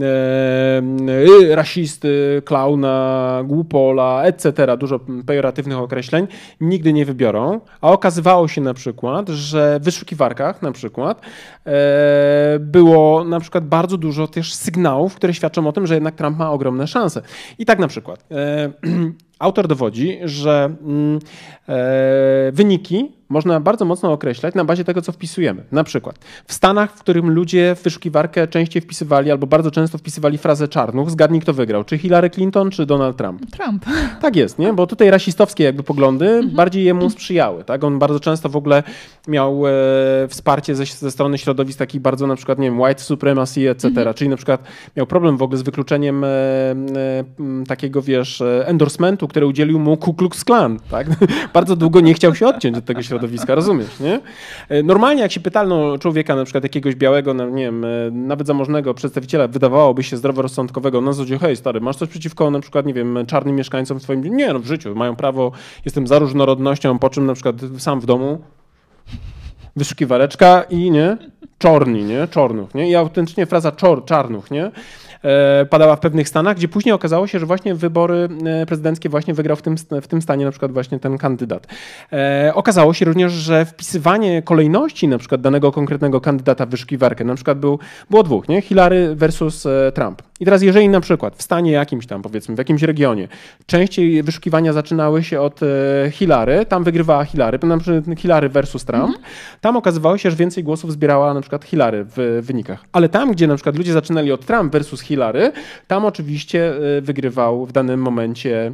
e, 1.51 1.55
rasisty, 1.55 2.41
klauna, 2.45 3.41
głupola, 3.45 4.23
etc., 4.23 4.77
dużo 4.77 4.99
pejoratywnych 5.25 5.77
określeń, 5.77 6.27
nigdy 6.61 6.93
nie 6.93 7.05
wybiorą. 7.05 7.59
A 7.81 7.91
okazywało 7.91 8.47
się 8.47 8.61
na 8.61 8.73
przykład, 8.73 9.29
że 9.29 9.79
w 9.79 9.83
wyszukiwarkach 9.83 10.61
na 10.61 10.71
przykład 10.71 11.21
e, 11.65 12.59
było 12.59 13.23
na 13.23 13.39
przykład 13.39 13.67
bardzo 13.67 13.97
dużo 13.97 14.27
też 14.27 14.53
sygnałów, 14.53 15.15
które 15.15 15.33
świadczą 15.33 15.67
o 15.67 15.71
tym, 15.71 15.87
że 15.87 15.93
jednak 15.93 16.15
Trump 16.15 16.37
ma 16.37 16.51
ogromne 16.51 16.87
szanse. 16.87 17.21
I 17.59 17.65
tak 17.65 17.79
na 17.79 17.87
przykład 17.87 18.25
e, 18.31 18.71
autor 19.39 19.67
dowodzi, 19.67 20.19
że 20.23 20.75
mm, 20.81 21.19
e, 21.69 22.51
wyniki 22.53 23.18
można 23.29 23.59
bardzo 23.59 23.85
mocno 23.85 24.11
określać 24.11 24.55
na 24.55 24.65
bazie 24.65 24.83
tego, 24.83 25.01
co 25.01 25.11
wpisujemy. 25.11 25.63
Na 25.71 25.83
przykład 25.83 26.19
w 26.45 26.53
Stanach, 26.53 26.91
w 26.91 26.99
którym 26.99 27.29
ludzie 27.29 27.75
w 27.75 27.83
wyszukiwarkę 27.83 28.47
częściej 28.47 28.81
wpisywali 28.81 29.31
albo 29.31 29.47
bardzo 29.47 29.71
często 29.71 29.97
wpisywali 29.97 30.37
frazę 30.37 30.67
czarnuch, 30.67 31.09
zgadnij 31.09 31.41
kto 31.41 31.53
wygrał, 31.53 31.83
czy 31.83 31.97
Hillary 31.97 32.29
Clinton, 32.29 32.71
czy 32.71 32.85
Donald 32.85 33.17
Trump. 33.17 33.51
Trump. 33.51 33.85
Tak 34.21 34.35
jest, 34.35 34.59
nie? 34.59 34.73
bo 34.73 34.87
tutaj 34.87 35.11
rasistowskie 35.11 35.63
jakby 35.63 35.83
poglądy 35.83 36.41
bardziej 36.53 36.83
jemu 36.83 37.09
sprzyjały. 37.09 37.63
Tak? 37.63 37.83
On 37.83 37.99
bardzo 37.99 38.19
często 38.19 38.49
w 38.49 38.55
ogóle 38.55 38.83
miał 39.27 39.67
e, 39.67 39.71
wsparcie 40.27 40.75
ze, 40.75 40.85
ze 40.85 41.11
strony 41.11 41.37
środowisk 41.37 41.79
takich 41.79 42.01
bardzo 42.01 42.27
na 42.27 42.35
przykład, 42.35 42.59
nie 42.59 42.69
wiem, 42.69 42.79
white 42.79 43.01
supremacy, 43.01 43.69
etc. 43.69 44.13
Czyli 44.13 44.29
na 44.29 44.35
przykład 44.35 44.63
miał 44.97 45.05
problem 45.05 45.37
w 45.37 45.41
ogóle 45.41 45.57
z 45.57 45.61
wykluczeniem 45.61 46.23
e, 46.23 46.27
e, 46.27 46.75
takiego, 47.67 48.01
wiesz, 48.01 48.41
e, 48.41 48.67
endorsementu, 48.67 49.27
które 49.27 49.47
udzielił 49.47 49.79
mu 49.79 49.97
Ku 49.97 50.13
Klux 50.13 50.43
Klan. 50.43 50.79
Tak? 50.91 51.07
bardzo 51.53 51.75
długo 51.75 51.99
nie 51.99 52.13
chciał 52.13 52.35
się 52.35 52.47
odciąć 52.47 52.77
od 52.77 52.85
tego 52.85 53.01
środowiska, 53.01 53.18
rozumiesz, 53.47 53.99
nie? 53.99 54.19
E, 54.69 54.83
Normalnie 54.83 55.21
jak 55.21 55.31
się 55.31 55.39
pytano 55.39 55.97
człowieka, 55.97 56.35
na 56.35 56.43
przykład 56.43 56.63
jakiegoś 56.63 56.95
białego, 56.95 57.33
no, 57.33 57.49
nie 57.49 57.63
wiem, 57.63 57.85
e, 57.85 57.87
nawet 58.11 58.47
zamożnego 58.47 58.93
przedstawiciela, 58.93 59.47
wydawałoby 59.47 60.03
się 60.03 60.17
zdroworozsądkowego, 60.17 61.01
na 61.01 61.13
zasadzie, 61.13 61.39
hej 61.39 61.55
stary, 61.55 61.81
masz 61.81 61.95
coś 61.95 62.09
przeciwko 62.09 62.51
na 62.51 62.59
przykład, 62.59 62.85
nie 62.85 62.93
wiem, 62.93 63.25
czarnym 63.27 63.55
mieszkańcom 63.55 63.99
w 63.99 64.03
twoim... 64.03 64.23
Nie, 64.23 64.53
no 64.53 64.59
w 64.59 64.65
życiu, 64.65 64.95
mają 64.95 65.15
prawo, 65.15 65.51
jestem 65.85 66.07
za 66.07 66.19
różnorodnością, 66.19 66.99
po 66.99 67.09
czym 67.09 67.25
na 67.25 67.33
przykład 67.33 67.55
sam 67.77 67.99
w 67.99 68.05
domu 68.05 68.41
wyszukiwareczka 69.75 70.63
i 70.69 70.91
nie, 70.91 71.17
czorni, 71.57 72.03
nie, 72.03 72.27
czornuch, 72.27 72.75
nie, 72.75 72.89
i 72.89 72.95
autentycznie 72.95 73.45
fraza 73.45 73.71
czor, 73.71 74.05
czarnuch, 74.05 74.51
nie, 74.51 74.71
padała 75.69 75.95
w 75.95 75.99
pewnych 75.99 76.29
stanach, 76.29 76.57
gdzie 76.57 76.67
później 76.67 76.93
okazało 76.93 77.27
się, 77.27 77.39
że 77.39 77.45
właśnie 77.45 77.75
wybory 77.75 78.29
e, 78.45 78.65
prezydenckie 78.65 79.09
właśnie 79.09 79.33
wygrał 79.33 79.57
w 79.57 79.61
tym, 79.61 79.75
w 80.01 80.07
tym 80.07 80.21
stanie 80.21 80.45
na 80.45 80.51
przykład 80.51 80.71
właśnie 80.71 80.99
ten 80.99 81.17
kandydat. 81.17 81.67
E, 82.13 82.51
okazało 82.55 82.93
się 82.93 83.05
również, 83.05 83.33
że 83.33 83.65
wpisywanie 83.65 84.41
kolejności 84.41 85.07
na 85.07 85.17
przykład 85.17 85.41
danego 85.41 85.71
konkretnego 85.71 86.21
kandydata 86.21 86.65
w 86.65 86.69
wyszukiwarkę, 86.69 87.23
na 87.23 87.35
przykład 87.35 87.59
był, 87.59 87.79
było 88.09 88.23
dwóch, 88.23 88.49
nie, 88.49 88.61
Hillary 88.61 89.15
versus 89.15 89.65
e, 89.65 89.91
Trump. 89.91 90.28
I 90.39 90.45
teraz 90.45 90.61
jeżeli 90.61 90.89
na 90.89 91.01
przykład 91.01 91.35
w 91.35 91.41
stanie 91.41 91.71
jakimś 91.71 92.05
tam, 92.05 92.21
powiedzmy, 92.21 92.55
w 92.55 92.57
jakimś 92.57 92.83
regionie, 92.83 93.27
częściej 93.65 94.23
wyszukiwania 94.23 94.73
zaczynały 94.73 95.23
się 95.23 95.41
od 95.41 95.59
e, 95.63 96.11
Hillary, 96.11 96.65
tam 96.65 96.83
wygrywała 96.83 97.25
Hillary, 97.25 97.59
na 97.63 97.77
przykład 97.77 98.19
Hillary 98.19 98.49
versus 98.49 98.85
Trump, 98.85 99.17
tam 99.61 99.77
okazywało 99.77 100.17
się, 100.17 100.31
że 100.31 100.37
więcej 100.37 100.63
głosów 100.63 100.91
zbierała 100.91 101.33
na 101.33 101.41
przykład 101.41 101.65
Hillary 101.65 102.05
w 102.15 102.39
wynikach. 102.41 102.85
Ale 102.91 103.09
tam, 103.09 103.31
gdzie 103.31 103.47
na 103.47 103.55
przykład 103.55 103.75
ludzie 103.75 103.93
zaczynali 103.93 104.31
od 104.31 104.45
Trump 104.45 104.71
versus 104.71 105.01
Hillary, 105.01 105.51
tam 105.87 106.05
oczywiście 106.05 106.73
e, 106.97 107.01
wygrywał 107.01 107.65
w 107.65 107.71
danym 107.71 108.01
momencie 108.01 108.71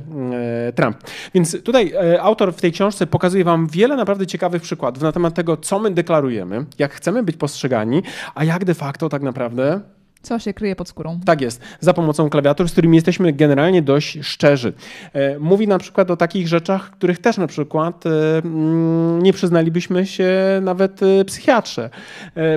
e, 0.68 0.74
Trump. 0.74 0.98
Więc 1.34 1.64
tutaj 1.64 1.94
autor 2.20 2.54
w 2.54 2.62
tej 2.62 2.72
książce 2.72 3.08
pokazuje 3.08 3.44
wam 3.44 3.68
wiele 3.68 3.96
naprawdę 3.96 4.28
ciekawych 4.28 4.62
przykładów 4.62 5.04
na 5.04 5.12
temat 5.12 5.34
tego, 5.34 5.58
co 5.58 5.80
my 5.80 5.92
deklarujemy, 5.92 6.66
jak 6.80 6.94
chcemy 6.94 7.24
być 7.24 7.38
postrzegani, 7.38 8.04
a 8.36 8.44
jak 8.44 8.66
de 8.66 8.74
facto 8.74 9.10
tak 9.10 9.22
naprawdę 9.22 9.82
Co 10.26 10.40
się 10.40 10.54
kryje 10.54 10.76
pod 10.76 10.90
skórą? 10.90 11.20
tak 11.26 11.42
jest, 11.42 11.62
za 11.80 11.94
pomocą 11.94 12.30
klawiatur, 12.30 12.70
z 12.70 12.72
którymi 12.72 12.98
jesteśmy 12.98 13.34
generalnie 13.34 13.82
dość 13.82 14.18
szczerzy. 14.22 14.74
E, 15.14 15.40
Mówi 15.40 15.68
na 15.68 15.78
przykład 15.78 16.12
o 16.12 16.18
takich 16.18 16.48
rzeczach, 16.48 16.92
których 16.92 17.20
też 17.20 17.38
na 17.38 17.48
przykład 17.48 18.06
e, 18.06 18.38
mm, 18.38 19.24
nie 19.24 19.34
przyznalibyśmy 19.34 20.06
się 20.06 20.34
nawet 20.62 21.04
e, 21.04 21.26
psychiatrze, 21.26 21.90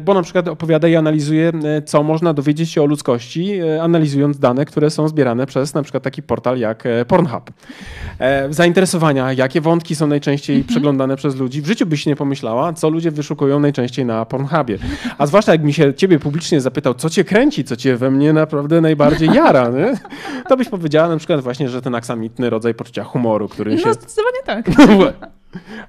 bo 0.02 0.14
na 0.14 0.22
przykład 0.22 0.48
opowiada 0.48 0.88
i 0.88 0.96
analizuje, 0.96 1.52
co 1.86 2.02
można 2.02 2.34
dowiedzieć 2.34 2.70
się 2.70 2.82
o 2.82 2.86
ludzkości, 2.86 3.60
analizując 3.80 4.38
dane, 4.38 4.64
które 4.64 4.90
są 4.90 5.08
zbierane 5.08 5.46
przez 5.46 5.74
na 5.74 5.82
przykład 5.82 6.02
taki 6.02 6.22
portal 6.22 6.58
jak 6.58 6.84
Pornhub. 7.08 7.50
Zainteresowania, 8.50 9.32
jakie 9.32 9.60
wątki 9.60 9.94
są 9.94 10.06
najczęściej 10.06 10.64
przeglądane 10.64 11.16
przez 11.16 11.36
ludzi. 11.36 11.62
W 11.62 11.66
życiu 11.66 11.86
byś 11.86 12.06
nie 12.06 12.16
pomyślała, 12.16 12.72
co 12.72 12.90
ludzie 12.90 13.10
wyszukują 13.10 13.60
najczęściej 13.60 14.04
na 14.04 14.24
Pornhubie. 14.24 14.78
A 15.18 15.26
zwłaszcza 15.26 15.52
jak 15.52 15.62
mi 15.62 15.72
się 15.72 15.94
ciebie 15.94 16.18
publicznie 16.18 16.60
zapytał, 16.60 16.94
co 16.94 17.10
cię 17.10 17.24
kręci, 17.24 17.57
co 17.64 17.76
cię 17.76 17.96
we 17.96 18.10
mnie 18.10 18.32
naprawdę 18.32 18.80
najbardziej 18.80 19.28
jara, 19.28 19.68
nie? 19.68 19.94
to 20.48 20.56
byś 20.56 20.68
powiedziała 20.68 21.08
na 21.08 21.16
przykład 21.16 21.40
właśnie, 21.40 21.68
że 21.68 21.82
ten 21.82 21.94
aksamitny 21.94 22.50
rodzaj 22.50 22.74
poczucia 22.74 23.04
humoru, 23.04 23.48
który 23.48 23.78
się... 23.78 23.86
No, 23.86 23.94
zdecydowanie 23.94 24.38
tak. 24.46 24.66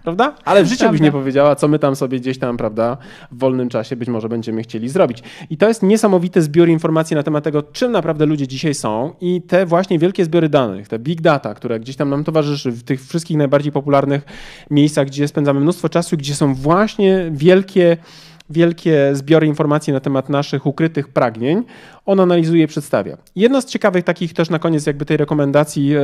Prawda? 0.03 0.36
Ale 0.45 0.63
w 0.63 0.67
życiu 0.67 0.79
Prawda. 0.79 0.91
byś 0.91 1.01
nie 1.01 1.12
powiedziała, 1.12 1.55
co 1.55 1.67
my 1.67 1.79
tam 1.79 1.95
sobie 1.95 2.19
gdzieś 2.19 2.39
tam, 2.39 2.58
prawda, 2.58 2.97
w 3.32 3.39
wolnym 3.39 3.69
czasie 3.69 3.95
być 3.95 4.10
może 4.10 4.29
będziemy 4.29 4.63
chcieli 4.63 4.89
zrobić. 4.89 5.23
I 5.49 5.58
to 5.58 5.67
jest 5.67 5.84
niesamowity 5.84 6.41
zbiór 6.41 6.69
informacji 6.69 7.15
na 7.15 7.23
temat 7.23 7.43
tego, 7.43 7.63
czym 7.63 7.91
naprawdę 7.91 8.25
ludzie 8.25 8.47
dzisiaj 8.47 8.73
są 8.73 9.13
i 9.21 9.41
te 9.41 9.65
właśnie 9.65 9.99
wielkie 9.99 10.25
zbiory 10.25 10.49
danych, 10.49 10.88
te 10.88 10.99
big 10.99 11.21
data, 11.21 11.53
które 11.53 11.79
gdzieś 11.79 11.95
tam 11.95 12.10
nam 12.10 12.23
towarzyszy 12.23 12.71
w 12.71 12.84
tych 12.84 13.05
wszystkich 13.08 13.38
najbardziej 13.38 13.71
popularnych 13.71 14.25
miejscach, 14.69 15.08
gdzie 15.08 15.27
spędzamy 15.27 15.60
mnóstwo 15.60 15.89
czasu, 15.89 16.17
gdzie 16.17 16.36
są 16.36 16.55
właśnie 16.55 17.29
wielkie 17.32 17.97
wielkie 18.49 19.15
zbiory 19.15 19.47
informacji 19.47 19.93
na 19.93 19.99
temat 19.99 20.29
naszych 20.29 20.65
ukrytych 20.65 21.07
pragnień, 21.07 21.63
on 22.10 22.19
analizuje 22.19 22.63
i 22.63 22.67
przedstawia. 22.67 23.17
Jedno 23.36 23.62
z 23.62 23.65
ciekawych 23.65 24.04
takich 24.04 24.34
też 24.34 24.50
na 24.50 24.60
koniec 24.60 24.86
jakby 24.86 25.06
tej 25.06 25.17
rekomendacji 25.17 25.95
e, 25.95 26.02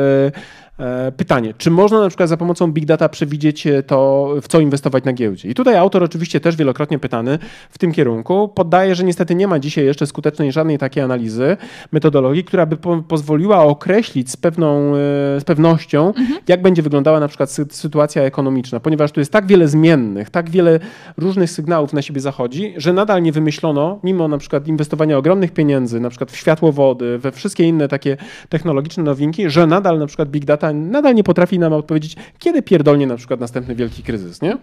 e, 0.80 1.12
pytanie, 1.12 1.54
czy 1.58 1.72
można 1.72 2.02
na 2.02 2.08
przykład 2.08 2.30
za 2.30 2.38
pomocą 2.38 2.72
big 2.72 2.86
data 2.86 3.10
przewidzieć 3.10 3.68
e, 3.68 3.84
to, 3.84 4.30
w 4.42 4.48
co 4.48 4.60
inwestować 4.60 5.04
na 5.04 5.14
giełdzie? 5.14 5.50
I 5.50 5.54
tutaj 5.54 5.76
autor 5.76 6.04
oczywiście 6.04 6.40
też 6.40 6.56
wielokrotnie 6.56 7.00
pytany 7.00 7.40
w 7.70 7.78
tym 7.78 7.92
kierunku 7.92 8.48
poddaje, 8.48 8.96
że 8.96 9.04
niestety 9.04 9.36
nie 9.36 9.48
ma 9.48 9.60
dzisiaj 9.60 9.86
jeszcze 9.86 10.08
skutecznej 10.08 10.52
żadnej 10.52 10.78
takiej 10.78 11.04
analizy, 11.04 11.58
metodologii, 11.92 12.44
która 12.44 12.66
by 12.66 12.78
po, 12.78 13.04
pozwoliła 13.08 13.64
określić 13.64 14.32
z 14.32 14.38
pewną, 14.38 14.92
z 15.40 15.44
pewnością, 15.44 16.14
jak 16.48 16.62
będzie 16.62 16.82
wyglądała 16.82 17.20
na 17.20 17.28
przykład 17.28 17.52
sy 17.52 17.66
sytuacja 17.70 18.24
ekonomiczna, 18.24 18.80
ponieważ 18.80 19.12
tu 19.12 19.20
jest 19.20 19.32
tak 19.32 19.48
wiele 19.48 19.68
zmiennych, 19.68 20.30
tak 20.30 20.50
wiele 20.50 20.80
różnych 21.18 21.52
sygnałów 21.52 21.94
na 21.94 22.02
siebie 22.02 22.22
zachodzi, 22.22 22.74
że 22.78 22.94
nadal 22.94 23.22
nie 23.22 23.32
wymyślono, 23.32 24.00
mimo 24.04 24.28
na 24.28 24.38
przykład 24.38 24.68
inwestowania 24.68 25.18
ogromnych 25.18 25.52
pieniędzy, 25.52 25.95
na 26.00 26.10
przykład 26.10 26.32
w 26.32 26.36
światłowody, 26.38 27.18
we 27.18 27.32
wszystkie 27.32 27.64
inne 27.64 27.88
takie 27.88 28.18
technologiczne 28.50 29.04
nowinki, 29.04 29.50
że 29.50 29.68
nadal 29.68 30.00
na 30.00 30.08
przykład 30.08 30.30
big 30.30 30.46
data 30.46 30.74
nadal 30.74 31.16
nie 31.16 31.24
potrafi 31.24 31.60
nam 31.60 31.74
odpowiedzieć, 31.74 32.16
kiedy 32.40 32.62
pierdolnie 32.62 33.08
na 33.08 33.16
przykład 33.18 33.40
następny 33.40 33.76
wielki 33.76 34.04
kryzys, 34.04 34.42
nie? 34.42 34.58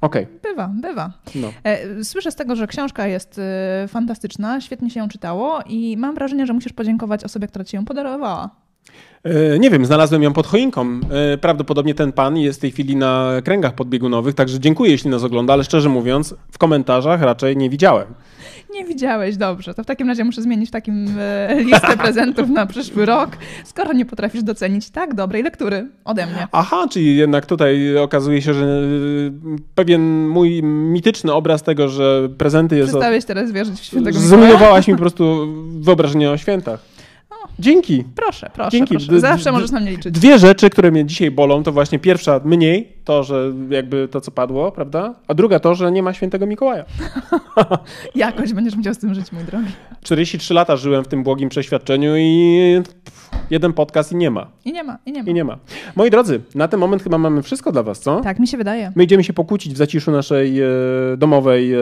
Okej, 0.00 0.26
Bywa, 0.42 0.70
bywa. 0.74 1.12
no. 1.34 1.52
E, 1.64 2.04
Słyszę 2.04 2.30
z 2.30 2.34
tego, 2.36 2.56
że 2.56 2.66
książka 2.66 3.06
jest 3.06 3.38
e, 3.38 3.88
fantastyczna, 3.88 4.60
świetnie 4.60 4.90
się 4.90 5.00
ją 5.00 5.08
czytało 5.08 5.60
i 5.66 5.96
mam 5.96 6.14
wrażenie, 6.14 6.46
że 6.46 6.52
musisz 6.52 6.72
podziękować 6.72 7.24
osobie, 7.24 7.48
która 7.48 7.64
ci 7.64 7.76
ją 7.76 7.84
podarowała. 7.84 8.50
E, 9.24 9.58
Nie 9.58 9.70
wiem, 9.70 9.86
znalazłem 9.86 10.22
ją 10.22 10.32
pod 10.32 10.46
choinką. 10.46 11.00
E, 11.32 11.38
Prawdopodobnie 11.38 11.94
ten 11.94 12.12
pan 12.12 12.36
jest 12.36 12.58
w 12.58 12.60
tej 12.60 12.70
chwili 12.70 12.96
na 12.96 13.32
kręgach 13.44 13.74
podbiegunowych, 13.74 14.34
także 14.34 14.60
dziękuję, 14.60 14.90
jeśli 14.90 15.10
nas 15.10 15.22
ogląda, 15.24 15.52
ale 15.52 15.64
szczerze 15.64 15.88
mówiąc, 15.88 16.34
w 16.52 16.58
komentarzach 16.58 17.22
raczej 17.22 17.56
nie 17.56 17.70
widziałem. 17.70 18.06
Nie 18.74 18.84
widziałeś, 18.84 19.36
dobrze. 19.36 19.74
To 19.74 19.82
w 19.82 19.86
takim 19.86 20.08
razie 20.08 20.24
muszę 20.24 20.42
zmienić 20.42 20.70
takim 20.70 21.06
e, 21.18 21.62
listę 21.62 21.96
prezentów 21.96 22.48
na 22.48 22.66
przyszły 22.66 23.06
rok, 23.06 23.30
skoro 23.64 23.92
nie 23.92 24.04
potrafisz 24.06 24.42
docenić 24.42 24.90
tak 24.90 25.14
dobrej 25.14 25.42
lektury 25.42 25.88
ode 26.04 26.26
mnie. 26.26 26.46
Aha, 26.52 26.86
czyli 26.90 27.16
jednak 27.16 27.46
tutaj 27.46 27.98
okazuje 27.98 28.42
się, 28.42 28.54
że 28.54 28.82
pewien 29.74 30.28
mój 30.28 30.62
mityczny 30.62 31.32
obraz 31.32 31.62
tego, 31.62 31.88
że 31.88 32.28
prezenty 32.38 32.76
jest... 32.76 32.88
Przestałeś 32.90 33.24
teraz 33.24 33.52
wierzyć 33.52 33.80
w 33.80 33.84
świętego 33.84 34.18
Mikołaja? 34.20 34.46
Zrujnowałaś 34.46 34.88
mi 34.88 34.94
po 34.94 35.00
prostu 35.00 35.46
wyobrażenie 35.80 36.30
o 36.30 36.36
świętach. 36.36 36.93
Dzięki. 37.58 38.04
Proszę, 38.16 38.50
proszę, 38.54 38.70
Dzięki. 38.70 38.94
proszę. 38.96 39.20
Zawsze 39.20 39.52
możesz 39.52 39.70
na 39.70 39.80
mnie 39.80 39.90
liczyć. 39.90 40.14
Dwie 40.14 40.38
rzeczy, 40.38 40.70
które 40.70 40.90
mnie 40.90 41.04
dzisiaj 41.04 41.30
bolą, 41.30 41.62
to 41.62 41.72
właśnie 41.72 41.98
pierwsza 41.98 42.40
mniej, 42.44 42.92
to, 43.04 43.22
że 43.22 43.52
jakby 43.70 44.08
to, 44.08 44.20
co 44.20 44.30
padło, 44.30 44.72
prawda? 44.72 45.14
A 45.28 45.34
druga 45.34 45.58
to, 45.58 45.74
że 45.74 45.92
nie 45.92 46.02
ma 46.02 46.12
świętego 46.12 46.46
Mikołaja. 46.46 46.84
Jakoś 48.14 48.52
będziesz 48.52 48.76
musiał 48.76 48.94
z 48.94 48.98
tym 48.98 49.14
żyć, 49.14 49.32
mój 49.32 49.44
drogi. 49.44 49.68
43 50.02 50.54
lata 50.54 50.76
żyłem 50.76 51.04
w 51.04 51.08
tym 51.08 51.22
błogim 51.22 51.48
przeświadczeniu 51.48 52.16
i 52.16 52.82
jeden 53.50 53.72
podcast 53.72 54.12
i 54.12 54.16
nie 54.16 54.30
ma. 54.30 54.46
I 54.64 54.72
nie 54.72 54.84
ma, 54.84 54.98
i 55.06 55.12
nie 55.12 55.22
ma. 55.22 55.30
I 55.30 55.34
nie 55.34 55.44
ma. 55.44 55.58
Moi 55.96 56.10
drodzy, 56.10 56.40
na 56.54 56.68
ten 56.68 56.80
moment 56.80 57.02
chyba 57.02 57.18
mamy 57.18 57.42
wszystko 57.42 57.72
dla 57.72 57.82
was, 57.82 58.00
co? 58.00 58.20
Tak 58.20 58.38
mi 58.38 58.46
się 58.46 58.56
wydaje. 58.56 58.92
My 58.96 59.04
idziemy 59.04 59.24
się 59.24 59.32
pokłócić 59.32 59.74
w 59.74 59.76
zaciszu 59.76 60.10
naszej 60.10 60.60
e, 60.60 60.66
domowej 61.16 61.72
e, 61.72 61.78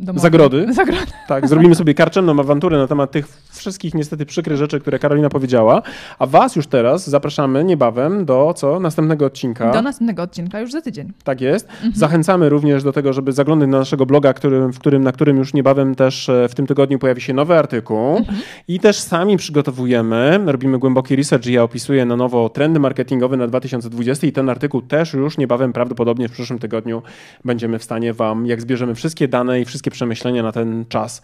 Domowy. 0.00 0.20
Zagrody. 0.20 0.66
Zagrody. 0.74 1.12
Tak, 1.28 1.48
zrobimy 1.48 1.74
sobie 1.74 1.94
karczemną 1.94 2.40
awanturę 2.40 2.78
na 2.78 2.86
temat 2.86 3.10
tych 3.10 3.28
wszystkich 3.52 3.94
niestety 3.94 4.26
przykrych 4.26 4.56
rzeczy, 4.56 4.80
które 4.80 4.98
Karolina 4.98 5.28
powiedziała. 5.28 5.82
A 6.18 6.26
was 6.26 6.56
już 6.56 6.66
teraz 6.66 7.10
zapraszamy 7.10 7.64
niebawem 7.64 8.24
do 8.24 8.54
co? 8.56 8.80
Następnego 8.80 9.26
odcinka. 9.26 9.72
Do 9.72 9.82
następnego 9.82 10.22
odcinka 10.22 10.60
już 10.60 10.72
za 10.72 10.80
tydzień. 10.80 11.12
Tak 11.24 11.40
jest. 11.40 11.68
Zachęcamy 11.94 12.48
również 12.48 12.82
do 12.82 12.92
tego, 12.92 13.12
żeby 13.12 13.32
zaglądać 13.32 13.68
na 13.68 13.78
naszego 13.78 14.06
bloga, 14.06 14.32
którym, 14.32 14.72
w 14.72 14.78
którym, 14.78 15.04
na 15.04 15.12
którym 15.12 15.36
już 15.36 15.54
niebawem 15.54 15.94
też 15.94 16.28
e, 16.28 16.48
w 16.48 16.54
tym 16.54 16.66
tygodniu 16.66 16.98
pojawi 16.98 17.20
się 17.20 17.34
nowy 17.34 17.58
artykuł. 17.58 18.24
I 18.68 18.80
też 18.80 18.98
sami 18.98 19.36
przygotowujemy, 19.36 20.40
robimy 20.46 20.78
głęboki 20.78 21.16
research 21.16 21.46
i 21.46 21.52
ja 21.52 21.62
opisuję 21.62 22.04
na 22.04 22.16
nowo 22.16 22.48
trendy 22.48 22.80
marketingowe 22.80 23.36
na 23.36 23.46
2020 23.46 24.26
i 24.26 24.32
ten 24.32 24.48
artykuł 24.48 24.82
też 24.82 25.14
już 25.14 25.38
niebawem, 25.38 25.72
prawdopodobnie 25.72 26.28
w 26.28 26.32
przyszłym 26.32 26.58
tygodniu 26.58 27.02
będziemy 27.44 27.78
w 27.78 27.84
stanie 27.84 28.12
wam, 28.12 28.46
jak 28.46 28.60
zbierzemy 28.60 28.94
wszystkie 28.94 29.28
dane 29.28 29.60
i 29.60 29.64
wszystkie 29.64 29.89
przemyślenia 29.90 30.42
na 30.42 30.52
ten 30.52 30.84
czas, 30.88 31.22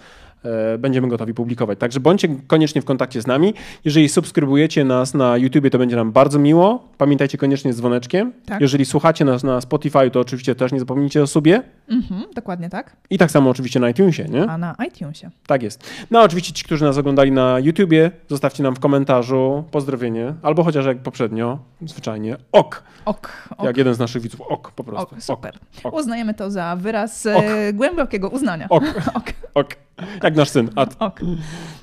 będziemy 0.79 1.09
gotowi 1.09 1.35
publikować. 1.35 1.79
Także 1.79 2.01
bądźcie 2.01 2.29
koniecznie 2.47 2.83
w 2.83 2.85
kontakcie 2.85 3.23
z 3.23 3.27
nami. 3.27 3.55
Jeżeli 3.85 4.09
subskrybujecie 4.09 4.85
nas 4.85 5.15
na 5.15 5.37
YouTubie, 5.37 5.71
to 5.71 5.79
będzie 5.79 5.97
nam 5.97 6.13
bardzo 6.13 6.39
miło. 6.39 6.89
Pamiętajcie 6.99 7.39
koniecznie 7.39 7.73
z 7.73 7.77
dzwoneczkiem. 7.77 8.33
Tak. 8.47 8.61
Jeżeli 8.61 8.85
słuchacie 8.85 9.25
nas 9.25 9.43
na 9.45 9.61
Spotify, 9.61 10.11
to 10.11 10.21
oczywiście 10.21 10.55
też 10.55 10.73
nie 10.73 10.79
zapomnijcie 10.81 11.23
o 11.23 11.27
sobie. 11.27 11.63
Mhm, 11.89 12.25
dokładnie 12.35 12.71
tak. 12.71 12.97
I 13.11 13.19
tak 13.19 13.31
samo 13.31 13.51
oczywiście 13.51 13.81
na 13.81 13.89
iTunesie, 13.91 14.25
nie? 14.25 14.51
A 14.51 14.59
na 14.59 14.75
iTunesie. 14.89 15.31
Tak 15.47 15.63
jest. 15.63 15.91
No 16.11 16.21
a 16.21 16.23
oczywiście 16.23 16.53
ci, 16.53 16.65
którzy 16.65 16.85
nas 16.85 16.99
oglądali 16.99 17.33
na 17.33 17.59
YouTubie, 17.59 18.11
zostawcie 18.29 18.63
nam 18.63 18.75
w 18.77 18.81
komentarzu 18.81 19.65
pozdrowienie, 19.71 20.35
albo 20.43 20.65
chociaż 20.65 20.87
jak 20.87 20.99
poprzednio, 20.99 21.59
zwyczajnie 21.87 22.37
ok, 22.53 22.83
Ok, 23.05 23.33
ok. 23.57 23.65
jak 23.67 23.77
jeden 23.77 23.95
z 23.95 23.99
naszych 23.99 24.23
widzów, 24.23 24.41
ok 24.41 24.73
po 24.73 24.85
prostu. 24.85 25.15
ok 25.15 25.23
super. 25.23 25.59
ok. 25.85 25.95
Uznajemy 25.95 26.35
to 26.35 26.51
za 26.51 26.77
wyraz 26.77 27.27
Ok. 27.27 27.45
e, 27.47 27.73
głębokiego 27.73 28.29
uznania. 28.29 28.67
Ok, 28.71 28.85
ok. 29.15 29.33
ok. 29.55 29.77
Jak 30.23 30.37
nasz 30.37 30.49
syn. 30.49 30.71
A 30.77 30.83
ok. 30.99 31.21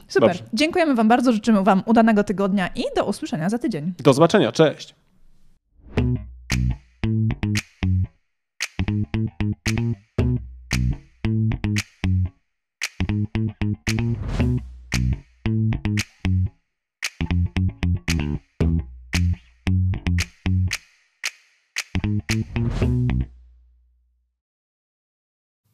Super. 0.07 0.29
Dobrze. 0.29 0.43
Dziękujemy 0.53 0.95
Wam 0.95 1.07
bardzo, 1.07 1.33
życzymy 1.33 1.63
Wam 1.63 1.83
udanego 1.85 2.23
tygodnia 2.23 2.67
i 2.67 2.83
do 2.95 3.05
usłyszenia 3.05 3.49
za 3.49 3.59
tydzień. 3.59 3.93
do 4.03 4.13
zobaczenia, 4.13 4.51
cześć. 4.51 4.95